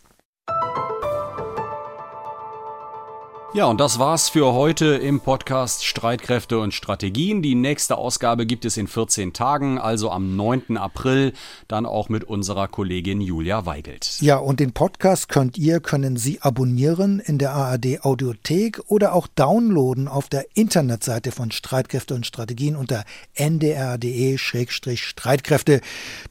Ja, 3.55 3.67
und 3.67 3.81
das 3.81 3.99
war's 3.99 4.31
für 4.31 4.55
heute 4.55 4.95
im 4.95 5.21
Podcast 5.21 5.85
Streitkräfte 5.85 6.59
und 6.59 6.73
Strategien. 6.73 7.43
Die 7.43 7.55
nächste 7.55 7.99
Ausgabe 7.99 8.47
gibt 8.47 8.65
es 8.65 8.79
in 8.79 8.87
14 8.87 9.35
Tagen, 9.35 9.79
also 9.79 10.11
am 10.11 10.37
9. 10.37 10.79
April, 10.79 11.35
dann 11.69 11.85
auch 11.85 12.09
mit 12.09 12.25
unserer 12.25 12.67
Kollegin 12.67 13.21
Julia 13.21 13.67
Weigelt. 13.67 14.17
Ja, 14.23 14.39
und 14.39 14.59
den 14.59 14.73
Podcast 14.73 15.29
könnt 15.29 15.59
ihr, 15.59 15.81
können 15.81 16.17
Sie 16.17 16.41
abonnieren 16.41 17.21
in 17.21 17.37
der 17.37 17.53
ARD 17.53 18.07
Audiothek 18.07 18.81
oder 18.87 19.15
auch 19.15 19.27
downloaden 19.27 20.09
auf 20.09 20.31
der 20.31 20.47
Internetseite 20.55 21.31
von 21.31 21.51
Streitkräfte 21.51 22.15
und 22.15 22.25
Strategien 22.25 22.75
unter 22.75 23.05
ndr.de-streitkräfte. 23.35 25.83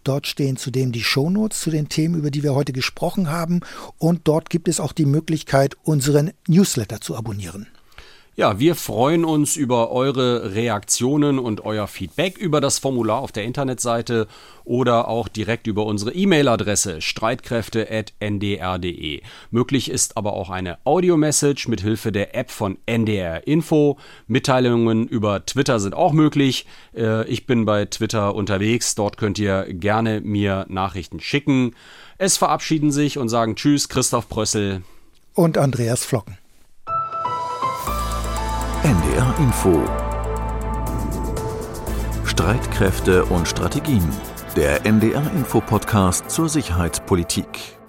Dort 0.03 0.25
stehen 0.25 0.57
zudem 0.57 0.91
die 0.91 1.03
Shownotes 1.03 1.59
zu 1.59 1.69
den 1.69 1.87
Themen, 1.87 2.15
über 2.15 2.31
die 2.31 2.41
wir 2.41 2.55
heute 2.55 2.73
gesprochen 2.73 3.29
haben. 3.29 3.59
Und 3.99 4.21
dort 4.23 4.49
gibt 4.49 4.67
es 4.67 4.79
auch 4.79 4.91
die 4.91 5.05
Möglichkeit, 5.05 5.77
unseren 5.83 6.31
Newsletter 6.47 6.99
zu 6.99 7.10
abonnieren. 7.15 7.67
Ja, 8.37 8.59
wir 8.59 8.75
freuen 8.75 9.25
uns 9.25 9.57
über 9.57 9.91
eure 9.91 10.55
Reaktionen 10.55 11.37
und 11.37 11.65
euer 11.65 11.87
Feedback 11.87 12.37
über 12.37 12.61
das 12.61 12.79
Formular 12.79 13.19
auf 13.19 13.33
der 13.33 13.43
Internetseite 13.43 14.25
oder 14.63 15.09
auch 15.09 15.27
direkt 15.27 15.67
über 15.67 15.85
unsere 15.85 16.13
E-Mail-Adresse 16.13 17.01
streitkräfte.ndr.de. 17.01 19.21
Möglich 19.51 19.91
ist 19.91 20.15
aber 20.15 20.31
auch 20.31 20.49
eine 20.49 20.77
Audio-Message 20.85 21.67
mit 21.67 21.81
Hilfe 21.81 22.13
der 22.13 22.33
App 22.33 22.51
von 22.51 22.77
NDR 22.85 23.45
Info. 23.45 23.97
Mitteilungen 24.27 25.09
über 25.09 25.45
Twitter 25.45 25.81
sind 25.81 25.93
auch 25.93 26.13
möglich. 26.13 26.65
Äh, 26.95 27.27
ich 27.27 27.45
bin 27.45 27.65
bei 27.65 27.83
Twitter 27.83 28.33
unterwegs. 28.33 28.95
Dort 28.95 29.17
könnt 29.17 29.39
ihr 29.39 29.65
gerne 29.73 30.21
mir 30.21 30.65
Nachrichten 30.69 31.19
schicken. 31.19 31.75
Es 32.17 32.37
verabschieden 32.37 32.91
sich 32.91 33.17
und 33.17 33.27
sagen 33.27 33.57
Tschüss, 33.57 33.89
Christoph 33.89 34.29
Brössel 34.29 34.83
und 35.33 35.57
Andreas 35.57 36.05
Flocken. 36.05 36.37
NDR 38.83 39.35
Info 39.37 39.83
Streitkräfte 42.25 43.25
und 43.25 43.47
Strategien. 43.47 44.03
Der 44.55 44.87
NDR 44.87 45.21
Info 45.35 45.61
Podcast 45.61 46.31
zur 46.31 46.49
Sicherheitspolitik. 46.49 47.80